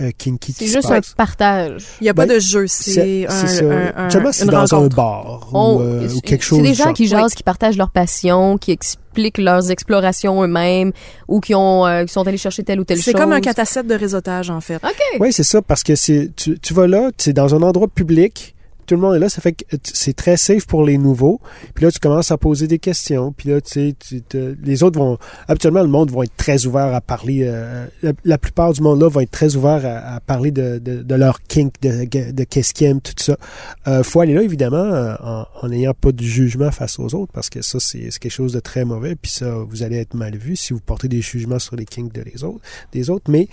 euh, 0.02 0.12
kinky 0.18 0.54
C'est 0.54 0.68
juste 0.68 0.90
un 0.92 1.00
partage. 1.16 1.84
Il 2.02 2.06
n'y 2.06 2.10
a 2.10 2.14
Ben, 2.14 2.28
pas 2.28 2.34
de 2.36 2.40
jeu, 2.40 2.66
c'est 2.68 3.26
un, 3.28 3.32
un- 3.32 3.94
un- 3.96 4.10
une 4.10 4.48
dans 4.48 4.60
rencontre. 4.62 4.74
un 4.76 4.88
bar 4.88 5.50
On- 5.54 5.78
ou, 5.78 5.82
euh, 5.82 6.06
ou 6.06 6.10
c'est- 6.10 6.22
quelque 6.22 6.44
chose 6.44 6.60
C'est 6.60 6.64
des 6.64 6.74
gens 6.74 6.86
genre. 6.86 6.94
qui 6.94 7.08
jasent, 7.08 7.32
Oui. 7.32 7.36
qui 7.38 7.44
partagent 7.44 7.78
leur 7.78 7.90
passion, 7.90 8.58
qui 8.58 8.72
expliquent 8.72 9.38
leurs 9.38 9.70
explorations 9.72 10.42
eux-mêmes 10.44 10.92
ou 11.28 11.40
qui 11.40 11.54
ont 11.56 11.86
euh, 11.86 12.06
qui 12.06 12.14
sont 12.14 12.28
allés 12.28 12.38
chercher 12.38 12.64
telle 12.64 12.80
ou 12.80 12.84
telle 12.84 12.98
chose. 12.98 13.06
C'est 13.06 13.14
comme 13.14 13.34
un 13.34 13.42
catassette 13.42 13.88
de 13.88 13.96
réseautage, 13.96 14.50
en 14.50 14.62
fait. 14.62 14.76
OK. 14.78 15.20
Oui, 15.20 15.32
c'est 15.32 15.44
ça, 15.44 15.62
parce 15.62 15.84
que 15.84 15.96
c'est 15.96 16.32
tu, 16.36 16.58
tu 16.60 16.74
vas 16.74 16.88
là, 16.88 17.12
c'est 17.18 17.34
dans 17.34 17.54
un 17.54 17.62
endroit 17.62 17.88
public, 17.88 18.53
tout 18.86 18.96
le 18.96 19.02
monde 19.02 19.16
est 19.16 19.20
là, 19.20 19.30
ça 19.30 19.42
fait 19.42 19.54
que 19.54 19.64
c'est 19.84 20.16
très 20.16 20.38
safe 20.38 20.66
pour 20.66 20.84
les 20.84 20.98
nouveaux. 20.98 21.40
Puis 21.74 21.86
là, 21.86 21.92
tu 21.92 22.00
commences 22.00 22.32
à 22.32 22.38
poser 22.38 22.68
des 22.68 22.80
questions. 22.80 23.32
Puis 23.32 23.50
là, 23.50 23.62
tu 23.62 23.72
sais, 23.72 23.96
tu 24.00 24.22
te- 24.22 24.56
les 24.64 24.84
autres 24.84 25.00
vont... 25.00 25.18
Habituellement, 25.48 25.82
le 25.82 25.88
monde 25.88 26.12
va 26.12 26.24
être 26.24 26.36
très 26.38 26.66
ouvert 26.66 26.94
à 26.94 27.02
parler... 27.02 27.42
euh, 27.44 27.86
la, 28.24 28.38
plupart 28.38 28.74
du 28.74 28.82
monde 28.82 29.02
là 29.02 29.10
va 29.10 29.24
être 29.24 29.32
très 29.32 29.56
ouvert 29.56 29.82
à, 29.86 30.20
parler 30.20 30.52
de, 30.52 30.80
de, 30.80 31.02
de 31.02 31.16
leur 31.16 31.42
kink, 31.44 31.74
de, 31.82 32.32
de 32.32 32.44
qu'est-ce 32.44 32.74
qu'ils 32.74 32.88
aiment, 32.88 33.02
tout 33.02 33.14
ça. 33.18 33.38
Euh, 33.88 34.04
faut 34.04 34.20
aller 34.22 34.34
là, 34.34 34.42
évidemment, 34.44 34.78
euh, 34.78 35.16
en 35.20 35.68
n'ayant 35.68 35.94
pas 35.94 36.12
de 36.12 36.24
jugement 36.24 36.72
face 36.72 37.00
aux 37.00 37.14
autres, 37.16 37.32
parce 37.34 37.50
que 37.50 37.62
ça, 37.62 37.80
c'est 37.80 38.10
c'est 38.12 38.20
quelque 38.20 38.32
chose 38.32 38.54
de 38.54 38.60
très 38.60 38.86
mauvais. 38.86 39.16
Puis 39.16 39.32
ça, 39.32 39.56
vous 39.68 39.84
allez 39.84 39.98
être 39.98 40.14
mal 40.14 40.36
vu 40.38 40.56
si 40.56 40.74
vous 40.74 40.80
portez 40.80 41.08
des 41.08 41.22
jugements 41.22 41.60
sur 41.60 41.76
les 41.76 41.86
kinks 41.86 42.14
de 42.14 42.22
les 42.22 42.44
autres, 42.44 42.62
des 42.92 43.10
autres. 43.10 43.30
Mais 43.30 43.48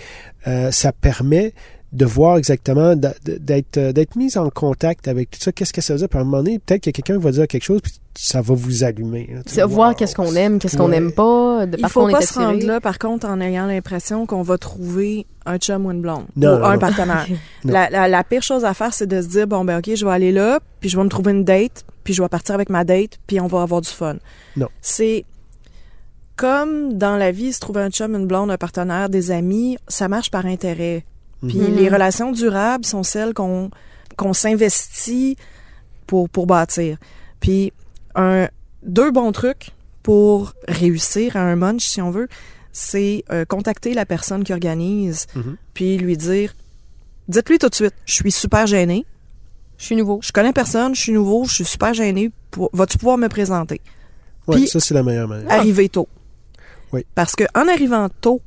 euh, 0.46 0.70
ça 0.70 0.92
permet 0.92 1.52
de 1.92 2.04
voir 2.04 2.36
exactement, 2.36 2.94
d'être 2.94 3.76
euh, 3.78 3.92
d'être 3.92 4.14
mis 4.14 4.38
en 4.38 4.48
contact 4.50 5.08
avec 5.08 5.30
tout 5.30 5.40
ça. 5.40 5.50
Qu'est-ce 5.50 5.72
que 5.72 5.80
ça 5.80 5.94
veut 5.94 5.98
dire? 5.98 6.08
Puis 6.08 6.18
à 6.18 6.22
un 6.22 6.24
moment 6.24 6.36
donné, 6.42 6.58
peut-être 6.60 6.82
qu'il 6.82 6.90
y 6.90 6.94
a 6.94 6.96
quelqu'un 7.02 7.18
qui 7.18 7.24
va 7.24 7.32
dire 7.32 7.48
quelque 7.48 7.64
chose, 7.64 7.80
puis 7.82 7.92
ça 8.16 8.40
va 8.40 8.54
vous 8.54 8.84
allumer. 8.84 9.28
là. 9.32 9.40
C'est 9.46 9.62
voir 9.64 9.96
qu'est-ce 9.96 10.14
qu'on 10.14 10.34
aime, 10.36 10.58
qu'est-ce 10.60 10.76
qu'on 10.76 10.84
Ouais. 10.84 10.90
n'aime 11.00 11.10
pas. 11.12 11.66
De, 11.66 11.76
Il 11.78 11.88
faut 11.88 12.06
pas 12.08 12.20
est 12.20 12.26
se 12.26 12.38
rendre 12.38 12.64
là, 12.64 12.80
par 12.80 12.98
contre, 12.98 13.26
en 13.26 13.40
ayant 13.40 13.66
l'impression 13.66 14.24
qu'on 14.26 14.42
va 14.42 14.56
trouver 14.56 15.26
un 15.46 15.58
chum 15.58 15.84
ou 15.86 15.90
une 15.90 16.00
blonde 16.00 16.26
Non, 16.36 16.54
ou 16.54 16.58
non, 16.58 16.64
un 16.64 16.72
non. 16.74 16.78
partenaire. 16.78 17.26
Non. 17.64 17.72
la, 17.72 17.90
la, 17.90 18.06
la 18.08 18.22
pire 18.24 18.42
chose 18.42 18.64
à 18.64 18.72
faire, 18.72 18.94
c'est 18.94 19.06
de 19.08 19.20
se 19.20 19.26
dire, 19.26 19.46
bon, 19.48 19.64
ben 19.64 19.78
ok, 19.78 19.90
je 19.94 20.04
vais 20.04 20.12
aller 20.12 20.30
là, 20.32 20.60
puis 20.80 20.88
je 20.90 20.96
vais 20.96 21.02
me 21.02 21.08
trouver 21.08 21.32
une 21.32 21.44
date, 21.44 21.84
puis 22.04 22.14
je 22.14 22.22
vais 22.22 22.28
partir 22.28 22.54
avec 22.54 22.70
ma 22.70 22.84
date, 22.84 23.18
puis 23.26 23.40
on 23.40 23.48
va 23.48 23.62
avoir 23.62 23.80
du 23.80 23.88
fun. 23.88 24.16
Non. 24.56 24.68
C'est 24.80 25.24
comme 26.36 26.96
dans 26.96 27.16
la 27.16 27.32
vie, 27.32 27.52
se 27.52 27.60
trouver 27.60 27.80
un 27.82 27.90
chum, 27.90 28.14
une 28.14 28.26
blonde, 28.26 28.50
un 28.50 28.56
partenaire, 28.56 29.08
des 29.10 29.30
amis, 29.30 29.76
ça 29.88 30.08
marche 30.08 30.30
par 30.30 30.46
intérêt. 30.46 31.04
Puis 31.46 31.58
Mhm. 31.58 31.76
les 31.76 31.88
relations 31.88 32.32
durables 32.32 32.84
sont 32.84 33.02
celles 33.02 33.34
qu'on 33.34 33.70
qu'on 34.16 34.32
s'investit 34.34 35.36
pour, 36.06 36.28
pour 36.28 36.46
bâtir. 36.46 36.98
Puis 37.40 37.72
un, 38.14 38.48
deux 38.82 39.10
bons 39.10 39.32
trucs 39.32 39.70
pour 40.02 40.52
réussir 40.68 41.36
à 41.36 41.40
un 41.40 41.56
munch, 41.56 41.86
si 41.86 42.02
on 42.02 42.10
veut, 42.10 42.28
c'est 42.72 43.24
euh, 43.30 43.44
contacter 43.46 43.94
la 43.94 44.04
personne 44.04 44.44
qui 44.44 44.52
organise, 44.52 45.26
Mhm. 45.34 45.56
puis 45.72 45.96
lui 45.96 46.16
dire, 46.18 46.54
dites-lui 47.28 47.58
tout 47.58 47.68
de 47.70 47.74
suite, 47.74 47.94
je 48.04 48.12
suis 48.14 48.30
super 48.32 48.66
gêné, 48.66 49.06
Je 49.78 49.86
suis 49.86 49.96
nouveau. 49.96 50.20
je 50.22 50.32
connais 50.32 50.52
personne, 50.52 50.94
je 50.94 51.00
suis 51.00 51.12
nouveau, 51.12 51.44
je 51.46 51.54
suis 51.54 51.64
super 51.64 51.94
gêné, 51.94 52.30
vas-tu 52.74 52.98
pouvoir 52.98 53.16
me 53.16 53.28
présenter? 53.28 53.80
Puis- 54.50 54.68
ça, 54.68 54.80
c'est 54.80 54.94
la 54.94 55.02
meilleure 55.02 55.28
manière. 55.28 55.50
Arriver 55.50 55.88
tôt. 55.88 56.08
Oui. 56.92 57.06
Parce 57.14 57.34
que 57.36 57.44
en 57.54 57.68
arrivant 57.68 58.08
tôt, 58.20 58.42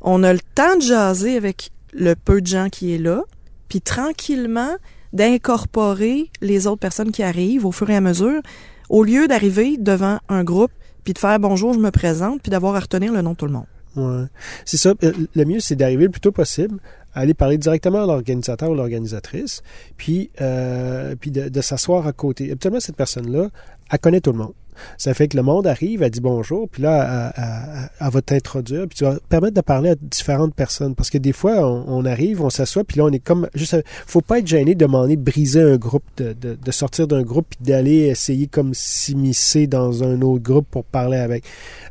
on 0.00 0.22
a 0.22 0.32
le 0.32 0.40
temps 0.54 0.76
de 0.76 0.82
jaser 0.82 1.36
avec 1.36 1.70
le 1.96 2.14
peu 2.14 2.40
de 2.40 2.46
gens 2.46 2.68
qui 2.68 2.94
est 2.94 2.98
là, 2.98 3.22
puis 3.68 3.80
tranquillement 3.80 4.76
d'incorporer 5.12 6.30
les 6.40 6.66
autres 6.66 6.80
personnes 6.80 7.10
qui 7.10 7.22
arrivent 7.22 7.64
au 7.64 7.72
fur 7.72 7.88
et 7.90 7.96
à 7.96 8.00
mesure, 8.00 8.40
au 8.88 9.02
lieu 9.02 9.26
d'arriver 9.28 9.76
devant 9.78 10.18
un 10.28 10.44
groupe 10.44 10.70
puis 11.06 11.12
de 11.12 11.20
faire 11.20 11.38
bonjour, 11.38 11.72
je 11.72 11.78
me 11.78 11.92
présente, 11.92 12.42
puis 12.42 12.50
d'avoir 12.50 12.74
à 12.74 12.80
retenir 12.80 13.12
le 13.12 13.22
nom 13.22 13.30
de 13.30 13.36
tout 13.36 13.46
le 13.46 13.52
monde. 13.52 13.66
Ouais. 13.94 14.26
C'est 14.64 14.76
ça. 14.76 14.92
Euh, 15.04 15.12
Le 15.36 15.44
mieux, 15.44 15.60
c'est 15.60 15.76
d'arriver 15.76 16.06
le 16.06 16.10
plus 16.10 16.20
tôt 16.20 16.32
possible, 16.32 16.80
aller 17.14 17.32
parler 17.32 17.58
directement 17.58 18.02
à 18.02 18.06
l'organisateur 18.06 18.70
ou 18.70 18.74
l'organisatrice, 18.74 19.62
puis, 19.96 20.30
euh, 20.40 21.14
de 21.24 21.60
s'asseoir 21.60 22.08
à 22.08 22.12
côté. 22.12 22.50
Habituellement, 22.50 22.80
cette 22.80 22.96
personne-là, 22.96 23.50
elle 23.88 23.98
connaît 24.00 24.20
tout 24.20 24.32
le 24.32 24.38
monde. 24.38 24.52
Ça 24.98 25.14
fait 25.14 25.28
que 25.28 25.36
le 25.36 25.42
monde 25.42 25.66
arrive, 25.66 26.02
elle 26.02 26.10
dit 26.10 26.20
bonjour, 26.20 26.68
puis 26.68 26.82
là, 26.82 27.32
elle, 27.36 27.42
elle- 27.44 27.90
elle 28.06 28.12
va 28.12 28.22
t'introduire, 28.22 28.86
puis 28.88 28.96
tu 28.98 29.04
vas 29.04 29.16
permettre 29.28 29.54
de 29.54 29.60
parler 29.60 29.90
à 29.90 29.94
différentes 30.00 30.54
personnes. 30.54 30.94
Parce 30.94 31.10
que 31.10 31.18
des 31.18 31.32
fois, 31.32 31.54
on, 31.66 31.84
on 31.88 32.04
arrive, 32.04 32.42
on 32.42 32.50
s'assoit, 32.50 32.84
puis 32.84 32.98
là, 32.98 33.04
on 33.04 33.10
est 33.12 33.18
comme... 33.18 33.48
juste 33.54 33.76
faut 34.06 34.20
pas 34.20 34.38
être 34.38 34.46
gêné 34.46 34.74
de 34.74 34.80
demander 34.80 35.16
de 35.16 35.22
briser 35.22 35.60
un 35.62 35.76
groupe, 35.76 36.04
de, 36.16 36.32
de, 36.32 36.56
de 36.62 36.70
sortir 36.70 37.06
d'un 37.08 37.22
groupe, 37.22 37.46
puis 37.50 37.58
d'aller 37.64 38.06
essayer 38.06 38.46
comme 38.46 38.72
s'immiscer 38.74 39.66
dans 39.66 40.02
un 40.04 40.20
autre 40.22 40.42
groupe 40.42 40.66
pour 40.70 40.84
parler 40.84 41.18
avec. 41.18 41.44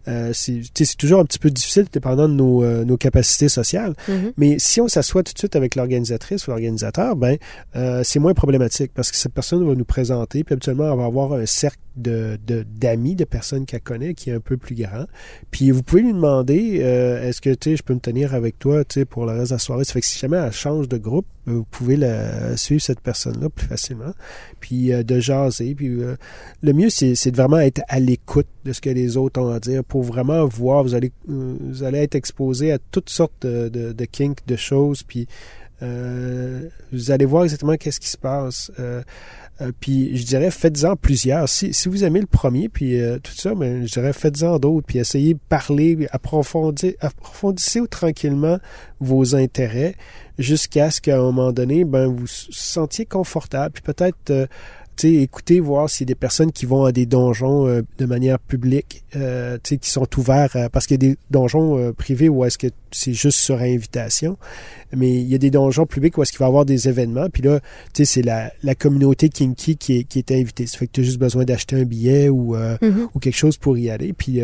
Euh, 0.08 0.32
c'est 0.34 0.62
toujours 0.98 1.20
un 1.20 1.26
petit 1.26 1.40
peu 1.40 1.50
difficile, 1.50 1.86
dépendant 1.92 2.28
de 2.28 2.34
nos, 2.34 2.64
euh, 2.64 2.84
nos 2.86 2.98
capacités 2.98 3.50
sociales. 3.50 3.94
Mhm. 4.08 4.32
Mais 4.38 4.56
si 4.60 4.82
on 4.82 4.88
s'assoit 4.88 5.24
tout 5.24 5.34
de 5.34 5.40
suite 5.40 5.56
avec 5.56 5.76
l'organisatrice 5.76 6.48
ou 6.48 6.52
l'organisateur, 6.52 7.16
ben 7.16 7.38
euh, 7.76 8.02
c'est 8.04 8.20
moins 8.20 8.34
problématique 8.34 8.92
parce 8.94 9.12
que 9.12 9.18
cette 9.18 9.34
personne 9.34 9.66
va 9.68 9.74
nous 9.76 9.86
présenter, 9.86 10.44
puis 10.44 10.54
habituellement, 10.54 10.92
elle 10.92 10.98
va 10.98 11.06
avoir 11.06 11.34
un 11.34 11.46
cercle 11.46 11.80
de 11.96 12.38
de- 12.46 12.66
d'amis, 12.80 13.16
de, 13.16 13.26
personnes 13.26 13.66
qu'elle 13.66 13.82
connaît 13.82 14.14
qui 14.14 14.30
est 14.30 14.34
un 14.34 14.40
peu 14.40 14.58
plus 14.58 14.76
grand. 14.76 15.06
Puis 15.52 15.72
vous 15.72 15.84
pouvez 15.84 16.02
lui 16.02 16.14
demander 16.14 16.80
euh, 16.82 17.28
est-ce 17.28 17.42
que 17.42 17.54
tu 17.54 17.76
je 17.76 17.84
peux 17.84 17.94
me 17.94 18.00
tenir 18.00 18.34
avec 18.34 18.60
toi 18.60 18.84
tu 18.86 19.06
pour 19.06 19.26
le 19.26 19.34
reste 19.34 19.52
de 19.52 19.56
la 19.56 19.60
soirée? 19.60 19.84
Ça 19.84 19.94
fait 19.94 20.02
que 20.02 20.06
si 20.06 20.20
jamais 20.20 20.38
elle 20.38 20.52
change 20.52 20.88
de 20.88 20.98
groupe, 20.98 21.26
euh, 21.48 21.54
vous 21.54 21.66
pouvez 21.66 21.98
suivre 22.56 22.82
cette 22.82 23.02
personne-là 23.02 23.50
plus 23.50 23.68
facilement. 23.68 24.14
Puis 24.60 24.94
euh, 24.94 25.04
de 25.04 25.20
jaser. 25.20 25.76
Puis 25.76 25.98
le 26.62 26.74
mieux, 26.74 26.90
c'est 26.90 27.32
de 27.32 27.36
vraiment 27.36 27.60
être 27.60 27.82
à 27.88 28.00
l'écoute 28.00 28.48
de 28.64 28.74
ce 28.74 28.82
que 28.82 28.90
les 28.90 29.18
autres 29.18 29.42
ont 29.42 29.52
à 29.52 29.60
dire 29.60 29.84
pour 29.84 30.04
vraiment 30.04 30.46
voir. 30.46 30.84
Vous 30.84 30.96
allez, 30.96 31.12
vous 31.28 31.84
allez 31.84 32.00
être 32.00 32.16
exposé 32.16 32.72
à 32.72 32.80
toutes 32.92 33.10
sortes 33.10 33.46
de, 33.46 33.70
de, 33.70 34.06
kinks, 34.06 34.46
de 34.48 34.56
choses. 34.56 35.04
Puis 35.04 35.28
vous 35.82 37.12
allez 37.12 37.26
voir 37.26 37.44
exactement 37.44 37.76
qu'est-ce 37.76 38.00
qui 38.00 38.10
se 38.10 38.18
passe. 38.18 38.72
Euh, 39.62 39.72
puis 39.80 40.18
je 40.18 40.26
dirais, 40.26 40.52
faites-en 40.52 40.96
plusieurs. 40.96 41.48
Si, 41.48 41.74
si 41.74 41.88
vous 41.88 42.04
aimez 42.04 42.20
le 42.20 42.28
premier, 42.28 42.68
puis 42.68 43.00
euh, 43.00 43.20
tout 43.20 43.32
ça, 43.32 43.56
mais 43.56 43.88
je 43.88 43.94
dirais, 43.94 44.12
faites-en 44.12 44.60
d'autres, 44.60 44.86
puis 44.86 45.00
essayez 45.00 45.36
de 45.36 45.40
parler, 45.48 46.08
approfondir, 46.12 46.94
approfondissez 47.00 47.82
tranquillement 47.90 48.60
vos 49.00 49.36
intérêts 49.36 49.96
jusqu'à 50.38 50.92
ce 50.92 51.00
qu'à 51.00 51.18
un 51.18 51.22
moment 51.22 51.54
donné, 51.54 51.86
ben, 51.86 52.08
vous 52.08 52.18
vous 52.18 52.28
sentiez 52.28 53.06
confortable, 53.06 53.74
puis 53.74 53.84
peut-être 53.84 54.30
euh, 54.32 54.48
écoutez, 55.04 55.60
voir 55.60 55.90
s'il 55.90 56.06
y 56.08 56.08
a 56.08 56.14
des 56.14 56.16
personnes 56.16 56.52
qui 56.52 56.66
vont 56.66 56.86
à 56.86 56.92
des 56.92 57.06
donjons 57.06 57.68
euh, 57.68 57.82
de 57.98 58.06
manière 58.06 58.40
publique, 58.40 59.04
euh, 59.16 59.58
qui 59.64 59.90
sont 59.90 60.08
ouverts, 60.18 60.56
à- 60.56 60.70
parce 60.70 60.88
qu'il 60.88 61.04
y 61.04 61.06
a 61.06 61.10
des 61.12 61.18
donjons 61.32 61.78
euh, 61.78 61.92
privés 61.92 62.30
où 62.30 62.44
est-ce 62.46 62.58
que 62.58 62.68
c'est 62.92 63.14
juste 63.14 63.40
sur 63.40 63.62
invitation, 63.62 64.38
mais 64.96 65.14
il 65.14 65.28
y 65.28 65.36
a 65.36 65.38
des 65.38 65.52
donjons 65.52 65.86
publics 65.86 66.18
où 66.18 66.24
est-ce 66.24 66.32
qu'il 66.32 66.40
va 66.40 66.46
y 66.46 66.48
avoir 66.50 66.66
des 66.66 66.88
événements, 66.88 67.30
puis 67.30 67.42
là, 67.44 67.60
tu 67.94 68.04
sais, 68.04 68.06
c'est 68.06 68.22
la, 68.22 68.52
la 68.64 68.76
communauté 68.76 69.30
kinky 69.30 69.76
qui 69.78 69.98
est, 69.98 70.04
qui 70.06 70.20
est 70.20 70.32
invitée. 70.32 70.66
Ça 70.68 70.78
fait 70.78 70.88
que 70.88 70.94
tu 70.94 71.02
as 71.02 71.04
juste 71.04 71.20
besoin 71.20 71.44
d'acheter 71.44 71.76
un 71.76 71.84
billet 71.84 72.30
ou, 72.30 72.56
Mhm. 72.56 73.08
ou 73.14 73.20
quelque 73.20 73.36
chose 73.38 73.58
pour 73.58 73.78
y 73.78 73.90
aller, 73.90 74.14
puis 74.14 74.40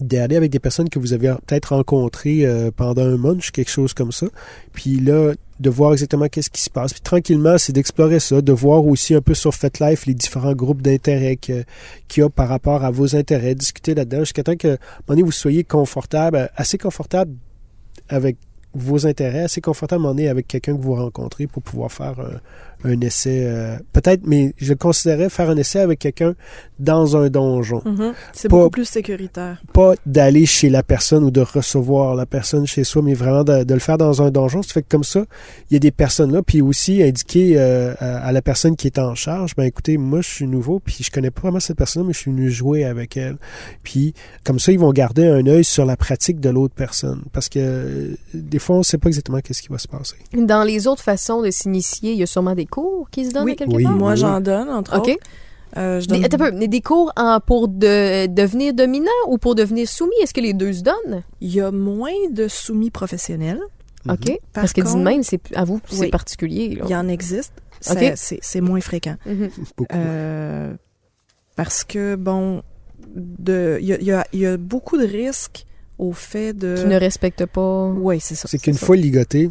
d'aller 0.00 0.36
avec 0.36 0.50
des 0.50 0.60
personnes 0.60 0.88
que 0.88 0.98
vous 0.98 1.12
avez 1.12 1.34
peut-être 1.46 1.74
rencontrées 1.74 2.46
euh, 2.46 2.70
pendant 2.74 3.02
un 3.02 3.16
munch, 3.16 3.50
quelque 3.50 3.70
chose 3.70 3.94
comme 3.94 4.12
ça, 4.12 4.26
puis 4.72 5.00
là, 5.00 5.32
de 5.58 5.70
voir 5.70 5.92
exactement 5.92 6.28
qu'est-ce 6.28 6.50
qui 6.50 6.60
se 6.62 6.70
passe. 6.70 6.92
Puis 6.92 7.00
tranquillement, 7.02 7.58
c'est 7.58 7.72
d'explorer 7.72 8.20
ça, 8.20 8.40
de 8.40 8.52
voir 8.52 8.86
aussi 8.86 9.14
un 9.14 9.20
peu 9.20 9.34
sur 9.34 9.52
FetLife 9.52 10.06
les 10.06 10.14
différents 10.14 10.54
groupes 10.54 10.82
d'intérêt 10.82 11.34
que- 11.34 11.64
qu'il 12.06 12.22
y 12.22 12.24
a 12.24 12.30
par 12.30 12.48
rapport 12.48 12.84
à 12.84 12.92
vos 12.92 13.16
intérêts, 13.16 13.56
discuter 13.56 13.94
là-dedans 13.94 14.20
jusqu'à 14.20 14.44
temps 14.44 14.56
que, 14.56 14.68
un 14.74 14.78
donné, 15.08 15.22
vous 15.22 15.32
soyez 15.32 15.64
confortable, 15.64 16.48
assez 16.54 16.78
confortable 16.78 17.32
avec 18.08 18.36
vos 18.74 19.06
intérêts, 19.06 19.40
assez 19.44 19.60
confortable 19.60 20.00
un 20.00 20.02
moment 20.02 20.14
donné 20.14 20.28
avec 20.28 20.46
quelqu'un 20.46 20.76
que 20.76 20.80
vous 20.82 20.94
rencontrez 20.94 21.48
pour 21.48 21.62
pouvoir 21.62 21.90
faire 21.90 22.20
un, 22.84 23.00
essai. 23.00 23.42
euh, 23.44 23.76
Peut-être, 23.92 24.22
mais 24.26 24.54
je 24.56 24.74
considérais 24.74 25.28
faire 25.28 25.50
un 25.50 25.56
essai 25.56 25.80
avec 25.80 25.98
quelqu'un 25.98 26.34
dans 26.78 27.16
un 27.16 27.28
donjon 27.28 27.82
Mhm. 27.84 28.12
C'est 28.32 28.48
Pas- 28.48 28.56
beaucoup 28.56 28.70
plus 28.70 28.84
sécuritaire. 28.88 29.60
pas 29.72 29.94
d'aller 30.06 30.46
chez 30.46 30.70
la 30.70 30.82
personne 30.82 31.24
ou 31.24 31.30
de 31.30 31.40
recevoir 31.40 32.14
la 32.14 32.26
personne 32.26 32.66
chez 32.66 32.84
soi, 32.84 33.02
mais 33.02 33.14
vraiment 33.14 33.42
de, 33.44 33.64
de 33.64 33.74
le 33.74 33.80
faire 33.80 33.98
dans 33.98 34.22
un 34.22 34.30
donjon. 34.30 34.62
Ça 34.62 34.72
fait 34.74 34.82
que 34.82 34.88
comme 34.88 35.04
ça, 35.04 35.24
il 35.70 35.74
y 35.74 35.76
a 35.76 35.80
des 35.80 35.90
personnes 35.90 36.32
là, 36.32 36.42
puis 36.42 36.62
aussi 36.62 37.02
indiquer 37.02 37.54
euh, 37.56 37.94
à, 37.98 38.18
à 38.26 38.32
la 38.32 38.42
personne 38.42 38.76
qui 38.76 38.86
est 38.86 38.98
en 38.98 39.14
charge, 39.14 39.54
ben 39.56 39.64
écoutez, 39.64 39.98
moi 39.98 40.20
je 40.20 40.28
suis 40.28 40.46
nouveau, 40.46 40.78
puis 40.78 40.98
je 41.00 41.10
connais 41.10 41.30
pas 41.30 41.42
vraiment 41.42 41.60
cette 41.60 41.76
personne, 41.76 42.06
mais 42.06 42.12
je 42.12 42.18
suis 42.18 42.30
venu 42.30 42.50
jouer 42.50 42.84
avec 42.84 43.16
elle. 43.16 43.36
Puis 43.82 44.14
comme 44.44 44.58
ça, 44.58 44.70
ils 44.72 44.78
vont 44.78 44.92
garder 44.92 45.26
un 45.26 45.46
œil 45.46 45.64
sur 45.64 45.84
la 45.84 45.96
pratique 45.96 46.38
de 46.40 46.50
l'autre 46.50 46.74
personne, 46.74 47.22
parce 47.32 47.48
que 47.48 47.58
euh, 47.58 48.14
des 48.34 48.58
fois, 48.58 48.76
on 48.76 48.82
sait 48.82 48.98
pas 48.98 49.08
exactement 49.08 49.40
qu'est-ce 49.40 49.62
qui 49.62 49.68
va 49.68 49.78
se 49.78 49.88
passer. 49.88 50.16
Dans 50.32 50.62
les 50.62 50.86
autres 50.86 51.02
façons 51.02 51.42
de 51.42 51.50
s'initier, 51.50 52.12
il 52.12 52.18
y 52.18 52.22
a 52.22 52.26
sûrement 52.26 52.54
des 52.54 52.66
cours 52.68 53.08
qui 53.10 53.26
se 53.26 53.32
donnent 53.32 53.44
Oui. 53.44 53.52
à 53.52 53.56
quelque 53.56 53.74
Oui. 53.74 53.82
part? 53.84 53.92
Moi, 53.92 54.12
oui. 54.12 54.16
j'en 54.18 54.40
donne, 54.40 54.68
entre 54.68 54.98
autres. 54.98 55.10
Euh, 55.76 56.00
je 56.00 56.06
Des, 56.06 56.14
donne 56.14 56.24
attends 56.24 56.44
un 56.44 56.50
peu, 56.60 56.66
des 56.66 56.80
cours 56.80 57.12
en- 57.16 57.40
pour 57.40 57.68
de, 57.68 58.26
devenir 58.26 58.72
dominant 58.72 59.10
ou 59.28 59.36
pour 59.38 59.54
devenir 59.54 59.86
soumis? 59.88 60.14
Est-ce 60.22 60.32
que 60.32 60.40
les 60.40 60.54
deux 60.54 60.72
se 60.72 60.82
donnent? 60.82 61.22
Il 61.40 61.52
y 61.54 61.60
a 61.60 61.70
moins 61.70 62.12
de 62.30 62.48
soumis 62.48 62.90
professionnels. 62.90 63.60
Mhm. 64.06 64.12
OK. 64.14 64.26
Par 64.26 64.62
Parce 64.62 64.72
que 64.72 64.80
dit 64.80 64.86
contre- 64.92 65.04
même, 65.04 65.22
c'est, 65.22 65.40
à 65.54 65.64
vous, 65.64 65.80
c'est 65.90 66.00
Oui. 66.00 66.08
particulier. 66.10 66.74
là. 66.76 66.84
Il 66.86 66.90
y 66.90 66.96
en 66.96 67.08
existe. 67.08 67.52
Ça- 67.80 67.92
OK. 67.94 68.12
C'est 68.16 68.38
c'est 68.42 68.60
moins 68.62 68.80
fréquent. 68.80 69.16
Mhm. 69.26 69.50
Beaucoup. 69.76 69.94
Euh, 69.96 70.72
parce 71.56 71.84
que, 71.84 72.14
bon, 72.16 72.62
de- 73.14 73.78
il 73.80 73.86
y 73.88 74.12
a, 74.12 74.24
y 74.32 74.38
y 74.44 74.56
beaucoup 74.56 74.96
de 74.96 75.04
risques 75.06 75.66
au 75.98 76.12
fait 76.12 76.52
de... 76.52 76.76
Qui 76.76 76.86
ne 76.86 76.96
respectent 76.96 77.46
pas. 77.46 77.86
Oui, 77.88 78.20
c'est 78.20 78.36
ça. 78.36 78.48
c'est 78.48 78.58
qu'une 78.58 78.74
ça. 78.74 78.86
fois 78.86 78.96
ligoté, 78.96 79.50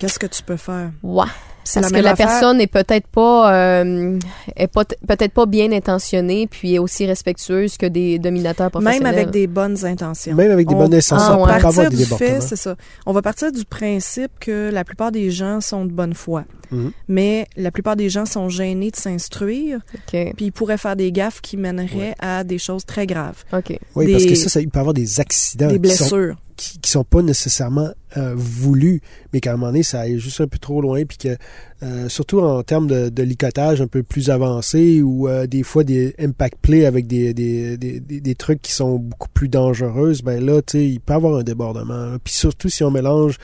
Qu'est-ce 0.00 0.18
que 0.18 0.26
tu 0.26 0.42
peux 0.42 0.56
faire? 0.56 0.90
Ouais. 1.04 1.24
C'est 1.64 1.80
Parce 1.80 1.92
que 1.92 1.98
la 1.98 2.10
affaire. 2.12 2.26
personne 2.28 2.60
est 2.60 2.66
peut-être 2.66 3.06
pas, 3.06 3.52
euh, 3.82 4.18
est 4.54 4.66
pas 4.66 4.84
peut-être 4.84 5.32
pas 5.32 5.46
bien 5.46 5.72
intentionnée, 5.72 6.46
puis 6.46 6.74
est 6.74 6.78
aussi 6.78 7.06
respectueuse 7.06 7.76
que 7.78 7.86
des 7.86 8.18
dominateurs 8.18 8.70
professionnels. 8.70 9.02
Même 9.02 9.12
avec 9.14 9.30
des 9.30 9.46
bonnes 9.46 9.84
intentions. 9.84 10.34
même 10.34 10.50
avec 10.50 10.68
des 10.68 10.74
On- 10.74 10.78
bonnes 10.78 10.86
intentions, 10.94 11.16
Ah, 11.18 11.20
ça 11.20 11.36
ouais. 11.36 11.42
peut 11.42 11.48
pas 11.48 11.54
avoir 11.54 11.74
partir 11.74 11.90
des 11.90 11.96
du 11.96 12.04
fait, 12.04 12.40
c'est 12.42 12.56
ça. 12.56 12.76
On 13.06 13.12
va 13.12 13.22
partir 13.22 13.50
du 13.50 13.64
principe 13.64 14.30
que 14.40 14.70
la 14.72 14.84
plupart 14.84 15.10
des 15.10 15.30
gens 15.30 15.60
sont 15.60 15.84
de 15.86 15.90
bonne 15.92 16.14
foi. 16.14 16.44
Mhm. 16.70 16.92
Mais 17.08 17.46
la 17.56 17.70
plupart 17.70 17.96
des 17.96 18.08
gens 18.10 18.26
sont 18.26 18.48
gênés 18.48 18.90
de 18.90 18.96
s'instruire, 18.96 19.78
OK. 19.94 20.32
puis 20.36 20.46
ils 20.46 20.52
pourraient 20.52 20.78
faire 20.78 20.96
des 20.96 21.12
gaffes 21.12 21.40
qui 21.40 21.56
mèneraient 21.56 22.14
à 22.18 22.44
des 22.44 22.58
choses 22.58 22.84
très 22.84 23.06
graves. 23.06 23.42
OK. 23.52 23.78
Oui, 23.94 24.12
parce 24.12 24.24
que 24.26 24.34
ça, 24.34 24.48
ça, 24.48 24.60
il 24.60 24.68
peut 24.68 24.78
y 24.78 24.80
avoir 24.80 24.94
des 24.94 25.20
accidents 25.20 25.68
des 25.68 25.78
blessures. 25.78 26.36
Qui, 26.56 26.78
qui 26.78 26.90
sont 26.90 27.04
pas 27.04 27.22
nécessairement 27.22 27.90
euh, 28.16 28.34
voulus, 28.36 29.00
mais 29.32 29.40
qu'à 29.40 29.52
un 29.52 29.56
moment 29.56 29.68
donné, 29.68 29.82
ça 29.82 30.00
aille 30.00 30.18
juste 30.18 30.40
un 30.40 30.46
peu 30.46 30.58
trop 30.58 30.80
loin, 30.80 31.04
puis 31.04 31.18
que 31.18 31.36
euh, 31.82 32.08
surtout 32.08 32.40
en 32.40 32.62
termes 32.62 32.86
de, 32.86 33.22
licotage 33.22 33.80
un 33.80 33.86
peu 33.86 34.02
plus 34.02 34.30
avancé, 34.30 35.02
ou 35.02 35.28
euh, 35.28 35.46
des 35.46 35.62
fois 35.62 35.84
des 35.84 36.14
impact 36.18 36.58
play 36.62 36.86
avec 36.86 37.06
des, 37.06 37.34
des, 37.34 38.34
trucs 38.34 38.62
qui 38.62 38.72
sont 38.72 38.98
beaucoup 38.98 39.28
plus 39.32 39.48
dangereuses, 39.48 40.22
ben 40.22 40.44
là, 40.44 40.62
tu 40.62 40.78
sais, 40.78 40.86
il 40.86 41.00
peut 41.00 41.12
y 41.12 41.16
avoir 41.16 41.36
un 41.36 41.42
débordement. 41.42 42.16
Puis 42.22 42.34
surtout 42.34 42.68
si 42.68 42.84
on 42.84 42.90
mélange 42.90 43.38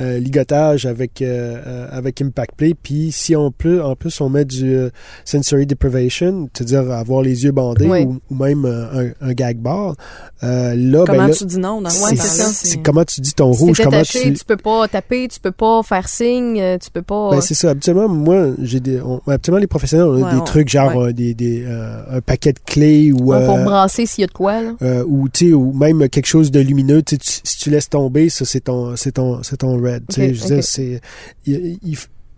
euh, 0.00 0.18
ligotage 0.18 0.86
avec 0.86 1.22
euh, 1.22 1.60
euh, 1.66 1.88
avec 1.90 2.20
impact 2.22 2.54
play 2.56 2.74
puis 2.80 3.10
si 3.12 3.34
on 3.36 3.50
peut 3.50 3.82
en 3.82 3.96
plus 3.96 4.20
on 4.20 4.28
met 4.28 4.44
du 4.44 4.76
sensory 5.24 5.66
deprivation 5.66 6.48
c'est-à-dire 6.52 6.90
avoir 6.92 7.22
les 7.22 7.44
yeux 7.44 7.52
bandés 7.52 7.86
Oui. 7.88 8.02
ou, 8.04 8.18
ou 8.30 8.34
même 8.36 8.64
un, 8.64 9.10
un 9.20 9.32
gag 9.32 9.58
bar 9.58 9.94
là 10.42 11.02
Comment 11.06 11.18
ben 11.18 11.26
là, 11.28 11.34
tu 11.34 11.44
dis 11.44 11.58
non 11.58 11.80
dans 11.82 11.90
ce 11.90 11.98
c'est 12.08 12.16
c'est 12.16 12.26
ça. 12.28 12.42
temps-là? 12.44 12.52
c'est 12.54 12.82
comment 12.82 13.04
tu 13.04 13.20
dis 13.20 13.34
ton 13.34 13.50
rouge 13.52 13.80
comment 13.82 14.02
tu 14.02 14.32
tu... 14.34 14.44
peux 14.44 14.56
pas 14.56 14.86
taper, 14.88 15.28
tu 15.28 15.40
peux 15.40 15.50
pas 15.52 15.82
faire 15.82 16.08
signe, 16.08 16.78
tu 16.78 16.90
peux 16.90 17.02
pas... 17.02 17.30
ben, 17.32 17.40
c'est 17.40 17.54
ça 17.54 17.70
habituellement 17.70 18.08
moi 18.08 18.48
j'ai 18.62 18.80
des 18.80 19.00
on- 19.00 19.20
habituellement 19.26 19.60
les 19.60 19.66
professionnels 19.66 20.06
on 20.08 20.22
a 20.22 20.26
Ouais, 20.26 20.32
des 20.34 20.40
on- 20.40 20.44
trucs 20.44 20.68
genre 20.68 20.94
ouais. 20.96 21.12
des, 21.12 21.34
des 21.34 21.64
un 21.66 22.20
paquet 22.20 22.52
de 22.52 22.58
clés 22.64 23.12
ou 23.12 23.28
Ouais, 23.32 23.44
pour 23.44 23.58
brasser 23.58 24.06
s'il 24.06 24.22
y 24.22 24.24
a 24.24 24.28
de 24.28 24.32
quoi, 24.32 24.62
là. 24.62 24.72
ou 25.06 25.28
tu 25.28 25.52
ou 25.52 25.72
même 25.72 26.08
quelque 26.08 26.26
chose 26.26 26.50
de 26.50 26.60
lumineux 26.60 27.02
tu- 27.02 27.16
si 27.20 27.58
tu 27.58 27.70
laisses 27.70 27.88
tomber 27.88 28.28
ça 28.28 28.44
c'est 28.44 28.60
ton 28.60 28.96
c'est 28.96 29.12
ton 29.12 29.42
c'est 29.42 29.58
ton 29.58 29.76
red 29.94 30.04
je 30.34 30.60
c'est 30.60 31.00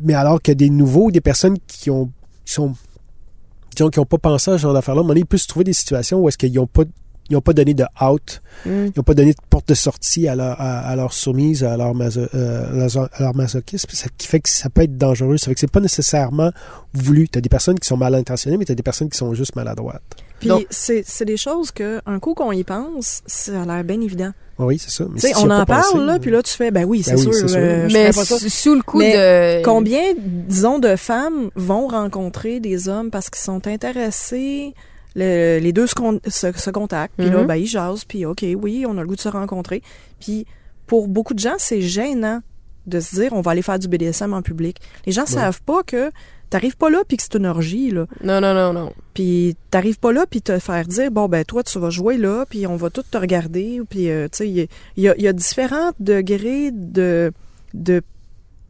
mais 0.01 0.15
alors 0.15 0.41
que 0.41 0.53
des 0.53 0.71
nouveaux 0.71 1.11
des 1.11 1.21
personnes 1.21 1.57
qui 1.67 1.91
ont 1.91 2.11
qui 2.45 2.53
sont 2.55 2.75
disons 3.77 3.91
qui 3.91 3.99
ont 3.99 4.05
pas 4.07 4.19
pensé 4.19 4.51
à 4.51 4.59
ce 4.59 4.63
genre 4.63 4.75
d'affaires 4.75 4.95
là 4.95 5.01
à 5.01 5.03
un 5.03 5.05
moment 5.05 5.09
donné, 5.15 5.21
ils 5.21 5.27
peuvent 5.27 5.41
se 5.41 5.47
trouver 5.47 5.65
des 5.65 5.73
situations 5.73 6.21
où 6.21 6.29
est-ce 6.29 6.39
qu'ils 6.39 6.59
ont 6.59 6.67
pas 6.67 6.85
ils 7.29 7.37
ont 7.37 7.41
pas 7.41 7.53
donné 7.53 7.75
de 7.75 7.85
out 8.03 8.43
Mm. 8.67 8.87
ils 8.87 8.93
n'ont 8.97 9.03
pas 9.05 9.15
donné 9.15 9.31
de 9.33 9.39
porte 9.49 9.69
de 9.69 9.75
sortie 9.75 10.27
à 10.29 10.35
leur, 10.35 10.61
à, 10.61 10.81
à 10.81 10.97
leur 10.97 11.13
soumise, 11.15 11.63
à 11.65 11.77
leur, 11.79 11.95
maso, 11.95 12.21
euh, 12.35 12.73
à 12.73 12.89
leur- 12.95 13.09
à 13.15 13.23
leur 13.23 13.35
masochisme, 13.35 13.89
ça 13.93 14.09
qui 14.19 14.27
fait 14.27 14.41
que 14.41 14.51
ça 14.51 14.69
peut 14.69 14.83
être 14.83 14.99
dangereux. 14.99 15.39
Ça 15.39 15.47
fait 15.47 15.55
que 15.55 15.61
c'est 15.61 15.71
pas 15.71 15.81
nécessairement 15.81 16.51
voulu. 16.93 17.27
Tu 17.29 17.39
as 17.39 17.41
des 17.41 17.49
personnes 17.49 17.79
qui 17.79 17.87
sont 17.89 17.97
mal 17.97 18.15
intentionnées, 18.17 18.59
mais 18.59 18.67
tu 18.67 18.73
as 18.73 18.75
des 18.75 18.83
personnes 18.83 19.09
qui 19.09 19.17
sont 19.17 19.33
juste 19.33 19.57
maladroites. 19.57 20.03
Puis 20.41 20.67
c'est 20.71 21.03
c'est 21.07 21.25
des 21.25 21.37
choses 21.37 21.71
que 21.71 22.01
un 22.07 22.19
coup 22.19 22.35
qu'on 22.35 22.51
y 22.53 22.65
pense, 22.65 23.23
ça 23.27 23.63
a 23.63 23.67
l'air 23.67 23.85
bien 23.85 24.01
évident. 24.01 24.33
Oui, 24.59 24.79
c'est 24.79 24.91
ça. 24.91 25.05
Mais 25.13 25.21
si 25.21 25.33
on 25.37 25.49
en 25.51 25.65
parle 25.65 25.83
pensé, 25.85 25.99
là, 26.05 26.19
puis 26.19 26.31
là 26.31 26.43
tu 26.43 26.53
fais 26.55 26.71
ben 26.71 26.85
oui, 26.85 27.03
c'est 27.03 27.13
Ben 27.13 27.17
oui, 27.19 27.23
sûr, 27.25 27.33
c'est 27.35 27.49
sûr. 27.49 27.59
euh, 27.59 27.89
je 27.89 27.93
Mais 27.95 28.07
pas 28.07 28.25
ça. 28.25 28.39
sous 28.39 28.49
sous 28.51 28.75
le 28.75 28.83
coup 28.83 28.99
Mais 28.99 29.61
de... 29.61 29.65
Combien, 29.65 30.03
disons, 30.19 30.79
de 30.79 30.97
femmes 30.97 31.51
vont 31.55 31.87
rencontrer 31.89 32.61
des 32.61 32.89
hommes 32.89 33.11
parce 33.11 33.31
qu'ils 33.31 33.41
sont 33.43 33.67
intéressés, 33.67 34.75
le- 35.15 35.59
les 35.61 35.73
deux 35.73 35.87
se, 35.87 35.95
con- 35.95 36.21
se, 36.27 36.53
se 36.53 36.71
contactent, 36.71 37.15
puis 37.17 37.31
là, 37.31 37.41
Mhm. 37.41 37.47
ben, 37.47 37.57
ils 37.57 37.67
jasent, 37.67 38.05
puis 38.05 38.27
OK, 38.27 38.45
oui, 38.61 38.85
on 38.87 38.99
a 38.99 39.01
le 39.03 39.07
goût 39.07 39.17
de 39.17 39.21
se 39.21 39.29
rencontrer. 39.29 39.83
Puis 40.21 40.47
pour 40.87 41.09
beaucoup 41.09 41.35
de 41.35 41.39
gens, 41.39 41.55
c'est 41.59 41.81
gênant 41.81 42.41
de 42.87 43.01
se 43.01 43.15
dire 43.15 43.33
on 43.33 43.41
va 43.43 43.53
aller 43.53 43.63
faire 43.63 43.79
du 43.79 43.89
BDSM 43.89 44.33
en 44.35 44.43
public. 44.43 44.79
Les 45.07 45.13
gens 45.13 45.27
savent 45.27 45.63
pas 45.63 45.83
que 45.87 46.11
T'arrives 46.51 46.77
pas 46.77 46.91
là 46.91 46.99
puis 47.07 47.17
que 47.17 47.23
c'est 47.23 47.37
une 47.37 47.47
orgie, 47.47 47.91
là. 47.93 48.07
Non, 48.25 48.41
non, 48.41 48.53
non, 48.55 48.73
non. 48.73 48.93
Puis 49.15 49.57
t'arrives 49.71 49.99
pas 50.01 50.13
là 50.13 50.27
puis 50.29 50.43
te 50.43 50.59
faire 50.59 50.85
dire 50.87 51.11
bon 51.11 51.29
ben 51.29 51.45
toi 51.45 51.63
tu 51.63 51.79
vas 51.79 51.91
jouer 51.91 52.17
là 52.19 52.45
puis 52.51 52.67
on 52.67 52.75
va 52.77 52.91
tout 52.91 53.03
te 53.09 53.17
regarder 53.17 53.81
puis 53.89 54.11
euh, 54.11 54.27
tu 54.31 54.39
sais 54.39 54.49
il 54.49 54.69
y, 54.97 55.09
a- 55.09 55.17
y 55.17 55.25
y 55.27 55.35
différents 55.35 55.93
degrés 56.01 56.71
de 56.73 57.33
de 57.75 58.03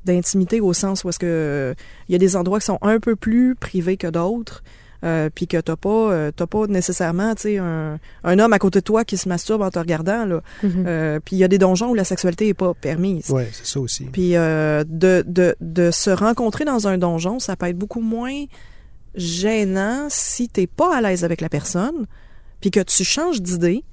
d'intimité 0.05 0.61
au 0.61 0.72
sens 0.72 1.05
où 1.05 1.09
est-ce 1.11 1.18
que 1.18 1.26
euh, 1.26 1.74
il 2.09 2.12
y 2.12 2.14
a 2.14 2.18
des 2.18 2.37
endroits 2.37 2.59
qui 2.59 2.66
sont 2.66 2.78
un 2.83 2.99
peu 3.01 3.16
plus 3.16 3.55
privés 3.55 3.97
que 3.97 4.07
d'autres 4.07 4.62
euh, 5.05 5.30
puis 5.34 5.46
que 5.46 5.57
t'as 5.59 5.76
pas 5.76 5.88
euh, 6.12 6.30
t'as 6.34 6.46
pas 6.46 6.66
nécessairement 6.66 7.34
tu 7.34 7.42
sais 7.42 7.59
un, 7.59 7.98
un 8.24 8.38
homme 8.38 8.53
à 8.53 8.59
côté 8.59 8.80
de 8.80 8.84
toi 8.84 9.05
qui 9.05 9.16
se 9.16 9.28
masturbe 9.28 9.62
en 9.62 9.70
te 9.70 9.78
regardant 9.78 10.24
là. 10.26 10.40
Euh, 10.64 11.20
puis 11.24 11.36
il 11.36 11.38
y 11.38 11.44
a 11.44 11.48
des 11.48 11.59
donjons 11.59 11.90
où 11.90 11.94
la 11.94 12.05
sexualité 12.05 12.48
est 12.48 12.55
pas 12.55 12.74
permise 12.74 13.30
Ouais, 13.30 13.48
c'est 13.53 13.66
ça 13.66 13.80
aussi. 13.80 14.05
puis 14.05 14.36
euh, 14.36 14.84
de, 14.86 15.24
de, 15.26 15.57
de 15.61 15.90
se 15.90 16.11
rencontrer 16.11 16.64
dans 16.64 16.86
un 16.88 16.98
donjon, 16.98 17.38
ça 17.38 17.57
peut 17.57 17.66
être 17.66 17.78
beaucoup 17.78 18.01
moins 18.03 18.44
gênant 19.14 20.07
si 20.09 20.48
t'es 20.48 20.66
pas 20.66 20.96
à 20.96 21.01
l'aise 21.01 21.24
avec 21.24 21.40
la 21.40 21.48
personne, 21.48 22.07
puis 22.61 22.70
que 22.70 22.80
tu 22.80 23.05
changes 23.05 23.42
d'idée. 23.42 23.84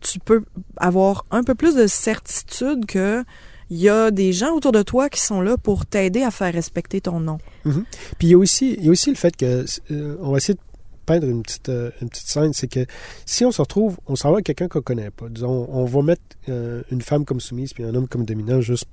Tu 0.00 0.18
peux 0.18 0.44
avoir 0.76 1.24
un 1.30 1.44
peu 1.44 1.54
plus 1.54 1.74
de 1.76 1.86
certitude 1.86 2.86
que 2.86 3.24
il 3.72 3.78
y 3.80 3.88
a 3.88 4.10
des 4.10 4.34
gens 4.34 4.54
autour 4.54 4.70
de 4.72 4.82
toi 4.82 5.08
qui 5.08 5.20
sont 5.20 5.40
là 5.40 5.56
pour 5.56 5.86
t'aider 5.86 6.22
à 6.22 6.30
faire 6.30 6.52
respecter 6.52 7.00
ton 7.00 7.20
nom. 7.20 7.38
Puis 7.64 7.74
il 8.20 8.28
y 8.28 8.34
a 8.34 8.38
aussi, 8.38 8.74
il 8.78 8.84
y 8.84 8.88
a 8.88 8.90
aussi 8.90 9.08
le 9.08 9.16
fait 9.16 9.34
que 9.34 9.64
euh, 9.90 10.16
on 10.20 10.32
va 10.32 10.36
essayer 10.36 10.52
de 10.54 10.60
peindre 11.06 11.26
une 11.26 11.42
petite, 11.42 11.70
euh, 11.70 11.90
une 12.02 12.10
petite 12.10 12.26
scène, 12.28 12.52
c'est 12.52 12.68
que 12.68 12.84
si 13.24 13.46
on 13.46 13.50
se 13.50 13.62
retrouve, 13.62 13.96
on 14.06 14.14
s'en 14.14 14.28
va 14.28 14.34
avec 14.36 14.46
quelqu'un 14.46 14.68
qu'on 14.68 14.82
connaît 14.82 15.10
pas. 15.10 15.28
Disons, 15.30 15.66
on 15.70 15.86
va 15.86 16.02
mettre 16.02 16.22
euh, 16.50 16.82
une 16.90 17.00
femme 17.00 17.24
comme 17.24 17.40
soumise 17.40 17.72
puis 17.72 17.82
un 17.82 17.94
homme 17.94 18.08
comme 18.08 18.26
dominant 18.26 18.60
juste, 18.60 18.88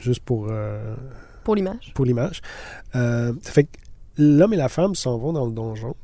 juste 0.00 0.20
pour, 0.20 0.46
euh, 0.50 0.94
Pour 1.44 1.54
l'image. 1.54 1.92
pour 1.94 2.06
l'image. 2.06 2.40
Euh, 2.94 3.34
ça 3.42 3.52
fait 3.52 3.64
que 3.64 3.76
l'homme 4.16 4.54
et 4.54 4.56
la 4.56 4.70
femme 4.70 4.94
s'en 4.94 5.18
vont 5.18 5.34
dans 5.34 5.44
le 5.44 5.52
donjon. 5.52 5.94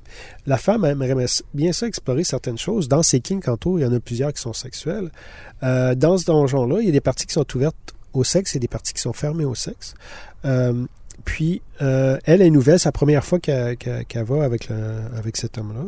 La 0.47 0.59
femme 0.59 0.85
aimerait 0.85 1.27
bien 1.55 1.73
ça 1.73 1.87
explorer 1.87 2.25
certaines 2.25 2.59
choses. 2.59 2.89
Dans 2.89 3.03
ses 3.03 3.21
kinks, 3.21 3.45
tantôt, 3.45 3.79
il 3.79 3.83
y 3.83 3.87
en 3.87 3.93
a 3.95 4.01
plusieurs 4.01 4.35
qui 4.35 4.43
sont 4.43 4.53
sexuels. 4.53 5.11
Euh, 5.63 5.95
dans 5.95 6.19
ce 6.19 6.27
donjon-là, 6.27 6.81
il 6.81 6.87
y 6.87 6.89
a 6.91 6.93
des 6.93 7.01
parties 7.01 7.25
qui 7.27 7.33
sont 7.33 7.47
ouvertes 7.57 7.95
au 8.19 8.25
sexe 8.25 8.57
et 8.57 8.59
des 8.59 8.69
parties 8.69 8.93
qui 8.93 9.01
sont 9.01 9.13
fermées 9.13 9.45
au 9.45 9.55
sexe. 9.55 9.95
Euh, 10.45 10.85
puis, 11.25 11.63
euh, 11.83 12.19
elle 12.25 12.43
est 12.43 12.51
nouvelle, 12.51 12.79
c'est 12.79 12.89
la 12.89 12.93
première 12.93 13.25
fois 13.25 13.39
qu'elle 13.39 13.77
va 14.25 14.45
avec, 14.45 14.69
avec 15.17 15.37
cet 15.37 15.59
homme-là. 15.59 15.85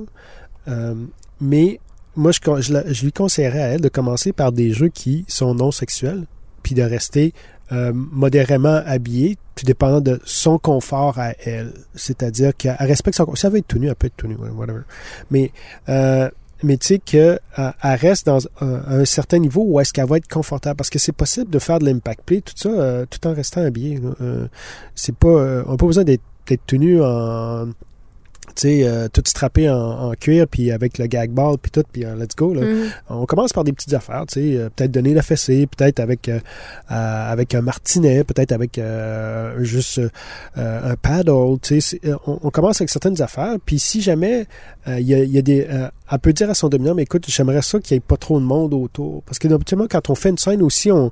Euh, 0.68 0.94
mais 1.40 1.80
moi, 2.16 2.32
je, 2.32 3.04
lui 3.04 3.12
conseillerais 3.12 3.62
à 3.62 3.66
elle 3.68 3.80
de 3.80 3.88
commencer 3.88 4.32
par 4.32 4.52
des 4.52 4.72
jeux 4.72 4.88
qui 4.88 5.24
sont 5.28 5.54
non 5.54 5.70
sexuels, 5.70 6.24
puis 6.62 6.74
de 6.74 6.82
rester 6.82 7.32
modérément 7.70 8.82
habillée, 8.84 9.38
tout 9.54 9.64
dépendant 9.64 10.00
de 10.00 10.20
son 10.24 10.58
confort 10.58 11.20
à 11.20 11.34
elle. 11.44 11.72
C'est-à-dire 11.94 12.56
qu'elle 12.56 12.74
respecte 12.80 13.16
son 13.16 13.26
confort. 13.26 13.44
Elle 13.44 13.52
veut 13.52 13.58
être 13.58 13.68
tout 13.68 13.78
nu, 13.78 13.86
elle 13.86 13.94
peut 13.94 14.08
être 14.08 14.16
tout 14.16 14.26
nu, 14.26 14.34
whatever. 14.34 14.80
Mais, 15.30 15.52
mais 16.62 16.76
tu 16.76 16.86
sais 16.86 16.98
qu'elle 16.98 17.40
elle 17.56 17.94
reste 17.94 18.26
dans 18.26 18.38
un, 18.60 19.04
certain 19.04 19.38
niveau 19.38 19.64
où 19.66 19.80
est-ce 19.80 19.92
qu'elle 19.92 20.06
va 20.06 20.16
être 20.16 20.28
confortable? 20.28 20.76
Parce 20.76 20.90
que 20.90 20.98
c'est 20.98 21.12
possible 21.12 21.50
de 21.50 21.58
faire 21.58 21.78
de 21.78 21.84
l'impact 21.84 22.22
play, 22.24 22.40
tout 22.40 22.54
ça, 22.56 22.68
euh, 22.68 23.06
tout 23.08 23.26
en 23.26 23.34
restant 23.34 23.62
habillé. 23.62 24.00
Euh, 24.20 24.46
c'est 24.94 25.14
pas, 25.14 25.28
euh, 25.28 25.62
on 25.66 25.72
n'a 25.72 25.76
pas 25.76 25.86
besoin 25.86 26.04
d'être 26.04 26.22
d'être 26.46 26.66
tout 26.66 26.76
nu 26.78 27.00
en 27.00 27.68
tu 28.54 28.62
sais, 28.62 28.80
euh, 28.84 29.08
tout 29.08 29.22
strappé 29.26 29.68
en, 29.70 29.76
en 29.76 30.12
cuir, 30.14 30.46
puis 30.48 30.70
avec 30.70 30.98
le 30.98 31.06
gag 31.06 31.30
ball, 31.30 31.56
puis 31.58 31.70
tout, 31.70 31.82
puis 31.90 32.04
euh, 32.04 32.14
let's 32.16 32.36
go. 32.36 32.54
Là. 32.54 32.62
Mhm. 32.62 32.90
On 33.08 33.26
commence 33.26 33.52
par 33.52 33.64
des 33.64 33.72
petites 33.72 33.94
affaires, 33.94 34.24
tu 34.26 34.40
sais, 34.40 34.56
euh, 34.56 34.68
peut-être 34.74 34.90
donner 34.90 35.14
la 35.14 35.22
fessée, 35.22 35.66
peut-être 35.66 36.00
avec 36.00 36.30
avec 36.88 37.54
un 37.54 37.62
martinet, 37.62 38.24
peut-être 38.24 38.52
avec 38.52 38.80
juste 39.58 40.00
un 40.56 40.96
paddle, 40.96 41.58
tu 41.62 41.80
sais. 41.80 42.00
On, 42.26 42.38
on 42.42 42.50
commence 42.50 42.80
avec 42.80 42.90
certaines 42.90 43.20
affaires, 43.22 43.56
puis 43.64 43.78
si 43.78 44.00
jamais 44.00 44.46
il 44.86 45.00
y, 45.00 45.14
a, 45.14 45.22
il 45.22 45.30
y 45.30 45.38
a 45.38 45.42
des... 45.42 45.66
elle 46.10 46.18
peut 46.20 46.32
dire 46.32 46.50
à 46.50 46.54
son 46.54 46.68
dominant, 46.68 46.94
mais 46.94 47.02
écoute, 47.02 47.24
j'aimerais 47.28 47.62
ça 47.62 47.78
qu'il 47.80 47.94
n'y 47.94 47.98
ait 47.98 48.00
pas 48.06 48.16
trop 48.16 48.38
de 48.40 48.44
monde 48.44 48.74
autour. 48.74 49.22
Parce 49.24 49.38
que 49.38 49.48
habituellement, 49.52 49.86
quand 49.88 50.10
on 50.10 50.14
fait 50.14 50.30
une 50.30 50.38
scène 50.38 50.62
aussi, 50.62 50.90
on, 50.90 51.10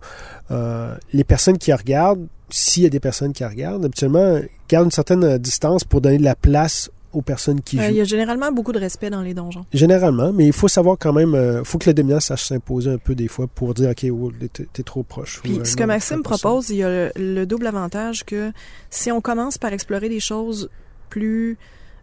les 1.13 1.25
personnes 1.25 1.59
qui 1.59 1.73
regardent, 1.73 2.27
s'il 2.51 2.83
y 2.83 2.87
a 2.87 2.91
des 2.91 3.01
personnes 3.01 3.33
qui 3.33 3.45
regardent, 3.45 3.85
habituellement, 3.85 4.39
gardent 4.69 4.87
une 4.87 4.91
certaine 4.91 5.39
distance 5.39 5.85
pour 5.85 6.01
donner 6.01 6.19
de 6.19 6.25
la 6.25 6.35
place 6.35 6.91
aux 7.13 7.23
personnes 7.23 7.61
qui 7.61 7.79
Euh, 7.79 7.85
jouent. 7.85 7.91
Il 7.91 7.97
y 7.97 8.01
a 8.01 8.05
généralement 8.05 8.53
beaucoup 8.53 8.73
de 8.73 8.79
respect 8.79 9.11
dans 9.11 9.23
les 9.23 9.35
donjons. 9.35 9.65
Généralement, 9.73 10.33
mais 10.33 10.47
il 10.47 10.53
faut 10.53 10.69
savoir 10.69 10.97
quand 10.99 11.13
même, 11.13 11.35
euh, 11.35 11.65
faut 11.65 11.79
que 11.79 11.89
le 11.89 11.95
dominant 11.95 12.21
sache 12.21 12.45
s'imposer 12.45 12.91
un 12.91 12.99
peu 12.99 13.15
des 13.15 13.29
fois 13.29 13.47
pour 13.47 13.75
dire, 13.75 13.91
OK, 13.91 14.07
oh, 14.13 14.33
t'es 14.73 14.83
trop 14.83 15.03
proche. 15.03 15.41
Puis 15.43 15.59
ou, 15.61 15.65
ce 15.65 15.77
que 15.77 15.85
Maxime 15.85 16.23
propose, 16.23 16.71
il 16.71 16.77
y 16.77 16.83
a 16.83 16.89
le, 16.89 17.13
le 17.17 17.47
double 17.47 17.67
avantage 17.67 18.25
que 18.25 18.53
si 18.91 19.11
on 19.11 19.21
commence 19.21 19.59
par 19.59 19.73
explorer 19.73 20.09
des 20.09 20.21
choses 20.21 20.69
plus 21.11 21.57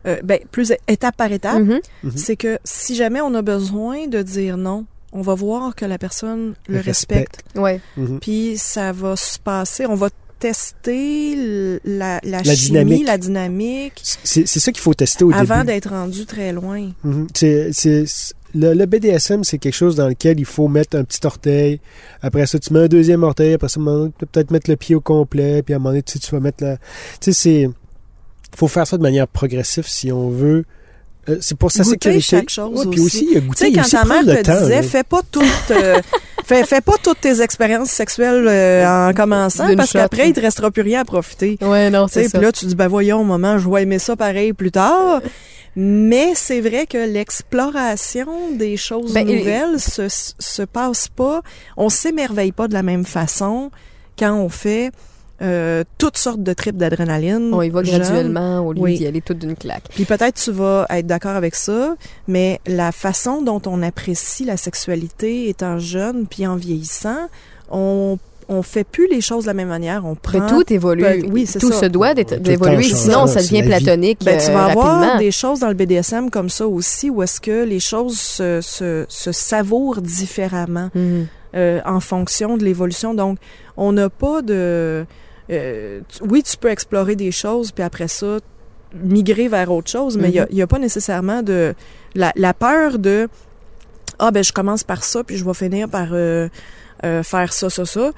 euh, 0.08 0.20
ben, 0.24 0.40
plus 0.52 0.72
étape 0.88 1.16
par 1.18 1.32
étape, 1.32 1.60
Mhm. 1.60 1.80
Mhm. 2.04 2.12
c'est 2.16 2.36
que 2.36 2.60
si 2.64 2.96
jamais 2.96 3.22
on 3.22 3.34
a 3.34 3.42
besoin 3.42 4.06
de 4.08 4.22
dire 4.22 4.56
non, 4.56 4.86
on 5.12 5.22
va 5.22 5.34
voir 5.34 5.74
que 5.76 5.84
la 5.86 5.98
personne 5.98 6.54
le 6.68 6.76
Le 6.76 6.82
respecte. 6.82 7.44
Ouais. 7.56 7.82
Mhm. 7.98 8.20
Puis 8.20 8.56
ça 8.58 8.92
va 8.92 9.16
se 9.16 9.40
passer, 9.40 9.86
on 9.88 9.96
va 9.96 10.10
tester 10.50 11.80
la, 11.84 12.20
la, 12.24 12.42
La 12.42 12.44
chimie, 12.44 12.56
dynamique. 12.58 13.08
la 13.08 13.18
dynamique, 13.18 13.94
C'est 14.24 14.46
ça 14.48 14.72
qu'il 14.72 14.82
faut 14.82 14.94
tester 14.94 15.24
au 15.24 15.32
avant 15.34 15.58
début. 15.60 15.68
d'être 15.68 15.90
rendu 15.90 16.26
très 16.26 16.52
loin. 16.54 16.92
Mhm. 17.04 17.28
C'est- 17.34 17.70
c'est- 17.74 18.34
le, 18.54 18.74
le 18.74 18.86
BDSM, 18.86 19.44
c'est 19.44 19.58
quelque 19.58 19.74
chose 19.76 19.96
dans 19.98 20.08
lequel 20.08 20.40
il 20.40 20.46
faut 20.46 20.70
mettre 20.70 20.96
un 20.98 21.04
petit 21.04 21.20
orteil. 21.26 21.82
Après 22.22 22.46
ça, 22.46 22.58
tu 22.58 22.72
mets 22.72 22.80
un 22.80 22.88
deuxième 22.88 23.24
orteil. 23.24 23.54
Après 23.54 23.68
ça, 23.68 23.82
peut-être 24.18 24.50
mettre 24.52 24.70
le 24.70 24.78
pied 24.78 24.96
au 24.96 25.02
complet. 25.02 25.62
Puis 25.62 25.74
à 25.74 25.78
un 25.78 25.80
moment 25.80 25.90
donné, 25.90 26.04
tu, 26.04 26.14
sais, 26.14 26.20
tu 26.20 26.32
vas 26.32 26.40
mettre 26.40 26.64
la... 26.64 26.78
Tu 26.78 26.82
sais, 27.20 27.34
c'est... 27.34 27.70
faut 28.56 28.70
faire 28.70 28.88
ça 28.88 28.96
de 28.98 29.02
manière 29.02 29.28
progressive 29.28 29.86
si 29.88 30.10
on 30.12 30.30
veut... 30.30 30.64
euh, 31.30 31.38
c'est 31.42 31.58
pour 31.58 31.72
sa 31.72 31.84
Goûter 31.84 31.94
sécurité. 32.20 32.22
chaque 32.22 32.50
chose 32.50 32.86
Ouais, 32.86 32.92
puis 32.92 33.00
aussi. 33.02 33.18
aussi, 33.18 33.26
il 33.30 33.34
y 33.34 33.38
a 33.38 33.42
Tu 33.42 33.48
goûter, 33.48 33.60
sais, 33.66 33.70
il 33.70 33.76
y 33.76 33.80
a 33.80 33.82
quand 33.82 33.88
aussi 33.88 33.96
ta 33.96 34.06
mère 34.06 34.38
te 34.38 34.42
temps, 34.44 34.60
disait, 34.62 34.76
là. 34.76 34.84
fais 34.84 35.04
pas 35.04 35.22
toutes, 35.32 35.44
euh, 35.72 36.02
fais, 36.46 36.64
fais 36.66 36.82
pas 36.82 36.94
toutes 37.04 37.22
tes 37.22 37.42
expériences 37.42 37.90
sexuelles 37.90 38.46
euh, 38.48 39.10
en 39.10 39.14
commençant, 39.14 39.76
parce 39.76 39.92
qu'après, 39.94 40.30
il 40.30 40.34
te 40.34 40.42
restera 40.42 40.70
plus 40.72 40.82
rien 40.84 41.02
à 41.02 41.06
profiter. 41.06 41.58
Ouais, 41.62 41.90
non, 41.90 42.08
Tu 42.08 42.14
sais, 42.14 42.24
c'est 42.24 42.30
ça. 42.30 42.38
Puis 42.38 42.46
là, 42.46 42.52
tu 42.52 42.66
dis, 42.66 42.76
ben 42.76 42.88
voyons, 42.88 43.24
maman, 43.24 43.58
je 43.58 43.70
vais 43.70 43.84
aimer 43.84 44.00
ça 44.00 44.16
pareil 44.16 44.54
plus 44.54 44.72
tard. 44.72 45.22
Mais 45.78 46.34
c'est 46.36 46.62
vrai 46.62 46.86
que 46.88 46.98
l'exploration 47.60 48.52
des 48.54 48.78
choses 48.78 49.14
Ben, 49.14 49.28
et- 49.28 49.40
nouvelles 49.40 49.80
se, 49.80 50.08
se 50.08 50.62
passe 50.62 51.08
pas, 51.10 51.42
on 51.78 51.90
s'émerveille 51.90 52.52
pas 52.54 52.68
de 52.68 52.74
la 52.74 52.84
même 52.84 53.06
façon 53.06 53.72
quand 54.18 54.34
on 54.36 54.48
fait 54.50 54.92
euh, 55.42 55.84
toutes 55.98 56.18
sortes 56.18 56.42
de 56.44 56.54
tripes 56.54 56.78
d'adrénaline. 56.78 57.54
On 57.54 57.62
y 57.62 57.70
va 57.70 57.84
jeune. 57.84 58.00
graduellement 58.00 58.60
au 58.66 58.74
lieu 58.74 58.82
Oui. 58.82 58.98
d'y 58.98 59.06
aller 59.08 59.22
toute 59.22 59.40
d'une 59.40 59.56
claque. 59.56 59.84
Puis 59.90 60.06
peut-être 60.06 60.36
tu 60.42 60.52
vas 60.52 60.86
être 60.90 61.08
d'accord 61.08 61.36
avec 61.36 61.56
ça, 61.56 61.96
mais 62.28 62.60
la 62.68 62.92
façon 62.92 63.42
dont 63.42 63.62
on 63.66 63.82
apprécie 63.84 64.46
la 64.46 64.58
sexualité 64.58 65.50
étant 65.50 65.78
jeune 65.80 66.26
puis 66.28 66.48
en 66.48 66.56
vieillissant, 66.56 67.28
on 67.70 68.18
on 68.48 68.62
fait 68.62 68.84
plus 68.84 69.08
les 69.10 69.22
choses 69.22 69.46
de 69.46 69.48
la 69.48 69.56
même 69.56 69.70
manière. 69.70 70.06
On 70.06 70.14
prend 70.14 70.40
Mais 70.40 70.48
tout 70.48 70.72
évolue. 70.72 71.02
Ben, 71.02 71.26
oui, 71.32 71.48
c'est 71.48 71.58
tout 71.58 71.72
ça. 71.72 71.80
se 71.80 71.86
doit 71.88 72.14
d'évoluer, 72.14 72.84
sinon 72.84 73.26
ça 73.26 73.42
devient 73.42 73.64
la 73.64 73.80
vie. 73.80 73.84
platonique 73.86 74.20
Ben, 74.24 74.40
tu 74.40 74.52
euh, 74.52 74.54
vas 74.54 74.66
avoir 74.66 75.00
rapidement. 75.00 75.18
des 75.18 75.32
choses 75.32 75.62
dans 75.62 75.68
le 75.68 75.74
BDSM 75.74 76.30
comme 76.30 76.50
ça 76.50 76.68
aussi, 76.68 77.10
où 77.10 77.24
est-ce 77.24 77.42
que 77.42 77.64
les 77.64 77.80
choses 77.80 78.20
se, 78.20 78.62
se, 78.62 79.06
se 79.10 79.32
savourent 79.32 80.00
différemment 80.00 80.90
Mhm. 80.94 81.26
euh, 81.56 81.80
en 81.88 82.00
fonction 82.00 82.56
de 82.58 82.64
l'évolution. 82.64 83.16
Donc, 83.16 83.40
on 83.78 83.92
n'a 83.94 84.12
pas 84.12 84.44
de... 84.44 85.06
euh, 85.52 86.02
tu- 86.08 86.24
oui, 86.24 86.44
tu 86.44 86.58
peux 86.58 86.70
explorer 86.70 87.16
des 87.16 87.32
choses, 87.32 87.72
puis 87.72 87.84
après 87.84 88.08
ça, 88.08 88.40
migrer 88.94 89.48
vers 89.48 89.72
autre 89.72 89.90
chose, 89.92 90.18
mais 90.18 90.30
il 90.32 90.40
Mhm. 90.42 90.48
n'y 90.54 90.62
a, 90.62 90.68
pas 90.68 90.80
nécessairement 90.80 91.42
de... 91.44 91.74
La, 92.16 92.32
la 92.36 92.54
peur 92.54 92.98
de... 92.98 93.28
Ah, 94.20 94.32
ben, 94.32 94.44
je 94.44 94.54
commence 94.54 94.84
par 94.84 95.04
ça, 95.04 95.24
puis 95.24 95.36
je 95.38 95.44
vais 95.44 95.54
finir 95.54 95.90
par 95.90 96.08
euh, 96.14 96.48
euh, 97.04 97.22
faire 97.24 97.52
ça, 97.52 97.70
ça, 97.70 97.86
ça. 97.86 98.12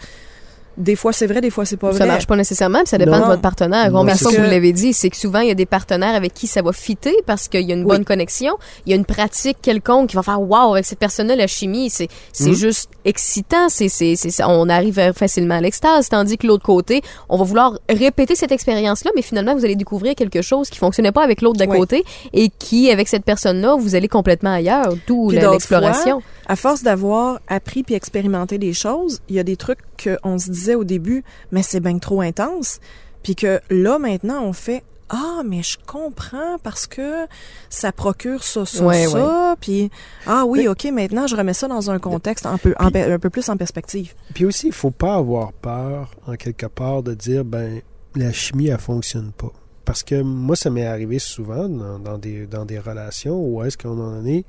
Des 0.77 0.95
fois, 0.95 1.11
c'est 1.11 1.25
vrai, 1.25 1.41
des 1.41 1.49
fois, 1.49 1.65
c'est 1.65 1.75
pas 1.77 1.91
Ça 1.91 1.99
vrai. 1.99 2.07
marche 2.07 2.27
pas 2.27 2.35
nécessairement, 2.35 2.79
puis 2.79 2.87
ça 2.87 2.97
dépend 2.99 3.17
Non. 3.17 3.21
de 3.21 3.25
votre 3.31 3.41
partenaire. 3.41 3.89
Combien 3.91 4.13
de 4.13 4.19
fois 4.19 4.31
ça. 4.31 4.37
vous 4.43 4.49
l'avez 4.49 4.73
dit, 4.73 4.93
c'est 4.93 5.09
que 5.09 5.17
souvent 5.17 5.39
il 5.39 5.47
y 5.47 5.51
a 5.51 5.55
des 5.55 5.65
partenaires 5.65 6.13
avec 6.13 6.33
qui 6.35 6.45
ça 6.45 6.61
va 6.61 6.71
fitter 6.71 7.15
parce 7.25 7.47
qu'il 7.47 7.61
y 7.67 7.71
a 7.71 7.75
une 7.75 7.81
Oui. 7.81 7.87
bonne 7.87 8.05
connexion, 8.05 8.53
il 8.85 8.91
y 8.91 8.93
a 8.93 8.95
une 8.95 9.05
pratique 9.05 9.57
quelconque 9.61 10.09
qui 10.09 10.15
va 10.15 10.21
faire 10.23 10.39
wow 10.41 10.73
avec 10.73 10.85
cette 10.85 10.99
personne-là 10.99 11.35
la 11.35 11.47
chimie, 11.47 11.89
c'est 11.89 12.07
c'est 12.31 12.49
Mhm. 12.49 12.53
juste 12.55 12.89
excitant, 13.05 13.69
c'est 13.69 13.89
c'est 13.89 14.15
c'est 14.15 14.29
ça, 14.29 14.47
on 14.49 14.69
arrive 14.69 14.99
euh, 14.99 15.13
facilement 15.13 15.55
à 15.55 15.61
l'extase, 15.61 16.09
tandis 16.09 16.37
que 16.37 16.45
l'autre 16.45 16.63
côté, 16.63 17.01
on 17.29 17.37
va 17.37 17.43
vouloir 17.43 17.79
répéter 17.89 18.35
cette 18.35 18.51
expérience-là, 18.51 19.11
mais 19.15 19.21
finalement 19.23 19.55
vous 19.55 19.65
allez 19.65 19.75
découvrir 19.75 20.13
quelque 20.13 20.41
chose 20.43 20.69
qui 20.69 20.77
fonctionnait 20.77 21.11
pas 21.11 21.23
avec 21.23 21.41
l'autre 21.41 21.57
d'à 21.57 21.65
Oui. 21.65 21.77
côté 21.79 22.03
et 22.33 22.49
qui 22.59 22.91
avec 22.91 23.07
cette 23.07 23.25
personne-là 23.25 23.75
vous 23.79 23.95
allez 23.95 24.07
complètement 24.07 24.53
ailleurs, 24.53 24.93
d'où 25.07 25.31
l'exploration. 25.31 26.21
À 26.47 26.55
force 26.55 26.81
d'avoir 26.81 27.39
appris 27.47 27.83
puis 27.83 27.93
expérimenté 27.93 28.57
des 28.57 28.73
choses, 28.73 29.21
il 29.29 29.35
y 29.35 29.39
a 29.39 29.43
des 29.43 29.57
trucs 29.57 29.79
qu'on 30.01 30.39
se 30.39 30.49
disait 30.49 30.75
au 30.75 30.85
début, 30.85 31.23
mais 31.51 31.61
c'est 31.61 31.81
bien 31.81 31.99
trop 31.99 32.21
intense. 32.21 32.79
Puis 33.21 33.35
que 33.35 33.59
là, 33.69 33.99
maintenant, 33.99 34.43
on 34.43 34.53
fait 34.53 34.83
ah, 35.09 35.41
mais 35.45 35.63
je 35.63 35.77
comprends 35.85 36.57
parce 36.61 36.85
que 36.85 37.27
ça 37.69 37.91
procure 37.93 38.43
ça, 38.43 38.65
ça, 38.65 38.83
Ouais, 38.83 39.05
ça. 39.07 39.55
Puis, 39.59 39.89
ah 40.25 40.43
oui, 40.45 40.67
OK, 40.67 40.83
maintenant, 40.91 41.27
je 41.27 41.35
remets 41.35 41.53
ça 41.53 41.67
dans 41.67 41.89
un 41.89 41.99
contexte 41.99 42.45
un 42.45 42.57
peu, 42.57 42.75
en 42.77 42.87
un 42.93 43.19
peu 43.19 43.29
plus 43.29 43.47
en 43.47 43.55
perspective. 43.55 44.13
Puis 44.33 44.45
aussi, 44.45 44.67
il 44.67 44.73
faut 44.73 44.91
pas 44.91 45.15
avoir 45.15 45.53
peur, 45.53 46.11
en 46.25 46.35
quelque 46.35 46.65
part, 46.65 47.03
de 47.03 47.13
dire, 47.13 47.45
ben, 47.45 47.81
la 48.15 48.33
chimie, 48.33 48.67
elle 48.67 48.79
fonctionne 48.79 49.31
pas. 49.31 49.51
parce 49.85 50.03
que 50.03 50.21
moi, 50.21 50.57
ça 50.57 50.69
m'est 50.69 50.85
arrivé 50.85 51.19
souvent 51.19 51.69
dans, 51.69 51.99
dans 51.99 52.17
des, 52.17 52.45
dans 52.45 52.65
des 52.65 52.79
relations 52.79 53.39
où 53.39 53.63
est-ce 53.63 53.77
qu'on 53.77 54.01
en 54.01 54.25
est. 54.25 54.43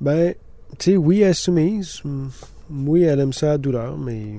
Ben, 0.00 0.34
tu 0.78 0.92
sais, 0.92 0.96
oui, 0.96 1.20
elle 1.22 1.30
est 1.30 1.34
soumise. 1.34 2.00
mm, 2.04 2.26
Oui, 2.86 3.02
elle 3.02 3.20
aime 3.20 3.32
ça 3.32 3.46
à 3.46 3.50
la 3.50 3.58
douleur, 3.58 3.96
mais 3.98 4.38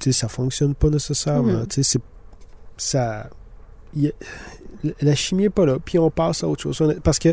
tu 0.00 0.12
sais, 0.12 0.20
ça 0.20 0.28
fonctionne 0.28 0.74
pas 0.74 0.88
nécessairement. 0.90 1.64
Tu 1.66 1.82
sais, 1.82 1.82
c'est. 1.82 2.02
Ça. 2.76 3.28
y 3.96 4.08
a- 4.08 4.12
la 5.00 5.14
chimie 5.14 5.44
est 5.44 5.50
pas 5.50 5.64
là, 5.64 5.78
puis 5.82 5.98
on 5.98 6.10
passe 6.10 6.42
à 6.44 6.48
autre 6.48 6.62
chose. 6.62 6.96
Parce 7.02 7.18
que. 7.18 7.30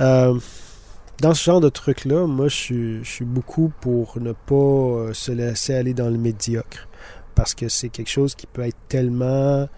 euh, 0.00 0.38
dans 1.20 1.34
ce 1.34 1.44
genre 1.44 1.60
de 1.60 1.68
truc-là, 1.68 2.26
moi, 2.26 2.48
je 2.48 2.54
suis, 2.56 3.04
je 3.04 3.10
suis 3.10 3.24
beaucoup 3.26 3.70
pour 3.82 4.18
ne 4.18 4.32
pas 4.32 4.54
euh, 4.54 5.12
se 5.12 5.30
laisser 5.30 5.74
aller 5.74 5.92
dans 5.92 6.08
le 6.08 6.16
médiocre. 6.16 6.88
Parce 7.34 7.54
que 7.54 7.68
c'est 7.68 7.90
quelque 7.90 8.08
chose 8.08 8.34
qui 8.34 8.46
peut 8.46 8.62
être 8.62 8.76
tellement 8.88 9.68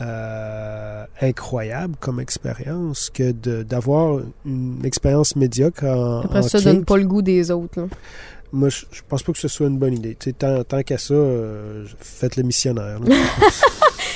euh, 0.00 1.04
incroyable 1.20 1.94
comme 2.00 2.20
expérience 2.20 3.10
que 3.10 3.32
d'avoir 3.62 4.20
une 4.44 4.84
expérience 4.84 5.36
médiocre 5.36 5.84
en, 5.84 6.20
Après 6.22 6.38
en 6.40 6.42
ça, 6.42 6.58
kink, 6.58 6.64
donne 6.64 6.84
pas 6.84 6.96
le 6.96 7.04
goût 7.04 7.22
des 7.22 7.50
autres. 7.50 7.80
là. 7.80 7.86
moi, 8.52 8.68
je, 8.68 8.84
je 8.90 9.02
pense 9.08 9.22
pas 9.22 9.32
que 9.32 9.38
ce 9.38 9.48
soit 9.48 9.66
une 9.66 9.78
bonne 9.78 9.94
idée. 9.94 10.16
Tant, 10.38 10.64
tant 10.64 10.82
qu'à 10.82 10.98
ça, 10.98 11.14
euh, 11.14 11.84
faites 11.98 12.36
le 12.36 12.42
missionnaire. 12.42 12.98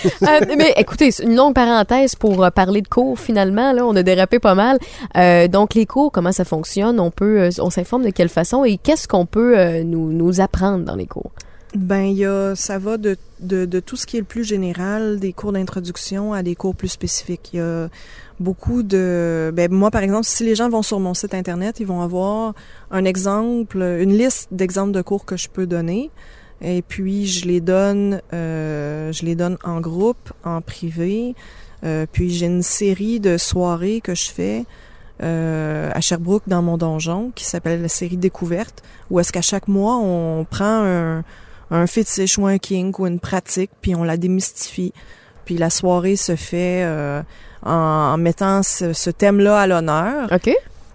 Euh, 0.23 0.41
mais 0.57 0.73
écoutez, 0.77 1.11
une 1.23 1.35
longue 1.35 1.55
parenthèse 1.55 2.15
pour 2.15 2.45
euh, 2.45 2.51
parler 2.51 2.83
de 2.83 2.89
cours 2.89 3.19
finalement. 3.19 3.73
Là, 3.73 3.85
on 3.87 3.95
a 3.97 4.03
dérapé 4.03 4.39
pas 4.39 4.55
mal. 4.55 4.79
Euh, 5.17 5.49
donc 5.49 5.75
les 5.75 5.87
cours, 5.87 6.13
comment 6.13 6.33
ça 6.33 6.45
fonctionne? 6.45 7.01
On 7.01 7.11
peut, 7.11 7.49
on 7.61 7.71
s'informe 7.71 8.05
de 8.05 8.11
quelle 8.11 8.29
façon 8.29 8.65
et 8.65 8.77
qu'est-ce 8.77 9.09
qu'on 9.09 9.27
peut 9.27 9.83
nous, 9.83 10.13
nous 10.13 10.41
apprendre 10.41 10.85
dans 10.85 10.97
les 10.97 11.07
cours? 11.07 11.33
Ben, 11.77 12.05
il 12.05 12.17
y 12.17 12.25
a, 12.25 12.55
ça 12.55 12.79
va 12.79 12.97
de, 12.97 13.17
de, 13.41 13.67
de 13.67 13.81
tout 13.81 13.97
ce 13.97 14.07
qui 14.07 14.17
est 14.17 14.21
le 14.21 14.27
plus 14.27 14.45
général, 14.45 15.19
des 15.21 15.33
cours 15.33 15.53
d'introduction 15.53 16.33
à 16.33 16.43
des 16.43 16.55
cours 16.55 16.75
plus 16.75 16.89
spécifiques. 16.89 17.51
Il 17.53 17.57
y 17.57 17.61
a 17.61 17.89
beaucoup 18.41 18.83
de... 18.83 19.53
Ben, 19.55 19.71
moi, 19.71 19.91
par 19.91 20.03
exemple, 20.03 20.25
si 20.25 20.43
les 20.45 20.55
gens 20.55 20.71
vont 20.71 20.83
sur 20.83 21.01
mon 21.01 21.13
site 21.13 21.35
Internet, 21.35 21.79
ils 21.79 21.87
vont 21.87 22.01
avoir 22.01 22.55
un 22.91 23.05
exemple, 23.05 23.79
une 23.79 24.17
liste 24.17 24.49
d'exemples 24.53 24.93
de 24.93 25.03
cours 25.03 25.27
que 25.27 25.37
je 25.37 25.49
peux 25.49 25.67
donner. 25.67 26.11
Et 26.63 26.81
puis, 26.81 27.27
je 27.27 27.47
les 27.47 27.61
donne, 27.61 28.23
euh, 28.33 29.13
je 29.13 29.27
les 29.27 29.35
donne 29.35 29.59
en 29.63 29.81
groupe, 29.81 30.33
en 30.45 30.63
privé. 30.63 31.35
Euh, 31.85 32.07
puis, 32.11 32.31
j'ai 32.31 32.47
une 32.47 32.63
série 32.63 33.21
de 33.21 33.37
soirées 33.37 34.01
que 34.01 34.15
je 34.15 34.31
fais 34.31 34.65
euh, 35.23 35.91
à 35.93 36.01
Sherbrooke 36.01 36.45
dans 36.47 36.63
mon 36.63 36.79
donjon 36.79 37.33
qui 37.35 37.45
s'appelle 37.45 37.83
la 37.83 37.89
série 37.89 38.17
Découverte, 38.17 38.83
où 39.11 39.21
est-ce 39.21 39.33
qu'à 39.33 39.43
chaque 39.43 39.69
mois, 39.69 39.97
on 39.97 40.47
prend 40.49 40.83
un, 40.85 41.25
un 41.71 41.87
fétiche 41.87 42.39
ou 42.39 42.47
un 42.47 42.59
kink 42.59 42.99
ou 42.99 43.07
une 43.07 43.21
pratique, 43.21 43.71
puis 43.81 43.95
on 43.95 44.05
la 44.05 44.17
démystifie. 44.17 44.93
Puis 45.45 45.57
la 45.57 45.71
soirée 45.71 46.17
se 46.17 46.37
fait 46.37 46.83
euh, 46.85 47.23
en, 47.65 47.71
en 47.71 48.17
mettant 48.19 48.63
ce, 48.63 48.93
ce 48.93 49.11
thème-là 49.11 49.59
à 49.61 49.67
l'honneur. 49.67 50.29
Ok. 50.33 50.51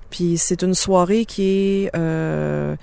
Puis 0.10 0.38
c'est 0.38 0.62
une 0.62 0.74
soirée 0.76 1.26
qui 1.26 1.44
est... 1.86 1.92
Euh, 1.96 2.76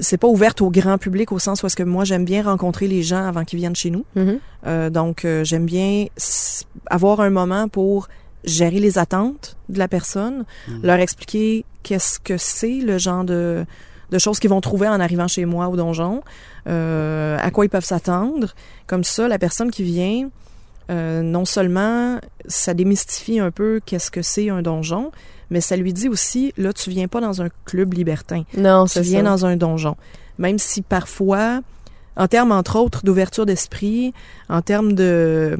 c'est 0.00 0.16
pas 0.16 0.26
ouverte 0.26 0.62
au 0.62 0.70
grand 0.70 0.96
public 0.96 1.32
au 1.32 1.38
sens 1.38 1.62
où 1.62 1.66
est-ce 1.66 1.76
que 1.76 1.82
moi 1.82 2.04
j'aime 2.04 2.24
bien 2.24 2.42
rencontrer 2.42 2.88
les 2.88 3.02
gens 3.02 3.24
avant 3.26 3.44
qu'ils 3.44 3.58
viennent 3.58 3.76
chez 3.76 3.90
nous. 3.90 4.04
Mhm. 4.16 4.38
Euh, 4.66 4.88
donc 4.90 5.24
euh, 5.26 5.44
j'aime 5.44 5.66
bien 5.66 6.06
s- 6.16 6.64
avoir 6.86 7.20
un 7.20 7.28
moment 7.28 7.68
pour 7.68 8.08
gérer 8.44 8.80
les 8.80 8.96
attentes 8.98 9.56
de 9.68 9.78
la 9.78 9.88
personne, 9.88 10.44
leur 10.82 10.96
expliquer 10.98 11.64
qu'est-ce 11.82 12.18
que 12.18 12.38
c'est 12.38 12.78
le 12.80 12.96
genre 12.98 13.22
de, 13.24 13.64
de 14.12 14.18
choses 14.18 14.38
qu'ils 14.38 14.50
vont 14.50 14.60
trouver 14.60 14.86
en 14.86 15.00
arrivant 15.00 15.26
chez 15.26 15.44
moi 15.46 15.68
au 15.68 15.76
donjon, 15.76 16.22
euh, 16.68 17.36
à 17.40 17.50
quoi 17.50 17.64
ils 17.64 17.70
peuvent 17.70 17.84
s'attendre. 17.84 18.54
Comme 18.86 19.02
ça, 19.02 19.26
la 19.26 19.38
personne 19.38 19.70
qui 19.70 19.82
vient, 19.82 20.28
euh, 20.90 21.22
non 21.22 21.44
seulement 21.44 22.18
ça 22.46 22.74
démystifie 22.74 23.40
un 23.40 23.50
peu 23.50 23.80
qu'est-ce 23.84 24.10
que 24.10 24.22
c'est 24.22 24.50
un 24.50 24.62
donjon, 24.62 25.10
mais 25.50 25.60
ça 25.60 25.76
lui 25.76 25.92
dit 25.92 26.08
aussi, 26.08 26.52
là, 26.56 26.72
tu 26.72 26.90
viens 26.90 27.08
pas 27.08 27.20
dans 27.20 27.42
un 27.42 27.48
club 27.64 27.94
libertin, 27.94 28.44
Non, 28.56 28.84
tu 28.84 29.00
viens 29.00 29.24
ça. 29.24 29.30
dans 29.30 29.46
un 29.46 29.56
donjon. 29.56 29.96
Même 30.38 30.58
si 30.58 30.82
parfois, 30.82 31.60
en 32.16 32.28
termes, 32.28 32.52
entre 32.52 32.76
autres, 32.76 33.04
d'ouverture 33.04 33.46
d'esprit, 33.46 34.12
en 34.50 34.60
termes 34.60 34.92
de, 34.92 35.58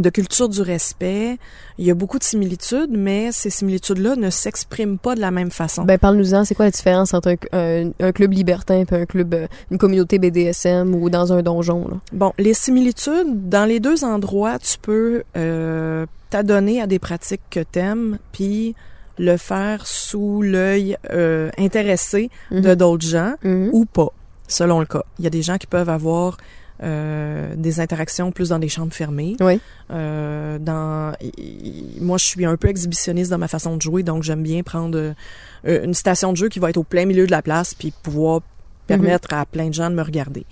de 0.00 0.10
culture 0.10 0.48
du 0.48 0.62
respect, 0.62 1.38
il 1.78 1.84
y 1.86 1.90
a 1.90 1.94
beaucoup 1.94 2.18
de 2.18 2.24
similitudes, 2.24 2.90
mais 2.90 3.30
ces 3.32 3.50
similitudes-là 3.50 4.16
ne 4.16 4.30
s'expriment 4.30 4.98
pas 4.98 5.14
de 5.14 5.20
la 5.20 5.30
même 5.30 5.50
façon. 5.50 5.84
Ben 5.84 5.98
parle-nous-en. 5.98 6.44
C'est 6.44 6.54
quoi 6.54 6.64
la 6.64 6.70
différence 6.70 7.14
entre 7.14 7.36
un, 7.52 7.86
un- 7.86 7.90
un 8.00 8.12
club 8.12 8.32
libertin 8.32 8.80
et 8.82 8.86
un 8.94 9.06
club, 9.06 9.34
euh, 9.34 9.46
une 9.70 9.78
communauté 9.78 10.18
BDSM 10.18 10.94
ou 10.94 11.10
dans 11.10 11.32
un 11.32 11.42
donjon 11.42 11.86
là? 11.88 11.96
Bon, 12.12 12.32
les 12.38 12.54
similitudes, 12.54 13.48
dans 13.48 13.64
les 13.66 13.78
deux 13.78 14.02
endroits, 14.04 14.58
tu 14.58 14.78
peux 14.80 15.22
euh, 15.36 16.06
t'adonner 16.30 16.80
à 16.80 16.86
des 16.86 16.98
pratiques 16.98 17.42
que 17.50 17.60
t'aimes, 17.60 18.18
puis 18.32 18.74
le 19.18 19.36
faire 19.36 19.86
sous 19.86 20.40
l'œil 20.40 20.96
euh, 21.10 21.50
intéressé 21.58 22.30
de 22.50 22.68
Mhm. 22.70 22.74
d'autres 22.74 23.06
gens 23.06 23.34
Mhm. 23.44 23.68
ou 23.72 23.84
pas, 23.84 24.08
selon 24.48 24.80
le 24.80 24.86
cas. 24.86 25.02
Il 25.18 25.24
y 25.24 25.26
a 25.26 25.30
des 25.30 25.42
gens 25.42 25.58
qui 25.58 25.66
peuvent 25.66 25.90
avoir 25.90 26.38
euh, 26.82 27.54
des 27.56 27.80
interactions 27.80 28.32
plus 28.32 28.48
dans 28.50 28.58
des 28.58 28.68
chambres 28.68 28.92
fermées. 28.94 29.36
Oui. 29.40 29.60
Euh, 29.90 30.58
dans, 30.58 31.12
y- 31.20 31.32
y- 31.38 32.00
moi, 32.00 32.16
je 32.18 32.24
suis 32.24 32.44
un 32.46 32.56
peu 32.56 32.68
exhibitionniste 32.68 33.30
dans 33.30 33.38
ma 33.38 33.48
façon 33.48 33.76
de 33.76 33.82
jouer, 33.82 34.02
donc 34.02 34.22
j'aime 34.22 34.42
bien 34.42 34.62
prendre 34.62 34.96
euh, 34.98 35.84
une 35.84 35.94
station 35.94 36.32
de 36.32 36.36
jeu 36.38 36.48
qui 36.48 36.58
va 36.58 36.70
être 36.70 36.78
au 36.78 36.82
plein 36.84 37.04
milieu 37.04 37.26
de 37.26 37.30
la 37.30 37.42
place, 37.42 37.74
puis 37.74 37.92
pouvoir 38.02 38.40
permettre 38.86 39.32
à 39.34 39.44
plein 39.46 39.68
de 39.68 39.74
gens 39.74 39.90
de 39.90 39.94
me 39.94 40.02
regarder. 40.02 40.44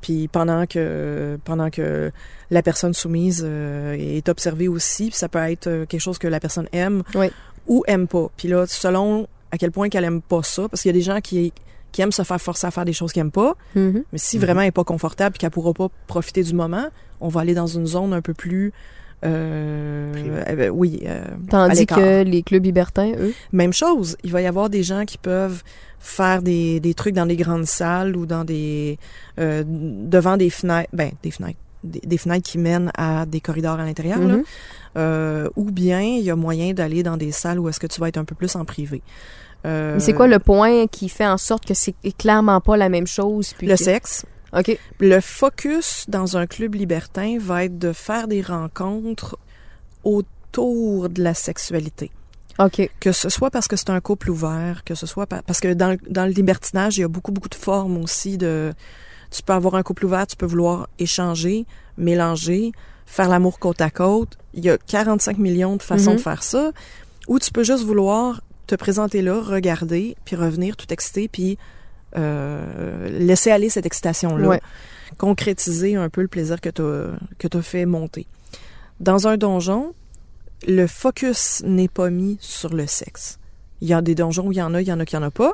Puis 0.00 0.26
pendant 0.26 0.66
que 0.66 1.38
pendant 1.44 1.70
que 1.70 2.10
la 2.50 2.62
personne 2.62 2.92
soumise 2.92 3.44
est 3.44 4.28
observée 4.28 4.66
aussi, 4.68 5.08
puis 5.10 5.16
ça 5.16 5.28
peut 5.28 5.38
être 5.38 5.84
quelque 5.84 6.00
chose 6.00 6.18
que 6.18 6.26
la 6.26 6.40
personne 6.40 6.66
aime 6.72 7.02
Oui. 7.14 7.28
ou 7.68 7.84
aime 7.86 8.08
pas. 8.08 8.28
Puis 8.36 8.48
là, 8.48 8.66
selon 8.66 9.28
à 9.52 9.58
quel 9.58 9.70
point 9.70 9.88
qu'elle 9.90 10.04
aime 10.04 10.20
pas 10.20 10.42
ça, 10.42 10.68
parce 10.68 10.82
qu'il 10.82 10.88
y 10.88 10.94
a 10.94 10.98
des 10.98 11.02
gens 11.02 11.20
qui 11.20 11.52
qui 11.92 12.02
aiment 12.02 12.12
se 12.12 12.22
faire 12.22 12.40
forcer 12.40 12.66
à 12.66 12.70
faire 12.70 12.84
des 12.84 12.92
choses 12.92 13.12
qu'elle 13.12 13.22
aime 13.22 13.30
pas, 13.30 13.54
Mhm. 13.76 14.02
mais 14.12 14.18
si 14.18 14.38
vraiment 14.38 14.62
elle 14.62 14.68
est 14.68 14.72
pas 14.72 14.84
confortable 14.84 15.36
et 15.36 15.38
qu'elle 15.38 15.50
pourra 15.50 15.72
pas 15.74 15.88
profiter 16.06 16.42
du 16.42 16.54
moment, 16.54 16.86
on 17.20 17.28
va 17.28 17.42
aller 17.42 17.54
dans 17.54 17.66
une 17.68 17.86
zone 17.86 18.12
un 18.14 18.20
peu 18.22 18.34
plus 18.34 18.72
euh, 19.24 20.12
Privée. 20.12 20.66
euh, 20.66 20.68
oui, 20.70 21.00
euh, 21.06 21.24
Tandis 21.48 21.86
que 21.86 22.22
les 22.24 22.42
clubs 22.42 22.64
libertins, 22.64 23.12
eux, 23.18 23.32
Même 23.52 23.72
chose, 23.72 24.16
il 24.24 24.32
va 24.32 24.40
y 24.42 24.46
avoir 24.46 24.68
des 24.68 24.82
gens 24.82 25.04
qui 25.04 25.16
peuvent 25.18 25.62
faire 26.00 26.42
des, 26.42 26.80
des 26.80 26.94
trucs 26.94 27.14
dans 27.14 27.26
des 27.26 27.36
grandes 27.36 27.66
salles 27.66 28.16
ou 28.16 28.26
dans 28.26 28.44
des 28.44 28.98
euh, 29.38 29.62
devant 29.66 30.36
des 30.36 30.50
fenêtres, 30.50 30.90
ben 30.92 31.12
des 31.22 31.30
fenêtres, 31.30 31.58
des, 31.84 32.00
des 32.00 32.18
fenêtres 32.18 32.50
qui 32.50 32.58
mènent 32.58 32.90
à 32.96 33.24
des 33.26 33.40
corridors 33.40 33.78
à 33.78 33.84
l'intérieur. 33.84 34.18
Mhm. 34.18 34.42
Euh, 34.96 35.48
ou 35.56 35.70
bien 35.70 36.00
il 36.02 36.20
y 36.22 36.30
a 36.30 36.36
moyen 36.36 36.72
d'aller 36.74 37.02
dans 37.04 37.16
des 37.16 37.30
salles 37.32 37.58
où 37.60 37.68
est-ce 37.68 37.78
que 37.80 37.86
tu 37.86 38.00
vas 38.00 38.08
être 38.08 38.18
un 38.18 38.24
peu 38.24 38.34
plus 38.34 38.56
en 38.56 38.64
privé. 38.64 39.02
Euh, 39.64 39.98
c'est 40.00 40.12
quoi 40.12 40.26
le 40.26 40.38
point 40.38 40.86
qui 40.88 41.08
fait 41.08 41.26
en 41.26 41.38
sorte 41.38 41.64
que 41.64 41.74
c'est 41.74 41.94
clairement 42.18 42.60
pas 42.60 42.76
la 42.76 42.88
même 42.88 43.06
chose? 43.06 43.54
Puis 43.56 43.66
le 43.68 43.76
que- 43.76 43.82
sexe? 43.84 44.24
OK. 44.56 44.78
Le 45.00 45.20
focus 45.20 46.04
dans 46.08 46.36
un 46.36 46.46
club 46.46 46.74
libertin 46.74 47.38
va 47.40 47.64
être 47.64 47.78
de 47.78 47.92
faire 47.92 48.28
des 48.28 48.42
rencontres 48.42 49.38
autour 50.04 51.08
de 51.08 51.22
la 51.22 51.34
sexualité. 51.34 52.10
OK. 52.58 52.90
Que 53.00 53.12
ce 53.12 53.28
soit 53.30 53.50
parce 53.50 53.66
que 53.68 53.76
c'est 53.76 53.90
un 53.90 54.00
couple 54.00 54.30
ouvert, 54.30 54.82
que 54.84 54.94
ce 54.94 55.06
soit 55.06 55.26
pa- 55.26 55.42
parce 55.42 55.60
que 55.60 55.72
dans, 55.72 55.90
le- 55.92 55.98
dans 56.10 56.26
le 56.26 56.32
libertinage, 56.32 56.98
il 56.98 57.00
y 57.00 57.04
a 57.04 57.08
beaucoup, 57.08 57.32
beaucoup 57.32 57.48
de 57.48 57.54
formes 57.54 57.96
aussi 57.98 58.36
de... 58.36 58.72
Tu 59.30 59.42
peux 59.42 59.54
avoir 59.54 59.76
un 59.76 59.82
couple 59.82 60.04
ouvert, 60.04 60.26
tu 60.26 60.36
peux 60.36 60.44
vouloir 60.44 60.88
échanger, 60.98 61.64
mélanger, 61.96 62.72
faire 63.06 63.30
l'amour 63.30 63.58
côte 63.58 63.80
à 63.80 63.88
côte. 63.88 64.36
Il 64.52 64.62
y 64.62 64.68
a 64.68 64.76
45 64.76 65.38
millions 65.38 65.76
de 65.76 65.82
façons 65.82 66.10
Mhm. 66.10 66.16
de 66.16 66.20
faire 66.20 66.42
ça. 66.42 66.72
Ou 67.28 67.38
tu 67.38 67.50
peux 67.50 67.64
juste 67.64 67.84
vouloir 67.84 68.42
te 68.66 68.74
présenter 68.74 69.22
là, 69.22 69.40
regarder, 69.40 70.16
puis 70.24 70.36
revenir 70.36 70.76
tout 70.76 70.92
excité, 70.92 71.28
puis 71.28 71.58
euh, 72.16 73.08
laisser 73.18 73.50
aller 73.50 73.68
cette 73.68 73.86
excitation-là. 73.86 74.48
Ouais. 74.48 74.60
Concrétiser 75.18 75.96
un 75.96 76.08
peu 76.08 76.22
le 76.22 76.28
plaisir 76.28 76.60
que 76.60 76.70
tu 76.70 76.82
as, 76.82 77.48
t'as 77.48 77.62
fait 77.62 77.86
monter. 77.86 78.26
Dans 79.00 79.28
un 79.28 79.36
donjon, 79.36 79.94
le 80.66 80.86
focus 80.86 81.62
n'est 81.64 81.88
pas 81.88 82.10
mis 82.10 82.38
sur 82.40 82.72
le 82.74 82.86
sexe. 82.86 83.38
Il 83.80 83.88
y 83.88 83.94
a 83.94 84.00
des 84.00 84.14
donjons 84.14 84.46
où 84.46 84.52
il 84.52 84.58
y 84.58 84.62
en 84.62 84.74
a, 84.74 84.80
il 84.80 84.88
y 84.88 84.92
en 84.92 85.00
a 85.00 85.04
qui 85.04 85.16
en 85.16 85.22
a 85.22 85.30
pas, 85.30 85.52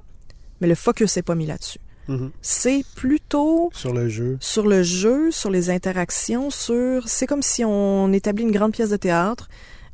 mais 0.60 0.68
le 0.68 0.74
focus 0.74 1.16
n'est 1.16 1.22
pas 1.22 1.34
mis 1.34 1.46
là-dessus. 1.46 1.80
Mhm. 2.08 2.30
C'est 2.40 2.84
plutôt 2.94 3.70
Sur 3.74 3.92
le 3.92 4.08
jeu. 4.08 4.38
sur 4.40 4.66
le 4.66 4.82
jeu, 4.82 5.30
sur 5.30 5.50
les 5.50 5.70
interactions, 5.70 6.50
sur... 6.50 7.06
C'est 7.06 7.26
comme 7.26 7.42
si 7.42 7.64
on 7.64 8.12
établit 8.12 8.44
une 8.44 8.50
grande 8.50 8.72
pièce 8.72 8.90
de 8.90 8.96
théâtre 8.96 9.48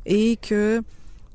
et 0.05 0.37
que 0.37 0.81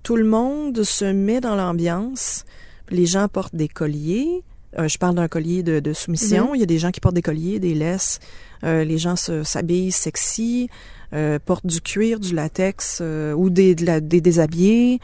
tout 0.03 0.17
le 0.17 0.25
monde 0.25 0.83
se 0.83 1.05
met 1.05 1.41
dans 1.41 1.57
l'ambiance. 1.57 2.45
Les 2.91 3.07
gens 3.07 3.29
portent 3.29 3.55
des 3.57 3.69
colliers, 3.69 4.43
Euh, 4.79 4.87
je 4.87 4.99
parle 4.99 5.17
d'un 5.17 5.27
collier 5.27 5.65
de, 5.65 5.81
de 5.81 5.93
soumission. 5.93 6.55
Il 6.55 6.61
y 6.61 6.63
a 6.63 6.67
des 6.67 6.79
gens 6.79 6.93
qui 6.93 7.01
portent 7.01 7.17
des 7.17 7.23
colliers, 7.23 7.59
des 7.59 7.75
laisses. 7.75 8.21
Euh, 8.63 8.85
les 8.85 8.99
gens 8.99 9.17
se- 9.17 9.43
s'habillent 9.43 9.91
sexy, 9.91 10.69
euh, 11.13 11.41
portent 11.45 11.67
du 11.67 11.81
cuir, 11.81 12.21
du 12.21 12.33
latex 12.37 13.03
ou 13.37 13.51
des, 13.51 13.75
de 13.75 13.85
la- 13.85 13.99
des 14.01 14.21
déshabillés, 14.21 15.01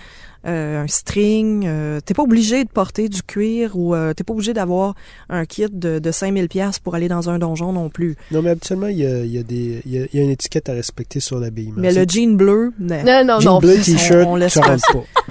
euh, 0.47 0.83
un 0.83 0.87
string. 0.87 1.65
Euh, 1.67 2.01
t'es 2.05 2.15
pas 2.15 2.23
obligé 2.23 2.65
de 2.65 2.69
porter 2.69 3.09
du 3.09 3.23
cuir 3.23 3.73
ou 3.75 3.95
euh, 3.95 4.15
t'es 4.15 4.25
pas 4.25 4.33
obligé 4.33 4.53
d'avoir 4.55 4.95
un 5.29 5.45
kit 5.45 5.67
de, 5.71 5.99
de 5.99 6.11
5000 6.11 6.49
pièces 6.49 6.79
pour 6.79 6.95
aller 6.95 7.09
dans 7.09 7.29
un 7.31 7.39
donjon 7.39 7.73
non 7.73 7.89
plus. 7.91 8.17
Non, 8.31 8.43
mais 8.43 8.51
habituellement, 8.51 8.87
il 8.89 8.99
y 8.99 9.07
a, 9.07 9.19
il 9.25 9.33
y 9.33 9.39
a 9.39 9.43
des, 9.43 9.83
il 9.87 9.93
y 9.93 10.03
a, 10.03 10.07
y 10.13 10.19
a 10.19 10.23
une 10.23 10.31
étiquette 10.31 10.69
à 10.69 10.73
respecter 10.73 11.21
sur 11.21 11.39
l'habillement. 11.39 11.75
Mais 11.79 11.93
le 11.93 12.05
jean 12.09 12.37
bleu, 12.37 12.73
non. 12.79 12.97
Non, 13.05 13.25
non, 13.25 13.41
jean 13.41 13.53
non. 13.55 13.59
bleu, 13.61 13.77
on- 13.79 13.83
t-shirt, 13.83 14.27
on 14.29 14.37
laisse 14.37 14.55
ça 14.55 14.61
pas. 14.63 14.77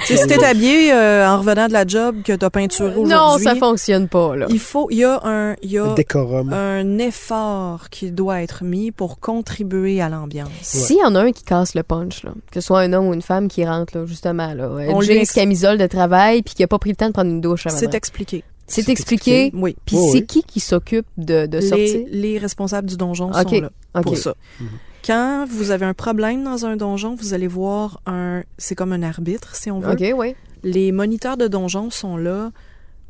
Tu 0.05 0.16
sais, 0.16 0.18
si 0.18 0.28
t'es 0.28 0.43
habillé 0.43 0.91
euh, 0.93 1.28
en 1.28 1.38
revenant 1.39 1.68
de 1.68 1.74
la 1.74 1.88
job 1.88 2.18
que 2.24 2.34
t'as 2.34 2.49
peinturé 2.49 2.89
aujourd'hui, 2.89 3.13
Non, 3.13 3.38
ça 3.38 3.55
fonctionne 3.55 4.07
pas, 4.07 4.36
là. 4.36 4.45
il 4.49 4.59
faut, 4.59 4.88
il 4.91 4.97
y 4.97 5.03
a 5.03 5.20
un, 5.24 5.55
il 5.63 5.72
y 5.72 5.78
a 5.80 5.93
décorum. 5.93 6.51
un 6.51 6.97
effort 6.97 7.89
qui 7.89 8.11
doit 8.11 8.41
être 8.41 8.63
mis 8.63 8.91
pour 8.91 9.20
contribuer 9.20 10.01
à 10.01 10.09
l'ambiance. 10.09 10.49
S'il 10.61 10.97
y 10.97 11.03
en 11.03 11.16
a 11.16 11.22
un 11.22 11.32
qui 11.32 11.43
casse 11.43 11.76
le 11.76 11.84
punch, 11.84 12.24
là, 12.24 12.32
que 12.51 12.59
ce 12.59 12.68
soit 12.68 12.82
un 12.82 12.93
homme 12.93 13.07
ou 13.07 13.13
une 13.13 13.22
femme 13.22 13.47
qui 13.47 13.66
rentre, 13.66 13.97
là, 13.97 14.05
justement, 14.05 14.53
là, 14.53 14.70
On 14.70 14.95
on 14.97 14.99
jeans, 15.06 15.26
camisole 15.26 15.78
de 15.78 15.88
travail, 15.88 16.41
puis 16.41 16.53
qui 16.53 16.64
a 16.64 16.68
pas 16.68 16.80
pris 16.80 16.91
le 16.91 16.95
temps 16.95 17.08
de 17.08 17.14
prendre 17.14 17.32
une 17.32 17.41
douche 17.41 17.68
avant. 17.68 17.78
C'est 17.78 17.93
expliqué. 17.93 18.43
C'est 18.68 18.89
expliqué. 18.89 19.51
Oui. 19.53 19.76
Puis 19.86 19.95
c'est 19.95 20.20
oui. 20.20 20.26
qui 20.26 20.43
qui 20.43 20.60
s'occupe 20.60 21.06
de, 21.18 21.45
de 21.45 21.60
Les, 21.60 21.68
sortir? 21.68 22.06
les 22.10 22.38
responsables 22.38 22.89
du 22.89 22.97
donjon 22.97 23.32
sont 23.32 23.62
là 23.62 24.01
pour 24.01 24.18
ça. 24.18 24.36
Mhm. 24.60 24.68
Quand 25.06 25.45
vous 25.47 25.70
avez 25.70 25.86
un 25.86 25.93
problème 25.93 26.43
dans 26.43 26.66
un 26.66 26.76
donjon, 26.76 27.14
vous 27.14 27.36
allez 27.36 27.47
voir 27.47 28.01
un, 28.08 28.43
c'est 28.58 28.74
comme 28.74 28.91
un 28.91 29.03
arbitre 29.03 29.56
si 29.56 29.70
on 29.70 29.80
veut. 29.80 29.91
OK, 29.91 30.14
oui. 30.18 30.36
Les 30.64 30.91
moniteurs 30.91 31.38
de 31.38 31.47
donjon 31.47 31.91
sont 31.91 32.18
là 32.18 32.51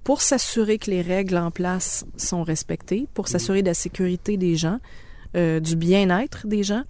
pour 0.04 0.22
s'assurer 0.22 0.78
que 0.78 0.92
les 0.92 1.02
règles 1.02 1.38
en 1.38 1.52
place 1.52 2.06
sont 2.18 2.44
respectées, 2.44 3.08
pour 3.14 3.30
s'assurer 3.30 3.62
de 3.62 3.68
la 3.68 3.74
sécurité 3.74 4.36
des 4.36 4.56
gens, 4.58 4.80
euh, 5.38 5.62
du 5.62 5.78
bien-être 5.78 6.48
des 6.48 6.64
gens. 6.64 6.84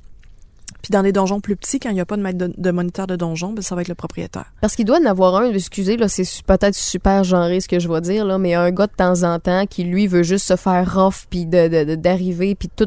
Puis 0.85 0.91
dans 0.91 1.01
les 1.01 1.11
donjons 1.11 1.39
plus 1.39 1.55
petits, 1.55 1.79
quand 1.79 1.89
il 1.89 1.95
n'y 1.95 1.99
a 1.99 2.05
pas 2.05 2.15
de 2.15 2.21
maître 2.21 2.37
de, 2.37 2.53
de 2.55 2.69
moniteur 2.71 3.07
de 3.07 3.15
donjon, 3.15 3.53
ben, 3.53 3.63
ça 3.63 3.73
va 3.73 3.81
être 3.81 3.87
le 3.87 3.95
propriétaire. 3.95 4.45
Parce 4.61 4.75
qu'il 4.75 4.85
doit 4.85 4.99
en 4.99 5.05
avoir 5.05 5.35
un, 5.35 5.51
excusez, 5.51 5.97
là, 5.97 6.07
c'est 6.07 6.27
peut-être 6.45 6.75
super 6.75 7.23
genré 7.23 7.59
ce 7.59 7.67
que 7.67 7.79
je 7.79 7.89
vais 7.89 8.01
dire, 8.01 8.23
là, 8.23 8.37
mais 8.37 8.53
un 8.53 8.69
gars 8.69 8.85
de 8.85 8.91
temps 8.95 9.23
en 9.23 9.39
temps 9.39 9.65
qui, 9.65 9.83
lui, 9.83 10.05
veut 10.05 10.21
juste 10.21 10.45
se 10.45 10.55
faire 10.55 10.93
rough, 10.93 11.25
puis 11.27 11.47
de, 11.47 11.69
de- 11.69 11.83
de- 11.85 11.95
d'arriver, 11.95 12.53
puis 12.53 12.69
tout. 12.75 12.85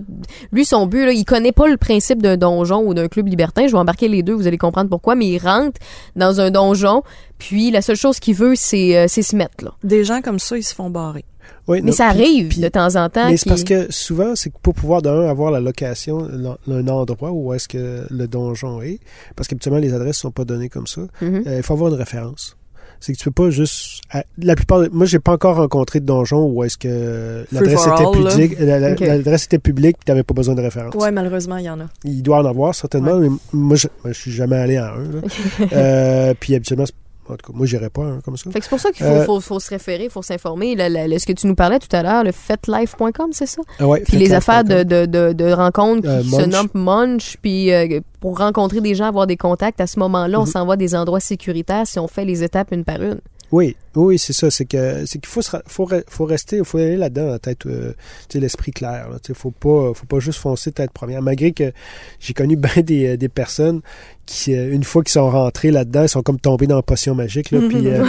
Lui, 0.53 0.65
son 0.65 0.87
but, 0.87 1.07
là, 1.07 1.11
il 1.13 1.25
connaît 1.25 1.51
pas 1.51 1.67
le 1.67 1.77
principe 1.77 2.23
d'un 2.23 2.37
donjon 2.37 2.87
ou 2.87 2.95
d'un 2.95 3.09
club 3.09 3.27
libertin. 3.27 3.67
Je 3.67 3.73
vais 3.73 3.79
embarquer 3.79 4.07
les 4.07 4.23
deux, 4.23 4.35
vous 4.35 4.47
allez 4.47 4.59
comprendre 4.59 4.89
pourquoi, 4.89 5.17
mais 5.17 5.27
il 5.27 5.39
rentre 5.41 5.81
dans 6.15 6.41
un 6.41 6.53
donjon, 6.53 7.03
puis 7.39 7.73
la 7.73 7.83
seule 7.83 7.97
chose 7.97 8.21
qu'il 8.21 8.37
veut, 8.37 8.55
c'est, 8.55 8.97
euh, 8.97 9.07
c'est 9.09 9.23
se 9.23 9.35
mettre, 9.35 9.65
là. 9.65 9.73
Des 9.83 10.05
gens 10.05 10.21
comme 10.23 10.39
ça, 10.39 10.57
ils 10.57 10.63
se 10.63 10.73
font 10.73 10.89
barrer. 10.89 11.25
Oui, 11.67 11.81
Mais 11.83 11.91
non, 11.91 11.97
ça 11.97 12.09
puis- 12.11 12.21
arrive 12.23 12.49
puis- 12.49 12.61
de 12.61 12.69
temps 12.69 12.97
en 12.97 13.09
temps. 13.11 13.29
Mais 13.29 13.37
c'est 13.37 13.49
parce 13.49 13.65
que 13.65 13.87
souvent, 13.93 14.35
c'est 14.35 14.51
que 14.51 14.57
pour 14.63 14.75
pouvoir 14.75 15.03
d'un 15.03 15.29
avoir 15.29 15.51
la 15.51 15.61
location, 15.61 16.27
un 16.69 16.89
endroit 16.89 17.31
où 17.31 17.53
est-ce 17.53 17.69
que 17.69 18.05
le 18.11 18.27
donjon 18.27 18.81
est, 18.83 19.01
parce 19.37 19.49
qu'habituellement 19.49 19.81
les 19.81 19.93
adresses 19.93 20.17
sont 20.19 20.31
pas 20.31 20.45
données 20.45 20.69
comme 20.71 20.87
ça, 20.87 21.03
Mhm. 21.21 21.43
euh, 21.47 21.57
il 21.59 21.63
faut 21.63 21.75
avoir 21.75 21.91
une 21.93 21.99
référence. 21.99 22.55
C'est 23.01 23.13
que 23.13 23.19
tu 23.19 23.31
peux 23.31 23.45
pas 23.45 23.51
juste. 23.51 24.01
La 24.39 24.57
plupart. 24.57 24.83
Moi, 24.91 25.07
j'ai 25.07 25.21
pas 25.21 25.31
encore 25.33 25.55
rencontré 25.55 26.01
de 26.01 26.05
donjon 26.05 26.47
où 26.47 26.65
est-ce 26.65 26.77
que 26.77 27.45
l'adresse 27.53 27.85
for 27.85 28.01
était 28.01 28.11
publique. 28.11 28.59
la- 28.59 28.81
la- 28.81 28.93
Ok. 28.93 29.01
L'adresse 29.01 29.45
était 29.45 29.61
publique, 29.61 29.99
puis 29.99 30.05
t'avais 30.05 30.25
pas 30.25 30.35
besoin 30.35 30.57
de 30.57 30.63
référence. 30.63 30.95
Ouais, 30.97 31.13
malheureusement, 31.13 31.59
il 31.59 31.65
y 31.67 31.71
en 31.71 31.79
a. 31.79 31.85
Il 32.03 32.23
doit 32.25 32.39
en 32.39 32.45
avoir 32.45 32.75
certainement, 32.75 33.17
mais 33.19 33.29
moi, 33.53 33.77
je, 33.77 33.87
moi, 34.03 34.13
je 34.13 34.19
suis 34.19 34.33
jamais 34.33 34.57
allé 34.57 34.79
à 34.79 34.95
un. 34.95 34.99
là. 34.99 35.21
Euh, 35.75 36.35
puis 36.41 36.57
habituellement, 36.57 36.87
c'est- 36.87 36.95
en 37.31 37.37
tout 37.37 37.53
cas, 37.53 37.57
moi, 37.57 37.67
j'irais 37.67 37.91
pas 37.91 38.19
comme 38.25 38.37
ça. 38.37 38.51
C'est 38.53 38.69
pour 38.69 38.81
ça 38.81 38.91
qu'il 38.91 39.05
faut, 39.07 39.13
Euh, 39.13 39.25
faut, 39.25 39.41
faut 39.41 39.61
se 39.61 39.71
référer, 39.71 40.09
faut 40.09 40.23
s'informer. 40.23 40.77
Ce 40.79 41.27
que 41.27 41.33
tu 41.33 41.47
nous 41.47 41.55
parlais 41.55 41.79
tout 41.79 41.95
à 41.95 42.03
l'heure, 42.03 42.25
le 42.25 42.33
fetlife.com, 42.33 43.29
c'est 43.33 43.47
ça? 43.47 43.63
Ah 43.79 43.87
ouais, 43.87 44.01
Puis 44.01 44.17
les 44.17 44.33
affaires 44.33 44.65
de, 44.65 44.83
de, 44.83 45.07
de, 45.07 45.33
de 45.33 45.53
rencontres 45.53 46.03
qui 46.03 46.09
Euh, 46.09 46.23
se 46.23 46.37
Munch. 46.47 46.53
nomment 46.53 46.69
Munch, 46.75 47.37
puis 47.43 47.73
euh, 47.73 48.01
pour 48.21 48.39
rencontrer 48.39 48.81
des 48.81 48.95
gens, 48.95 49.05
avoir 49.07 49.27
des 49.27 49.37
contacts, 49.37 49.81
à 49.81 49.87
ce 49.87 49.99
moment-là, 50.01 50.39
on 50.41 50.45
Mhm. 50.45 50.51
s'envoie 50.51 50.77
des 50.77 50.95
endroits 50.95 51.21
sécuritaires 51.21 51.87
si 51.87 51.99
on 51.99 52.09
fait 52.09 52.25
les 52.25 52.43
étapes 52.43 52.73
une 52.73 52.85
par 52.85 53.01
une. 53.03 53.19
Oui, 53.51 53.77
oui, 54.07 54.19
c'est 54.19 54.33
ça. 54.33 54.51
C'est 54.51 54.65
que 54.65 55.05
c'est 55.07 55.19
qu'il 55.19 55.29
faut 55.29 55.43
se 55.43 55.57
faut, 55.67 55.89
faut 56.09 56.25
rester, 56.25 56.63
faut 56.65 56.79
aller 56.79 56.97
là-dedans, 56.97 57.39
tête, 57.39 57.67
euh, 57.67 57.93
l'esprit 58.35 58.73
clair. 58.73 59.09
Sais, 59.27 59.35
faut 59.35 59.51
pas, 59.51 59.93
faut 59.95 60.07
pas 60.07 60.21
juste 60.21 60.39
foncer 60.39 60.73
tête 60.73 60.93
première. 60.93 61.23
Malgré 61.23 61.53
que 61.53 61.73
j'ai 62.21 62.35
connu 62.35 62.57
bien 62.57 62.83
des, 62.83 63.17
des 63.17 63.29
personnes 63.29 63.81
qui, 64.27 64.55
euh, 64.55 64.73
une 64.73 64.85
fois 64.85 65.03
qu'ils 65.03 65.13
sont 65.13 65.31
rentrés 65.31 65.71
là-dedans, 65.71 66.03
ils 66.03 66.09
sont 66.09 66.23
comme 66.23 66.39
tombés 66.39 66.67
dans 66.67 66.77
la 66.77 66.83
potion 66.83 67.15
magique. 67.15 67.51
Là, 67.51 67.61
puis 67.69 67.89
euh, 67.89 68.05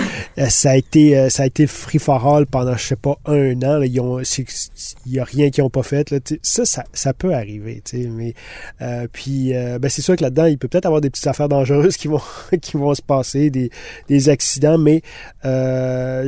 ça 0.50 0.72
a 0.72 0.76
été, 0.76 1.30
ça 1.30 1.44
a 1.44 1.46
été 1.46 1.66
free 1.68 2.00
for 2.00 2.26
all 2.36 2.46
pendant, 2.46 2.76
je 2.76 2.84
sais 2.84 2.96
pas, 2.96 3.18
un 3.26 3.56
an. 3.64 3.78
là. 3.78 3.86
Ils 3.86 4.00
ont, 4.00 4.20
il 4.20 5.14
y 5.14 5.20
a 5.20 5.24
rien 5.24 5.50
qu'ils 5.50 5.64
ont 5.64 5.70
pas 5.70 5.84
fait. 5.84 6.12
Là, 6.12 6.20
ça, 6.42 6.66
ça, 6.66 6.84
ça 6.94 7.14
peut 7.14 7.34
arriver. 7.34 7.82
Mais 7.94 8.34
euh, 8.82 9.08
puis, 9.12 9.56
euh, 9.56 9.80
ben, 9.80 9.90
c'est 9.90 10.02
sûr 10.02 10.16
que 10.16 10.24
là-dedans, 10.24 10.46
il 10.46 10.58
peut 10.58 10.68
peut-être 10.68 10.86
avoir 10.86 11.02
des 11.02 11.10
petites 11.10 11.28
affaires 11.28 11.50
dangereuses 11.50 11.98
qui 11.98 12.08
vont, 12.08 12.22
qui 12.62 12.78
vont 12.78 12.94
se 12.94 13.02
passer, 13.02 13.50
des, 13.50 13.70
des 14.08 14.30
accidents, 14.30 14.78
mais 14.78 15.02
euh, 15.46 15.79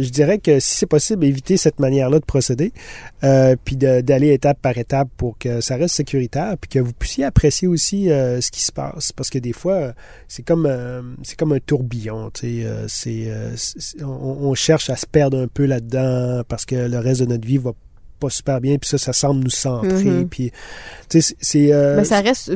je 0.02 0.10
dirais 0.10 0.40
que 0.40 0.60
si 0.60 0.76
c'est 0.76 0.86
possible, 0.86 1.26
éviter 1.26 1.58
cette 1.58 1.80
manière-là 1.80 2.20
de 2.20 2.26
procéder, 2.26 2.72
euh, 3.24 3.56
puis 3.64 3.76
d'aller 3.76 4.34
étape 4.34 4.60
par 4.62 4.78
étape 4.78 5.08
pour 5.18 5.38
que 5.38 5.62
ça 5.62 5.76
reste 5.76 5.96
sécuritaire, 5.96 6.56
puis 6.60 6.70
que 6.70 6.80
vous 6.80 6.94
puissiez 6.94 7.24
apprécier 7.26 7.68
aussi 7.68 8.10
euh, 8.12 8.42
ce 8.42 8.52
qui 8.52 8.62
se 8.62 8.72
passe, 8.72 9.12
parce 9.12 9.30
que 9.30 9.40
des 9.40 9.54
fois, 9.54 9.74
euh, 9.74 9.92
c'est 10.28 10.44
comme 10.44 10.66
euh, 10.66 11.02
c'est 11.24 11.38
comme 11.38 11.54
un 11.54 11.60
tourbillon, 11.60 12.30
tu 12.32 12.42
sais, 12.62 12.66
euh, 12.66 12.86
c'est 12.88 13.26
euh, 13.28 13.56
on, 14.02 14.06
on 14.50 14.54
cherche 14.56 14.90
à 14.90 14.96
se 14.96 15.06
perdre 15.06 15.40
un 15.42 15.48
peu 15.48 15.66
là-dedans 15.66 16.44
parce 16.48 16.66
que 16.66 16.76
le 16.76 16.98
reste 17.00 17.22
de 17.22 17.26
notre 17.28 17.48
vie 17.48 17.58
va 17.58 17.72
pas 18.20 18.30
super 18.30 18.62
bien, 18.62 18.78
puis 18.78 18.88
ça, 18.88 19.00
ça 19.00 19.14
semble 19.14 19.44
nous 19.44 19.50
centrer, 19.50 20.04
Mhm. 20.04 20.28
puis 20.30 20.52
tu 21.10 21.22
sais, 21.22 21.22
c'est- 21.22 21.36
c'est 21.42 21.74
euh, 21.74 21.96
Mais 21.98 22.04
ça 22.06 22.22
reste, 22.22 22.52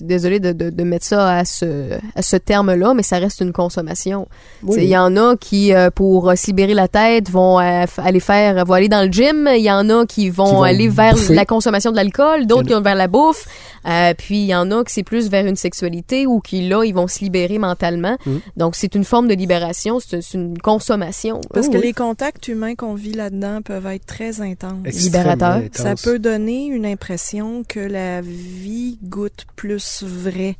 désolé 0.00 0.40
de, 0.40 0.52
de, 0.52 0.70
de 0.70 0.84
mettre 0.84 1.04
ça 1.06 1.36
à 1.38 1.44
ce, 1.44 1.98
à 2.14 2.22
ce 2.22 2.36
terme-là, 2.36 2.94
mais 2.94 3.02
ça 3.02 3.18
reste 3.18 3.40
une 3.40 3.52
consommation. 3.52 4.26
oui, 4.62 4.78
Il 4.84 4.88
y 4.88 4.96
en 4.96 5.16
a 5.16 5.36
qui, 5.36 5.72
euh, 5.74 5.90
pour 5.90 6.30
euh, 6.30 6.34
se 6.36 6.46
libérer 6.46 6.74
la 6.74 6.88
tête, 6.88 7.28
vont 7.30 7.60
euh, 7.60 7.84
aller 7.98 8.20
faire, 8.20 8.64
vont 8.64 8.74
aller 8.74 8.88
dans 8.88 9.04
le 9.04 9.12
gym. 9.12 9.48
Il 9.54 9.62
y 9.62 9.70
en 9.70 9.88
a 9.90 10.06
qui 10.06 10.30
vont, 10.30 10.44
Qui 10.46 10.52
vont 10.52 10.62
aller 10.62 10.88
vers 10.88 11.14
bouffer. 11.14 11.34
la 11.34 11.44
consommation 11.44 11.90
de 11.90 11.96
l'alcool, 11.96 12.46
d'autres 12.46 12.66
qui 12.68 12.72
vont 12.74 12.80
vers 12.80 12.94
la 12.94 13.08
bouffe. 13.08 13.46
Euh, 13.88 14.14
puis 14.16 14.38
il 14.42 14.46
y 14.46 14.54
en 14.54 14.70
a 14.70 14.84
qui 14.84 14.92
c'est 14.92 15.02
plus 15.02 15.28
vers 15.28 15.44
une 15.44 15.56
sexualité 15.56 16.24
ou 16.26 16.38
qui 16.40 16.68
là 16.68 16.84
ils 16.84 16.94
vont 16.94 17.08
se 17.08 17.18
libérer 17.20 17.58
mentalement. 17.58 18.16
Mhm. 18.26 18.40
Donc 18.56 18.76
c'est 18.76 18.94
une 18.94 19.04
forme 19.04 19.26
de 19.26 19.34
libération, 19.34 19.98
c'est 20.00 20.34
une 20.34 20.56
consommation. 20.58 21.40
Parce 21.52 21.68
que 21.68 21.78
les 21.78 21.92
contacts 21.92 22.46
humains 22.48 22.74
qu'on 22.76 22.94
vit 22.94 23.12
là-dedans 23.12 23.60
peuvent 23.62 23.86
être 23.86 24.06
très 24.06 24.40
intenses. 24.40 24.78
extrêmement 24.84 25.32
libérateur. 25.34 25.62
Ça 25.72 25.88
intense. 25.90 26.02
peut 26.02 26.18
donner 26.20 26.66
une 26.66 26.86
impression 26.86 27.64
que 27.68 27.80
la 27.80 28.20
vie 28.20 28.98
goûte 29.02 29.46
plus 29.56 29.81
vrai 30.02 30.56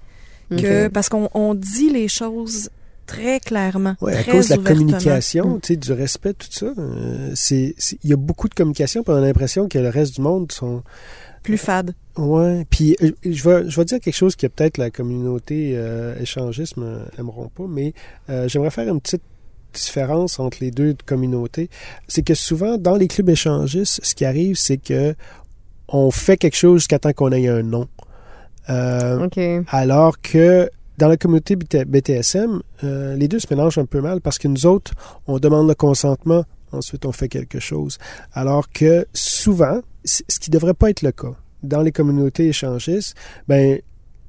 que 0.51 0.89
parce 0.89 1.09
qu'on 1.09 1.29
on 1.35 1.55
dit 1.55 1.89
les 1.91 2.09
choses 2.09 2.69
très 3.07 3.41
clairement, 3.41 3.95
Ouais, 4.01 4.15
à 4.17 4.23
cause 4.25 4.49
de 4.49 4.55
la 4.57 4.63
communication, 4.63 5.61
sais, 5.63 5.77
du 5.77 5.93
respect, 5.93 6.35
tout 6.35 6.47
ça. 6.51 6.67
euh, 6.79 7.31
c'est, 7.35 7.75
il 8.05 8.11
y 8.11 8.13
a 8.13 8.17
beaucoup 8.17 8.49
de 8.49 8.55
communication, 8.55 9.03
puis 9.03 9.13
on 9.13 9.17
a 9.17 9.21
l'impression 9.21 9.69
que 9.69 9.79
le 9.79 9.89
reste 9.89 10.15
du 10.17 10.21
monde 10.21 10.53
sont. 10.53 10.83
plus 11.43 11.59
fade. 11.59 11.95
Ouais. 12.17 12.67
Puis 12.71 12.97
euh, 13.03 13.11
je 13.25 13.43
vais, 13.49 13.69
je 13.69 13.77
vais 13.81 13.85
dire 13.85 13.99
quelque 14.01 14.15
chose 14.15 14.37
que 14.37 14.47
peut-être 14.47 14.79
la 14.79 14.91
communauté 14.91 15.73
euh, 15.75 16.15
échangiste 16.21 16.77
me- 16.77 17.05
aimeront 17.19 17.49
pas, 17.49 17.65
mais 17.69 17.93
euh, 18.31 18.47
j'aimerais 18.49 18.71
faire 18.71 18.89
une 18.89 19.01
petite 19.01 19.23
différence 19.75 20.39
entre 20.39 20.59
les 20.61 20.71
deux 20.71 20.95
communautés. 21.07 21.71
C'est 22.09 22.23
que 22.23 22.35
souvent, 22.35 22.77
dans 22.79 22.97
les 22.97 23.09
clubs 23.09 23.31
échangistes, 23.31 24.01
ce 24.03 24.15
qui 24.15 24.25
arrive, 24.27 24.57
c'est 24.57 24.77
que 24.77 25.15
on 25.89 26.11
fait 26.11 26.37
quelque 26.37 26.57
chose 26.57 26.81
jusqu'à 26.81 26.99
temps 26.99 27.13
qu'on 27.13 27.33
ait 27.33 27.49
un 27.49 27.63
nom. 27.63 27.89
Euh, 28.71 29.19
alors 29.69 30.21
que 30.21 30.71
dans 30.99 31.09
la 31.09 31.17
communauté 31.17 31.57
BT- 31.57 31.85
BTSM, 31.85 32.61
euh, 32.85 33.17
les 33.17 33.29
deux 33.29 33.39
se 33.41 33.47
mélangent 33.51 33.79
un 33.79 33.87
peu 33.87 34.01
mal 34.01 34.21
parce 34.21 34.39
que 34.39 34.47
nous 34.49 34.67
autres, 34.67 34.93
on 35.27 35.39
demande 35.39 35.67
le 35.69 35.75
consentement, 35.75 36.45
ensuite 36.71 37.05
on 37.07 37.13
fait 37.13 37.29
quelque 37.29 37.59
chose. 37.61 37.99
Alors 38.33 38.71
que 38.71 39.07
souvent, 39.13 39.81
ce 40.05 40.23
qui 40.41 40.51
devrait 40.51 40.75
pas 40.75 40.91
être 40.91 41.03
le 41.03 41.13
cas, 41.13 41.35
dans 41.63 41.83
les 41.83 41.93
communautés 41.93 42.49
échangistes, 42.49 43.17
ben, 43.49 43.79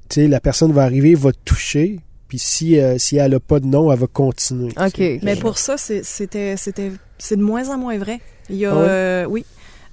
tu 0.08 0.22
sais, 0.22 0.28
la 0.28 0.40
personne 0.40 0.72
va 0.72 0.82
arriver, 0.84 1.14
va 1.14 1.30
toucher, 1.44 2.00
puis 2.28 2.38
si, 2.38 2.78
euh, 2.78 2.98
si 2.98 3.16
elle 3.16 3.34
a 3.34 3.40
pas 3.40 3.60
de 3.60 3.66
nom, 3.66 3.90
elle 3.92 3.98
va 3.98 4.06
continuer. 4.06 4.72
Ok. 4.80 4.98
Mais 5.22 5.36
pour 5.36 5.58
ça, 5.58 5.76
c'est- 5.76 6.02
c'était, 6.04 6.56
c'était, 6.56 6.92
c'est 7.18 7.36
de 7.36 7.42
moins 7.42 7.68
en 7.70 7.78
moins 7.78 7.98
vrai. 7.98 8.20
Il 8.50 8.56
y 8.56 8.66
a, 8.66 8.72
Ah 8.72 8.76
ouais? 8.76 8.86
euh, 8.88 9.26
oui, 9.26 9.44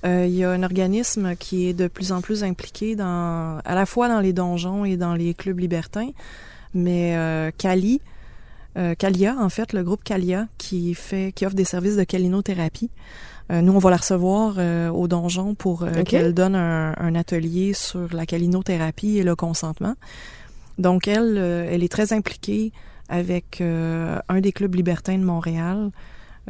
euh, 0.05 0.25
il 0.27 0.35
y 0.35 0.43
a 0.43 0.51
un 0.51 0.63
organisme 0.63 1.35
qui 1.35 1.67
est 1.67 1.73
de 1.73 1.87
plus 1.87 2.11
en 2.11 2.21
plus 2.21 2.43
impliqué 2.43 2.95
dans, 2.95 3.59
à 3.63 3.75
la 3.75 3.85
fois 3.85 4.07
dans 4.07 4.19
les 4.19 4.33
donjons 4.33 4.85
et 4.85 4.97
dans 4.97 5.13
les 5.13 5.33
clubs 5.33 5.59
libertins, 5.59 6.09
mais 6.73 7.15
euh, 7.15 7.51
Cali, 7.57 8.01
euh, 8.77 8.95
Calia, 8.95 9.35
en 9.37 9.49
fait, 9.49 9.73
le 9.73 9.83
groupe 9.83 10.03
Calia 10.03 10.47
qui 10.57 10.93
fait, 10.93 11.33
qui 11.33 11.45
offre 11.45 11.55
des 11.55 11.65
services 11.65 11.97
de 11.97 12.03
calinothérapie. 12.03 12.89
Euh, 13.51 13.61
nous, 13.61 13.73
on 13.73 13.79
va 13.79 13.89
la 13.89 13.97
recevoir 13.97 14.55
euh, 14.57 14.89
au 14.89 15.07
donjon 15.07 15.55
pour 15.55 15.83
euh, 15.83 16.03
qu'elle 16.03 16.33
donne 16.33 16.55
un, 16.55 16.93
un 16.97 17.15
atelier 17.15 17.73
sur 17.73 18.13
la 18.13 18.25
calinothérapie 18.25 19.17
et 19.17 19.23
le 19.23 19.35
consentement. 19.35 19.95
Donc, 20.77 21.07
elle, 21.07 21.35
euh, 21.37 21.67
elle 21.69 21.83
est 21.83 21.91
très 21.91 22.13
impliquée 22.13 22.71
avec 23.09 23.59
euh, 23.59 24.19
un 24.29 24.39
des 24.39 24.53
clubs 24.53 24.73
libertins 24.73 25.17
de 25.17 25.23
Montréal 25.23 25.91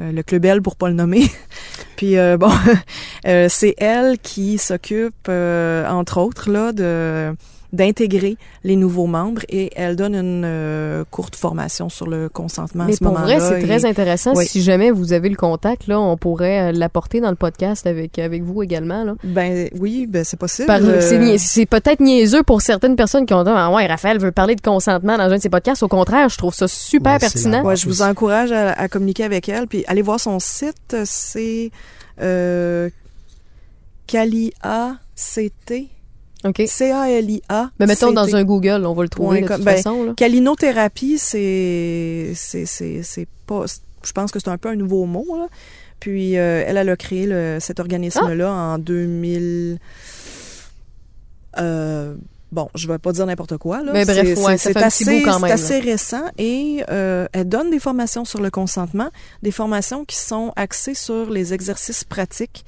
euh, 0.02 0.12
le 0.12 0.24
Club 0.24 0.46
L 0.46 0.62
pour 0.62 0.76
pas 0.76 0.90
le 0.90 0.96
nommer. 0.96 1.24
Puis 1.96 2.18
euh, 2.18 2.38
bon, 2.38 2.52
euh, 3.28 3.48
c'est 3.50 3.76
elle 3.78 4.18
qui 4.20 4.58
s'occupe, 4.58 5.28
euh, 5.30 5.88
entre 5.88 6.20
autres, 6.20 6.50
là, 6.50 6.72
de 6.72 7.36
d'intégrer 7.74 8.38
les 8.64 8.76
nouveaux 8.76 9.06
membres 9.08 9.42
et 9.48 9.72
elle 9.76 9.96
donne 9.96 10.14
une 10.16 10.44
euh, 10.46 11.04
courte 11.10 11.36
formation 11.36 11.88
sur 11.90 12.06
le 12.08 12.28
consentement 12.28 12.84
à 12.84 12.88
Mais 12.88 12.94
ce 12.94 13.00
pour 13.04 13.14
vrai, 13.18 13.40
c'est 13.40 13.62
et- 13.62 13.64
très 13.66 13.86
intéressant. 13.86 14.34
Oui. 14.36 14.46
Si 14.46 14.62
jamais 14.62 14.92
vous 14.92 15.14
avez 15.14 15.30
le 15.30 15.36
contact, 15.38 15.88
là, 15.88 16.00
on 16.00 16.18
pourrait 16.18 16.70
euh, 16.70 16.72
l'apporter 16.74 17.22
dans 17.22 17.30
le 17.30 17.36
podcast 17.38 17.88
avec, 17.88 18.20
avec 18.20 18.44
vous 18.44 18.62
également. 18.62 19.04
Là. 19.04 19.16
Ben 19.24 19.70
oui, 19.80 20.06
ben 20.08 20.24
c'est 20.26 20.38
possible. 20.38 20.68
Par- 20.68 20.82
Euh, 20.82 21.38
c'est 21.38 21.66
peut-être 21.66 22.02
niaiseux 22.02 22.44
pour 22.44 22.62
certaines 22.62 22.96
personnes 22.96 23.26
qui 23.26 23.34
ont 23.34 23.44
dit 23.44 23.52
Ah 23.54 23.72
ouais, 23.72 23.86
Raphaël 23.88 24.20
veut 24.20 24.32
parler 24.32 24.56
de 24.56 24.62
consentement 24.62 25.18
dans 25.18 25.24
un 25.32 25.38
de 25.38 25.42
ses 25.42 25.50
podcasts. 25.50 25.84
Au 25.84 25.88
contraire, 25.88 26.28
je 26.30 26.38
trouve 26.38 26.54
ça 26.54 26.68
super 26.68 27.14
Ouais, 27.14 27.20
pertinent. 27.20 27.64
Ouais, 27.64 27.76
je 27.76 27.88
vous 27.88 28.02
encourage 28.02 28.52
à, 28.52 28.74
à 28.74 28.88
communiquer 28.90 29.24
avec 29.24 29.48
elle. 29.48 29.68
Puis 29.68 29.86
allez 29.88 30.02
voir 30.02 30.20
son 30.20 30.40
site, 30.40 30.96
c'est 31.06 31.72
euh, 32.22 32.90
Calia 34.08 34.98
CT. 35.16 35.88
OK. 36.44 36.62
C-A-L-I-A. 36.66 37.70
Mais 37.80 37.86
mettons 37.86 38.10
CT. 38.10 38.16
dans 38.16 38.36
un 38.36 38.44
Google, 38.44 38.86
on 38.86 38.94
va 38.94 39.04
le 39.04 39.10
trouver 39.10 39.42
de 39.42 39.48
toute. 39.48 39.64
Ben, 39.64 39.76
façon. 39.78 40.04
Là. 40.06 40.14
Calinothérapie, 40.16 41.18
c'est 41.18 42.32
c'est 42.36 42.66
c'est 42.66 43.04
c'est 43.04 43.28
pas 43.46 43.66
je 44.04 44.12
pense 44.14 44.32
que 44.32 44.40
c'est 44.40 44.50
un 44.50 44.58
peu 44.58 44.70
un 44.70 44.76
nouveau 44.76 45.06
mot 45.06 45.26
là. 45.38 45.48
Puis 46.00 46.38
euh, 46.38 46.64
elle 46.66 46.78
elle 46.78 46.90
a 46.90 46.96
créé 46.96 47.28
le, 47.28 47.58
cet 47.60 47.80
organisme 47.80 48.34
là 48.34 48.50
Ah! 48.50 48.74
en 48.74 48.78
2000 48.80 49.78
euh, 51.60 52.16
Bon, 52.52 52.68
je 52.76 52.86
vais 52.86 52.98
pas 52.98 53.14
dire 53.14 53.26
n'importe 53.26 53.56
quoi. 53.58 53.82
Là. 53.82 53.94
Mais 53.94 54.04
bref, 54.04 54.28
C'est- 54.36 54.46
ouais, 54.46 54.58
c'est 54.58 54.76
assez, 54.76 55.22
quand 55.22 55.40
même, 55.40 55.52
assez 55.54 55.80
récent 55.80 56.24
et 56.38 56.84
euh, 56.90 57.26
elle 57.32 57.48
donne 57.48 57.70
des 57.70 57.80
formations 57.80 58.26
sur 58.26 58.42
le 58.42 58.50
consentement, 58.50 59.10
des 59.42 59.52
formations 59.52 60.04
qui 60.04 60.18
sont 60.18 60.52
axées 60.58 60.94
sur 60.94 61.30
les 61.30 61.54
exercices 61.54 62.04
pratiques 62.04 62.66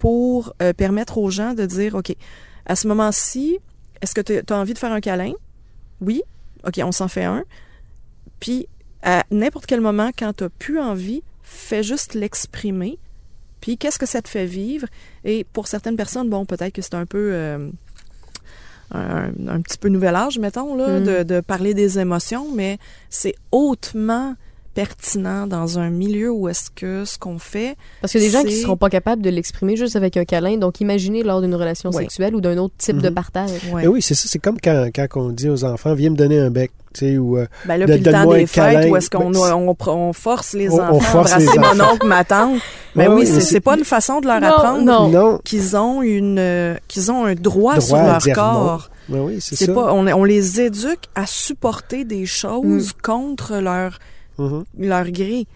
pour 0.00 0.54
permettre 0.76 1.18
aux 1.18 1.30
gens 1.30 1.54
de 1.54 1.64
dire, 1.66 1.94
OK, 1.94 2.16
à 2.66 2.76
ce 2.76 2.86
moment-ci, 2.88 3.58
est-ce 4.00 4.14
que 4.14 4.20
tu 4.20 4.40
as 4.52 4.56
envie 4.56 4.74
de 4.74 4.78
faire 4.78 4.92
un 4.92 5.00
câlin? 5.00 5.32
Oui. 6.00 6.22
OK, 6.66 6.80
on 6.84 6.92
s'en 6.92 7.08
fait 7.08 7.24
un. 7.24 7.44
Puis, 8.40 8.66
à 9.02 9.24
n'importe 9.30 9.66
quel 9.66 9.80
moment, 9.80 10.10
quand 10.16 10.32
tu 10.32 10.44
n'as 10.44 10.50
plus 10.50 10.78
envie, 10.80 11.22
fais 11.42 11.82
juste 11.82 12.14
l'exprimer. 12.14 12.98
Puis, 13.60 13.78
qu'est-ce 13.78 13.98
que 13.98 14.06
ça 14.06 14.22
te 14.22 14.28
fait 14.28 14.46
vivre? 14.46 14.86
Et 15.24 15.44
pour 15.52 15.66
certaines 15.68 15.96
personnes, 15.96 16.28
bon, 16.28 16.44
peut-être 16.46 16.72
que 16.72 16.82
c'est 16.82 16.94
un 16.94 17.06
peu... 17.06 17.30
euh, 17.32 17.68
un, 18.94 19.30
un 19.48 19.60
petit 19.62 19.78
peu 19.78 19.88
nouvel 19.88 20.14
âge, 20.14 20.38
mettons, 20.38 20.74
là, 20.76 21.00
Mm. 21.00 21.04
de, 21.04 21.22
de 21.22 21.40
parler 21.40 21.72
des 21.74 21.98
émotions, 21.98 22.52
mais 22.54 22.78
c'est 23.08 23.34
hautement 23.50 24.34
pertinent 24.74 25.46
dans 25.46 25.78
un 25.78 25.90
milieu 25.90 26.30
où 26.30 26.48
est-ce 26.48 26.70
que 26.74 27.04
ce 27.04 27.18
qu'on 27.18 27.38
fait, 27.38 27.76
Parce 28.00 28.12
qu'il 28.12 28.20
y 28.22 28.24
a 28.24 28.26
des 28.28 28.32
gens 28.32 28.42
qui 28.44 28.54
C'est- 28.54 28.62
seront 28.62 28.76
pas 28.76 28.88
capables 28.90 29.22
de 29.22 29.30
l'exprimer 29.30 29.76
juste 29.76 29.96
avec 29.96 30.16
un 30.16 30.24
câlin. 30.24 30.56
Donc, 30.56 30.80
imaginez 30.80 31.22
lors 31.22 31.40
d'une 31.40 31.54
relation 31.54 31.92
sexuelle 31.92 32.34
ou 32.34 32.40
d'un 32.40 32.56
autre 32.58 32.74
type 32.78 32.98
de 32.98 33.08
Mhm. 33.08 33.14
partage. 33.14 33.50
ouais. 33.72 33.82
Mais 33.82 33.86
oui, 33.86 34.02
c'est 34.02 34.14
ça. 34.14 34.24
C'est 34.28 34.38
comme 34.38 34.58
quand, 34.62 34.88
quand 34.94 35.06
on 35.16 35.28
dit 35.30 35.48
aux 35.48 35.64
enfants, 35.64 35.94
viens 35.94 36.10
me 36.10 36.16
donner 36.16 36.38
un 36.38 36.50
bec. 36.50 36.70
Tu 36.94 37.06
sais, 37.06 37.16
ou, 37.16 37.38
euh, 37.38 37.46
Ben 37.64 37.78
là, 37.78 37.86
De- 37.86 37.94
puis 37.94 38.02
le 38.04 38.12
temps 38.12 38.30
des 38.30 38.46
fêtes, 38.46 38.90
où 38.90 38.96
est-ce 38.96 39.08
qu'on 39.08 39.30
Ben, 39.30 39.54
on, 39.54 39.74
on 39.88 40.12
force 40.12 40.52
les 40.52 40.68
on- 40.68 40.74
on 40.74 40.82
enfants 40.96 41.00
force 41.00 41.32
à 41.32 41.38
les 41.38 41.48
embrasser 41.48 41.74
mon 41.76 41.80
enfants. 41.84 41.94
oncle, 41.94 42.06
ma 42.06 42.24
tante. 42.24 42.60
Ben 42.94 43.08
Ouais, 43.08 43.14
oui, 43.14 43.20
oui, 43.32 43.40
c'est 43.40 43.54
mais 43.54 43.60
pas 43.60 43.78
une 43.78 43.84
façon 43.84 44.20
de 44.20 44.26
leur 44.26 44.40
Non, 44.42 44.48
apprendre 44.48 44.82
non. 44.82 45.08
non. 45.08 45.38
qu'ils 45.42 45.74
ont 45.74 46.02
une 46.02 46.38
euh, 46.38 46.74
qu'ils 46.88 47.10
ont 47.10 47.24
un 47.24 47.34
droit, 47.34 47.76
Droit 47.76 47.80
sur 47.80 47.96
leur 47.96 48.20
corps. 48.34 48.90
Ben 49.08 49.20
oui, 49.20 49.38
c'est 49.40 49.56
ça. 49.56 49.72
pas 49.72 49.94
on, 49.94 50.06
on 50.06 50.24
les 50.24 50.60
éduque 50.60 51.04
à 51.14 51.24
supporter 51.26 52.04
des 52.04 52.26
choses 52.26 52.92
contre 53.02 53.56
leur 53.60 53.98
Mhm. 54.38 54.64
leur 54.78 55.10
gré. 55.10 55.46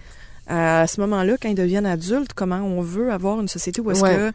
À 0.48 0.86
ce 0.86 1.00
moment-là, 1.00 1.34
quand 1.42 1.48
ils 1.48 1.56
deviennent 1.56 1.86
adultes, 1.86 2.32
comment 2.34 2.60
on 2.60 2.80
veut 2.80 3.10
avoir 3.12 3.40
une 3.40 3.48
société 3.48 3.80
où 3.80 3.90
est-ce 3.90 4.02
Ouais. 4.02 4.14
que 4.16 4.32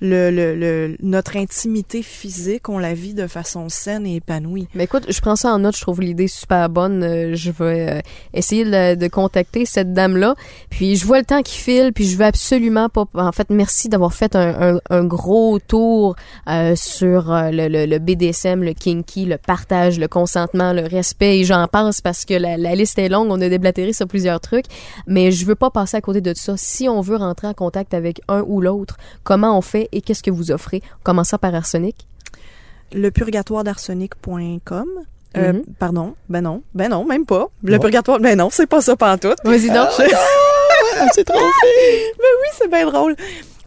le, 0.00 0.30
le, 0.30 0.54
le- 0.56 0.96
notre 1.02 1.36
intimité 1.36 2.02
physique, 2.02 2.68
on 2.68 2.78
la 2.78 2.94
vit 2.94 3.14
de 3.14 3.26
façon 3.26 3.68
saine 3.68 4.06
et 4.06 4.16
épanouie. 4.16 4.66
Mais 4.74 4.84
écoute, 4.84 5.04
je 5.08 5.20
prends 5.20 5.36
ça 5.36 5.52
en 5.52 5.58
note, 5.58 5.76
je 5.76 5.82
trouve 5.82 6.00
l'idée 6.00 6.28
super 6.28 6.68
bonne. 6.70 7.02
Euh, 7.02 7.34
je 7.34 7.50
vais 7.50 7.90
euh, 7.90 8.00
essayer 8.32 8.64
de, 8.64 8.94
de 8.94 9.08
contacter 9.08 9.66
cette 9.66 9.92
dame-là. 9.92 10.34
Puis 10.70 10.96
je 10.96 11.06
vois 11.06 11.18
le 11.18 11.24
temps 11.24 11.42
qui 11.42 11.56
file, 11.58 11.92
puis 11.94 12.06
je 12.06 12.16
veux 12.16 12.24
absolument 12.24 12.88
pas... 12.88 13.04
En 13.14 13.32
fait, 13.32 13.50
merci 13.50 13.88
d'avoir 13.88 14.14
fait 14.14 14.34
un, 14.36 14.74
un- 14.76 14.80
un 14.90 15.04
gros 15.04 15.58
tour 15.58 16.16
euh, 16.48 16.74
sur 16.76 17.30
euh, 17.32 17.50
le, 17.50 17.68
le- 17.68 17.86
le 17.86 17.98
BDSM, 17.98 18.62
le 18.62 18.72
kinky, 18.72 19.26
le 19.26 19.36
partage, 19.38 19.98
le 19.98 20.08
consentement, 20.08 20.72
le 20.72 20.82
respect, 20.86 21.40
et 21.40 21.44
j'en 21.44 21.66
passe 21.68 22.00
parce 22.00 22.24
que 22.24 22.34
la, 22.34 22.56
la 22.56 22.74
liste 22.74 22.98
est 22.98 23.08
longue, 23.08 23.28
on 23.30 23.40
a 23.40 23.48
déblatéré 23.48 23.92
sur 23.92 24.06
plusieurs 24.06 24.40
trucs, 24.40 24.64
mais 25.06 25.30
je 25.30 25.44
veux 25.44 25.54
pas 25.54 25.70
passer 25.70 25.96
à 25.96 26.00
côté 26.00 26.20
de 26.20 26.32
ça. 26.34 26.54
Si 26.56 26.88
on 26.88 27.00
veut 27.02 27.16
rentrer 27.16 27.46
en 27.48 27.54
contact 27.54 27.92
avec 27.92 28.20
un 28.28 28.42
ou 28.46 28.60
l'autre, 28.60 28.96
comment 29.24 29.56
on 29.58 29.60
fait 29.60 29.88
et 29.92 30.00
qu'est-ce 30.02 30.22
que 30.22 30.30
vous 30.30 30.50
offrez? 30.50 30.82
Commençons 31.02 31.38
par 31.38 31.54
Arsenic? 31.54 32.06
Le 32.92 33.10
purgatoire 33.10 33.64
d'arsenic.com. 33.64 34.86
Euh, 35.36 35.52
Mhm. 35.52 35.62
Pardon, 35.78 36.14
ben 36.28 36.40
non, 36.40 36.62
ben 36.74 36.88
non, 36.90 37.04
même 37.04 37.24
pas. 37.24 37.46
Le 37.62 37.78
purgatoire, 37.78 38.18
ben 38.18 38.36
non, 38.36 38.48
c'est 38.50 38.66
pas 38.66 38.80
ça 38.80 38.96
pantoute. 38.96 39.38
Vas-y 39.44 39.70
donc. 39.70 39.88
c'est 41.14 41.24
trop 41.24 41.38
fait. 41.38 42.12
Ben 42.18 42.24
oui, 42.42 42.48
c'est 42.58 42.68
bien 42.68 42.84
drôle. 42.86 43.14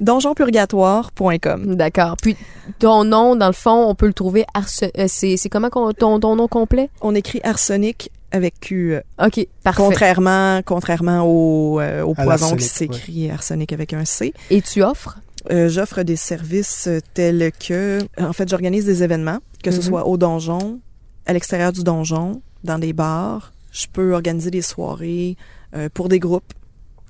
Donjonpurgatoire.com. 0.02 1.76
D'accord. 1.76 2.16
Puis 2.22 2.36
ton 2.80 3.04
nom, 3.04 3.36
dans 3.36 3.48
le 3.48 3.54
fond, 3.54 3.86
on 3.88 3.96
peut 3.96 4.08
le 4.08 4.14
trouver. 4.14 4.46
Arse- 4.54 4.84
euh, 4.98 5.06
c'est, 5.08 5.38
comment 5.50 5.70
ton, 5.70 6.20
ton 6.20 6.36
nom 6.36 6.48
complet? 6.48 6.90
On 7.02 7.16
écrit 7.16 7.40
arsenic 7.44 8.12
avec 8.32 8.60
Q. 8.60 8.96
euh, 8.96 9.02
OK, 9.26 9.48
parfait. 9.64 9.82
Contrairement, 9.82 10.62
contrairement 10.66 11.22
au, 11.24 11.80
euh, 11.80 12.02
au 12.04 12.14
poison 12.14 12.56
qui 12.56 12.64
s'écrit 12.66 13.30
arsenic 13.32 13.72
avec 13.74 13.94
un 13.94 14.06
C. 14.06 14.34
Et 14.50 14.62
tu 14.62 14.84
offres? 14.84 15.18
Euh, 15.52 15.70
J'offre 15.70 16.04
des 16.04 16.16
services 16.16 16.88
euh, 16.88 17.00
tels 17.14 17.52
que, 17.52 18.00
en 18.20 18.34
fait, 18.34 18.48
j'organise 18.50 18.86
des 18.86 19.04
événements, 19.04 19.40
que 19.64 19.72
ce 19.72 19.78
Mhm. 19.78 19.84
soit 19.84 20.08
au 20.08 20.18
donjon, 20.18 20.80
à 21.26 21.34
l'extérieur 21.34 21.72
du 21.74 21.84
donjon, 21.84 22.42
dans 22.64 22.80
des 22.80 22.94
bars. 22.94 23.54
Je 23.72 23.88
peux 23.92 24.14
organiser 24.14 24.52
des 24.52 24.62
soirées 24.62 25.36
euh, 25.76 25.90
pour 25.94 26.08
des 26.10 26.20
groupes. 26.20 26.54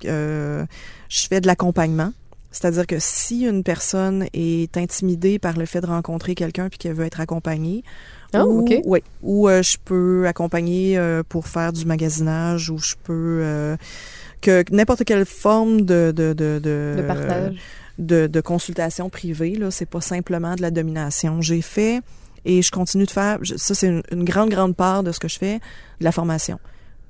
Euh, 0.04 0.64
je 1.08 1.26
fais 1.28 1.40
de 1.40 1.46
l'accompagnement. 1.46 2.12
C'est-à-dire 2.50 2.86
que 2.86 2.96
si 3.00 3.42
une 3.42 3.64
personne 3.64 4.26
est 4.32 4.76
intimidée 4.76 5.38
par 5.40 5.56
le 5.56 5.66
fait 5.66 5.80
de 5.80 5.86
rencontrer 5.86 6.34
quelqu'un 6.36 6.68
puis 6.68 6.78
qu'elle 6.78 6.92
veut 6.94 7.04
être 7.04 7.20
accompagnée, 7.20 7.82
Ah, 8.32 8.46
ou, 8.46 8.60
OK. 8.60 8.80
ouais, 8.84 9.02
ou 9.22 9.48
euh, 9.48 9.60
je 9.62 9.76
peux 9.84 10.26
accompagner 10.28 10.96
euh, 10.96 11.22
pour 11.28 11.46
faire 11.48 11.72
du 11.72 11.84
magasinage, 11.84 12.70
ou 12.70 12.78
je 12.78 12.94
peux 13.02 13.40
euh, 13.42 13.76
que 14.40 14.62
que 14.62 14.72
n'importe 14.74 15.04
quelle 15.04 15.24
forme 15.26 15.82
de 15.82 16.12
de 16.14 16.32
de, 16.32 16.60
de, 16.62 16.94
De 16.98 17.02
partage. 17.06 17.56
De, 17.98 18.26
de 18.26 18.40
consultation 18.40 19.08
privée. 19.10 19.54
Là, 19.54 19.70
c'est 19.70 19.86
pas 19.88 20.00
simplement 20.00 20.54
de 20.54 20.62
la 20.62 20.70
domination. 20.70 21.40
J'ai 21.40 21.62
fait 21.62 22.00
et 22.44 22.60
je 22.62 22.70
continue 22.70 23.04
de 23.06 23.10
faire. 23.10 23.38
je- 23.42 23.56
ça, 23.56 23.74
c'est 23.74 23.88
une, 23.88 24.02
une 24.10 24.24
grande 24.24 24.50
grande 24.50 24.76
part 24.76 25.02
de 25.02 25.12
ce 25.12 25.20
que 25.20 25.28
je 25.28 25.38
fais, 25.38 25.56
de 26.00 26.04
la 26.04 26.12
formation, 26.12 26.58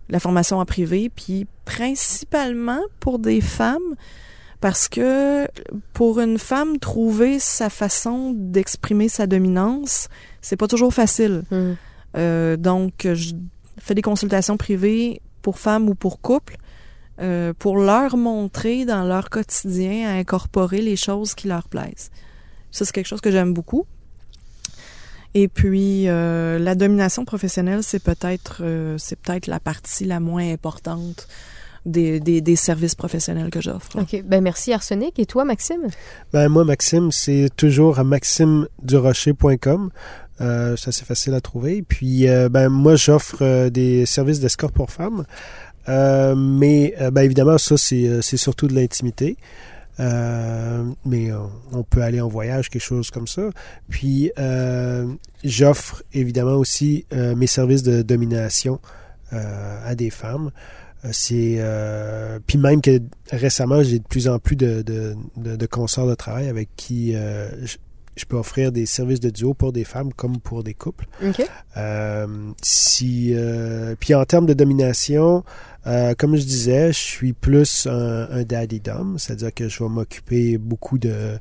la 0.08 0.20
formation 0.20 0.58
en 0.58 0.64
privé, 0.64 1.10
puis 1.14 1.46
principalement 1.64 2.80
pour 3.00 3.18
des 3.18 3.40
femmes. 3.40 3.94
Parce 4.60 4.88
que 4.88 5.46
pour 5.92 6.20
une 6.20 6.38
femme, 6.38 6.78
trouver 6.78 7.38
sa 7.38 7.68
façon 7.68 8.32
d'exprimer 8.34 9.10
sa 9.10 9.26
dominance, 9.26 10.08
c'est 10.40 10.56
pas 10.56 10.68
toujours 10.68 10.94
facile. 10.94 11.42
Hmm. 11.50 11.74
Euh, 12.16 12.56
donc, 12.56 13.06
je 13.12 13.34
fais 13.78 13.94
des 13.94 14.00
consultations 14.00 14.56
privées 14.56 15.20
pour 15.42 15.58
femmes 15.58 15.88
ou 15.90 15.94
pour 15.94 16.20
couples 16.22 16.56
euh, 17.20 17.52
pour 17.58 17.78
leur 17.78 18.16
montrer 18.16 18.84
dans 18.84 19.04
leur 19.04 19.30
quotidien 19.30 20.08
à 20.08 20.12
incorporer 20.14 20.82
les 20.82 20.96
choses 20.96 21.34
qui 21.34 21.48
leur 21.48 21.68
plaisent. 21.68 22.10
Ça, 22.70 22.84
c'est 22.84 22.92
quelque 22.92 23.06
chose 23.06 23.20
que 23.20 23.30
j'aime 23.30 23.54
beaucoup. 23.54 23.86
Et 25.34 25.48
puis, 25.48 26.08
euh, 26.08 26.58
la 26.58 26.74
domination 26.74 27.24
professionnelle, 27.24 27.82
c'est 27.82 28.02
peut-être 28.02 28.58
euh, 28.62 28.96
c'est 28.98 29.18
peut-être 29.18 29.46
la 29.46 29.60
partie 29.60 30.04
la 30.04 30.20
moins 30.20 30.52
importante 30.52 31.26
des, 31.86 32.20
des, 32.20 32.40
des 32.40 32.56
services 32.56 32.94
professionnels 32.94 33.50
que 33.50 33.60
j'offre. 33.60 33.98
OK. 34.00 34.22
Ben 34.24 34.42
merci, 34.42 34.72
Arsenic. 34.72 35.18
Et 35.18 35.26
toi, 35.26 35.44
Maxime? 35.44 35.88
Ben, 36.32 36.48
moi, 36.48 36.64
Maxime, 36.64 37.12
c'est 37.12 37.50
toujours 37.56 37.98
à 37.98 38.04
maximedurocher.com. 38.04 39.90
Euh, 40.40 40.74
c'est 40.76 40.88
assez 40.88 41.04
facile 41.04 41.34
à 41.34 41.40
trouver. 41.40 41.82
Puis, 41.82 42.28
euh, 42.28 42.48
ben, 42.48 42.68
moi, 42.68 42.96
j'offre 42.96 43.38
euh, 43.42 43.70
des 43.70 44.06
services 44.06 44.40
d'escorte 44.40 44.74
pour 44.74 44.90
femmes. 44.90 45.24
Euh, 45.88 46.34
mais, 46.34 46.94
euh, 47.00 47.10
ben, 47.10 47.22
évidemment, 47.22 47.58
ça, 47.58 47.76
c'est, 47.76 48.06
euh, 48.06 48.20
c'est 48.22 48.36
surtout 48.36 48.68
de 48.68 48.74
l'intimité. 48.74 49.36
Euh, 50.00 50.82
mais 51.04 51.30
euh, 51.30 51.38
on 51.72 51.84
peut 51.84 52.02
aller 52.02 52.20
en 52.20 52.28
voyage, 52.28 52.68
quelque 52.68 52.82
chose 52.82 53.10
comme 53.10 53.28
ça. 53.28 53.50
Puis, 53.88 54.32
euh, 54.38 55.06
j'offre 55.44 56.02
évidemment 56.12 56.54
aussi 56.56 57.06
euh, 57.12 57.36
mes 57.36 57.46
services 57.46 57.82
de 57.82 58.02
domination 58.02 58.80
à 59.32 59.96
des 59.96 60.10
femmes. 60.10 60.52
C'est 61.10 61.60
puis 62.46 62.56
même 62.56 62.80
que 62.80 63.00
récemment 63.32 63.82
j'ai 63.82 63.98
de 63.98 64.04
plus 64.04 64.28
en 64.28 64.38
plus 64.38 64.54
de, 64.54 64.82
de, 64.82 65.16
de, 65.36 65.56
de 65.56 65.66
consorts 65.66 66.06
de 66.06 66.14
travail 66.14 66.46
avec 66.48 66.68
qui 66.76 67.16
je- 68.16 68.24
peux 68.24 68.36
offrir 68.36 68.72
des 68.72 68.86
services 68.86 69.20
de 69.20 69.30
duo 69.30 69.54
pour 69.54 69.72
des 69.72 69.84
femmes 69.84 70.12
comme 70.12 70.38
pour 70.40 70.62
des 70.64 70.74
couples. 70.74 71.06
Euh, 71.76 72.26
si, 72.62 73.32
euh, 73.34 73.94
puis 73.98 74.14
en 74.14 74.24
termes 74.24 74.46
de 74.46 74.54
domination, 74.54 75.44
euh, 75.86 76.14
comme 76.16 76.36
je 76.36 76.42
disais, 76.42 76.88
je 76.92 76.98
suis 76.98 77.32
plus 77.32 77.86
un, 77.86 78.28
un 78.30 78.42
daddy 78.44 78.80
dom, 78.80 79.18
c'est-à-dire 79.18 79.52
que 79.52 79.68
je 79.68 79.82
vais 79.82 79.88
m'occuper 79.90 80.58
beaucoup 80.58 80.98
de 80.98 81.38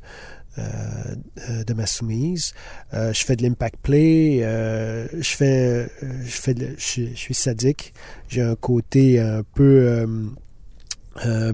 de 1.66 1.74
ma 1.74 1.88
soumise. 1.88 2.54
Je 2.94 3.24
fais 3.26 3.36
de 3.36 3.42
l'impact 3.42 3.78
play. 3.82 4.38
je 4.42 5.36
fais, 5.36 5.90
je 6.02 6.30
fais, 6.42 6.54
de- 6.54 6.76
je, 6.78 7.06
je 7.12 7.16
suis 7.16 7.34
sadique. 7.34 7.92
J'ai 8.30 8.44
un 8.44 8.54
côté 8.56 9.20
un 9.20 9.42
peu 9.56 10.06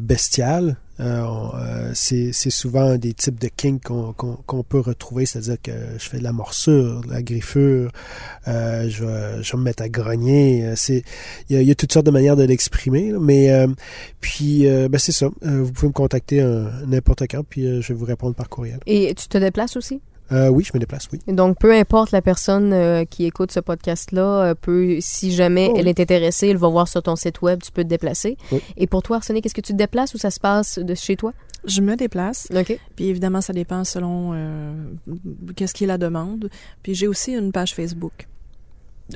bestial. 0.01 0.75
Euh, 0.99 1.25
euh, 1.55 1.91
c'est 1.93 2.31
souvent 2.49 2.97
des 2.97 3.13
types 3.13 3.39
de 3.39 3.47
kink 3.47 3.83
qu'on 3.83 4.63
peut 4.63 4.79
retrouver, 4.79 5.25
c'est-à-dire 5.25 5.57
que 5.61 5.71
je 5.97 6.09
fais 6.09 6.19
de 6.19 6.23
la 6.23 6.33
morsure, 6.33 7.01
de 7.01 7.11
la 7.11 7.21
griffure, 7.21 7.91
euh, 8.47 8.89
je, 8.89 9.05
vais, 9.05 9.43
je 9.43 9.55
me 9.55 9.63
mettre 9.63 9.83
à 9.83 9.89
grogner. 9.89 10.65
euh, 10.65 10.75
il 11.49 11.55
y, 11.55 11.59
a, 11.59 11.61
y 11.61 11.71
a 11.71 11.75
toutes 11.75 11.93
sortes 11.93 12.05
de 12.05 12.11
manières 12.11 12.35
de 12.35 12.43
l'exprimer, 12.43 13.13
mais 13.19 13.49
puis 14.19 14.65
ben 14.65 14.97
c'est 14.97 15.11
ça. 15.11 15.29
Vous 15.41 15.71
pouvez 15.71 15.87
me 15.87 15.93
contacter 15.93 16.43
n'importe 16.87 17.23
quand, 17.29 17.43
puis 17.43 17.81
je 17.81 17.87
vais 17.87 17.93
vous 17.93 18.05
répondre 18.05 18.35
par 18.35 18.49
courriel. 18.49 18.79
Et 18.85 19.13
tu 19.15 19.27
te 19.27 19.37
déplaces 19.37 19.77
aussi? 19.77 20.01
Euh, 20.31 20.49
oui, 20.49 20.63
je 20.63 20.71
me 20.73 20.79
déplace, 20.79 21.07
oui. 21.11 21.19
Donc, 21.27 21.57
peu 21.59 21.73
importe 21.73 22.11
la 22.11 22.21
personne 22.21 22.71
euh, 22.71 23.03
qui 23.05 23.25
écoute 23.25 23.51
ce 23.51 23.59
podcast-là, 23.59 24.43
euh, 24.49 24.53
peut, 24.55 24.97
si 24.99 25.31
jamais 25.31 25.67
Oh, 25.71 25.75
elle 25.77 25.85
oui. 25.85 25.89
est 25.89 25.99
intéressée, 25.99 26.49
elle 26.49 26.57
va 26.57 26.67
voir 26.67 26.87
sur 26.87 27.01
ton 27.01 27.15
site 27.15 27.41
web, 27.41 27.61
tu 27.63 27.71
peux 27.71 27.83
te 27.83 27.87
déplacer. 27.87 28.37
Oui. 28.51 28.61
Et 28.77 28.85
pour 28.85 29.01
toi, 29.01 29.17
Arsenic, 29.17 29.45
est-ce 29.45 29.55
que 29.55 29.61
tu 29.61 29.73
te 29.73 29.77
déplaces 29.77 30.13
ou 30.13 30.17
ça 30.19 30.29
se 30.29 30.39
passe 30.39 30.77
de 30.77 30.93
chez 30.95 31.15
toi? 31.15 31.33
Je 31.65 31.81
me 31.81 31.95
déplace. 31.95 32.47
OK. 32.55 32.79
Puis 32.95 33.05
évidemment, 33.07 33.41
ça 33.41 33.53
dépend 33.53 33.83
selon 33.83 34.31
euh, 34.33 34.73
qu'est-ce 35.55 35.73
qui 35.73 35.83
est 35.85 35.87
la 35.87 35.97
demande. 35.97 36.49
Puis 36.83 36.93
j'ai 36.93 37.07
aussi 37.07 37.33
une 37.33 37.51
page 37.51 37.73
Facebook, 37.73 38.27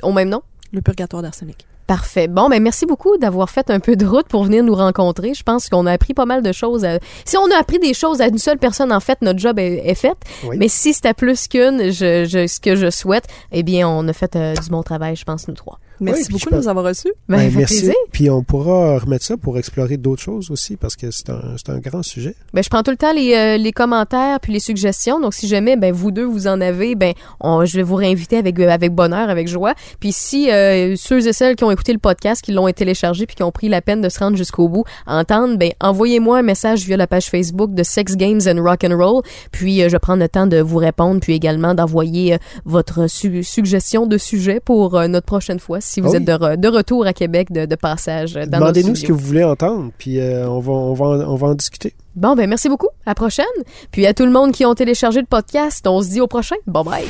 Au 0.02 0.12
même 0.12 0.28
nom? 0.28 0.42
Le 0.72 0.82
Purgatoire 0.82 1.22
d'Arsenic. 1.22 1.66
Parfait. 1.86 2.28
Bon, 2.28 2.48
ben 2.48 2.62
merci 2.62 2.86
beaucoup 2.86 3.18
d'avoir 3.18 3.50
fait 3.50 3.68
un 3.70 3.78
peu 3.78 3.94
de 3.94 4.06
route 4.06 4.26
pour 4.26 4.44
venir 4.44 4.64
nous 4.64 4.74
rencontrer. 4.74 5.34
Je 5.34 5.42
pense 5.42 5.68
qu'on 5.68 5.84
a 5.84 5.92
appris 5.92 6.14
pas 6.14 6.24
mal 6.24 6.42
de 6.42 6.50
choses. 6.50 6.82
à- 6.84 6.98
Si 7.26 7.36
on 7.36 7.50
a 7.50 7.56
appris 7.58 7.78
des 7.78 7.92
choses 7.92 8.22
à 8.22 8.28
une 8.28 8.38
seule 8.38 8.56
personne, 8.58 8.90
en 8.90 9.00
fait, 9.00 9.18
notre 9.20 9.38
job 9.38 9.58
est, 9.58 9.82
est 9.86 9.94
fait. 9.94 10.16
Oui. 10.46 10.56
Mais 10.58 10.68
si 10.68 10.94
c'était 10.94 11.12
plus 11.12 11.46
qu'une, 11.46 11.90
je, 11.92 12.24
je- 12.24 12.46
ce 12.46 12.58
que 12.58 12.74
je 12.74 12.88
souhaite, 12.90 13.26
eh 13.52 13.62
bien, 13.62 13.86
on 13.86 14.08
a 14.08 14.12
fait 14.14 14.34
euh, 14.34 14.54
du 14.54 14.70
bon 14.70 14.82
travail, 14.82 15.14
je 15.16 15.24
pense, 15.24 15.46
nous 15.46 15.54
trois. 15.54 15.78
Merci 16.00 16.32
beaucoup 16.32 16.50
de 16.50 16.56
nous 16.56 16.68
avoir 16.68 16.84
reçus. 16.86 17.12
Ben, 17.28 17.36
Ben, 17.38 17.52
merci. 17.56 17.76
plaisir. 17.78 17.94
Puis 18.12 18.28
on 18.30 18.42
pourra 18.42 18.98
remettre 18.98 19.24
ça 19.24 19.36
pour 19.36 19.58
explorer 19.58 19.96
d'autres 19.96 20.22
choses 20.22 20.50
aussi, 20.50 20.76
parce 20.76 20.96
que 20.96 21.10
c'est 21.10 21.30
un, 21.30 21.54
un 21.68 21.78
grand 21.78 22.02
sujet. 22.02 22.34
Ben, 22.52 22.62
je 22.62 22.68
prends 22.68 22.82
tout 22.82 22.90
le 22.90 22.96
temps 22.96 23.12
les, 23.12 23.34
euh, 23.34 23.56
les 23.56 23.72
commentaires 23.72 24.40
puis 24.40 24.52
les 24.52 24.60
suggestions. 24.60 25.20
Donc, 25.20 25.34
si 25.34 25.46
jamais, 25.48 25.76
ben, 25.76 25.92
vous 25.92 26.10
deux, 26.10 26.24
vous 26.24 26.46
en 26.46 26.60
avez, 26.60 26.94
ben, 26.94 27.12
on- 27.40 27.64
je 27.64 27.76
vais 27.76 27.82
vous 27.82 27.94
réinviter 27.94 28.36
avec, 28.36 28.58
euh, 28.58 28.68
avec 28.68 28.92
bonheur, 28.92 29.28
avec 29.30 29.46
joie. 29.48 29.74
Puis 30.00 30.12
si 30.12 30.50
euh, 30.50 30.94
ceux 30.96 31.26
et 31.26 31.32
celles 31.32 31.56
qui 31.56 31.64
ont 31.64 31.70
écouté 31.70 31.92
le 31.92 31.98
podcast, 31.98 32.42
qui 32.42 32.52
l'ont 32.52 32.70
téléchargé 32.72 33.26
puis 33.26 33.36
qui 33.36 33.42
ont 33.42 33.52
pris 33.52 33.68
la 33.68 33.80
peine 33.80 34.00
de 34.00 34.08
se 34.08 34.18
rendre 34.18 34.36
jusqu'au 34.36 34.68
bout, 34.68 34.84
entendent, 35.06 35.58
ben, 35.58 35.70
envoyez-moi 35.80 36.38
un 36.38 36.42
message 36.42 36.84
via 36.86 36.96
la 36.96 37.06
page 37.06 37.26
Facebook 37.30 37.72
de 37.72 37.82
Sex 37.82 38.16
Games 38.16 38.40
and 38.46 38.62
Rock 38.62 38.84
and 38.84 38.96
Roll. 38.96 39.22
Puis, 39.52 39.82
euh, 39.82 39.88
je 39.88 39.96
prends 39.96 40.16
le 40.16 40.28
temps 40.28 40.46
de 40.46 40.58
vous 40.60 40.78
répondre, 40.78 41.20
puis 41.20 41.34
également 41.34 41.74
d'envoyer 41.74 42.38
votre 42.64 43.08
su- 43.08 43.44
suggestion 43.44 44.06
de 44.06 44.18
sujet 44.18 44.60
pour 44.60 45.00
notre 45.08 45.26
prochaine 45.26 45.60
fois, 45.60 45.80
si 45.84 46.00
vous 46.00 46.08
Ah 46.08 46.10
oui. 46.12 46.16
êtes 46.16 46.24
de, 46.24 46.32
re- 46.32 46.56
de 46.56 46.68
retour 46.68 47.06
à 47.06 47.12
Québec 47.12 47.52
de, 47.52 47.66
de 47.66 47.74
passage 47.76 48.34
dans 48.34 48.58
Demandez-nous 48.58 48.94
ce 48.94 49.04
que 49.04 49.12
vous 49.12 49.18
voulez 49.24 49.44
entendre, 49.44 49.90
puis 49.98 50.18
euh, 50.20 50.48
on, 50.48 50.60
va, 50.60 50.72
on, 50.72 50.94
va, 50.94 51.06
en- 51.06 51.20
on 51.32 51.36
va 51.36 51.46
en 51.48 51.54
discuter. 51.54 51.94
Bon, 52.16 52.34
ben 52.36 52.48
merci 52.48 52.68
beaucoup. 52.68 52.88
À 53.06 53.10
la 53.10 53.14
prochaine. 53.14 53.44
Puis 53.90 54.06
à 54.06 54.14
tout 54.14 54.24
le 54.24 54.30
monde 54.32 54.52
qui 54.52 54.64
ont 54.64 54.74
téléchargé 54.74 55.20
le 55.20 55.26
podcast, 55.26 55.86
on 55.86 56.00
se 56.02 56.08
dit 56.10 56.20
au 56.20 56.26
prochain. 56.26 56.56
Bye 56.66 56.84
bye. 56.84 57.04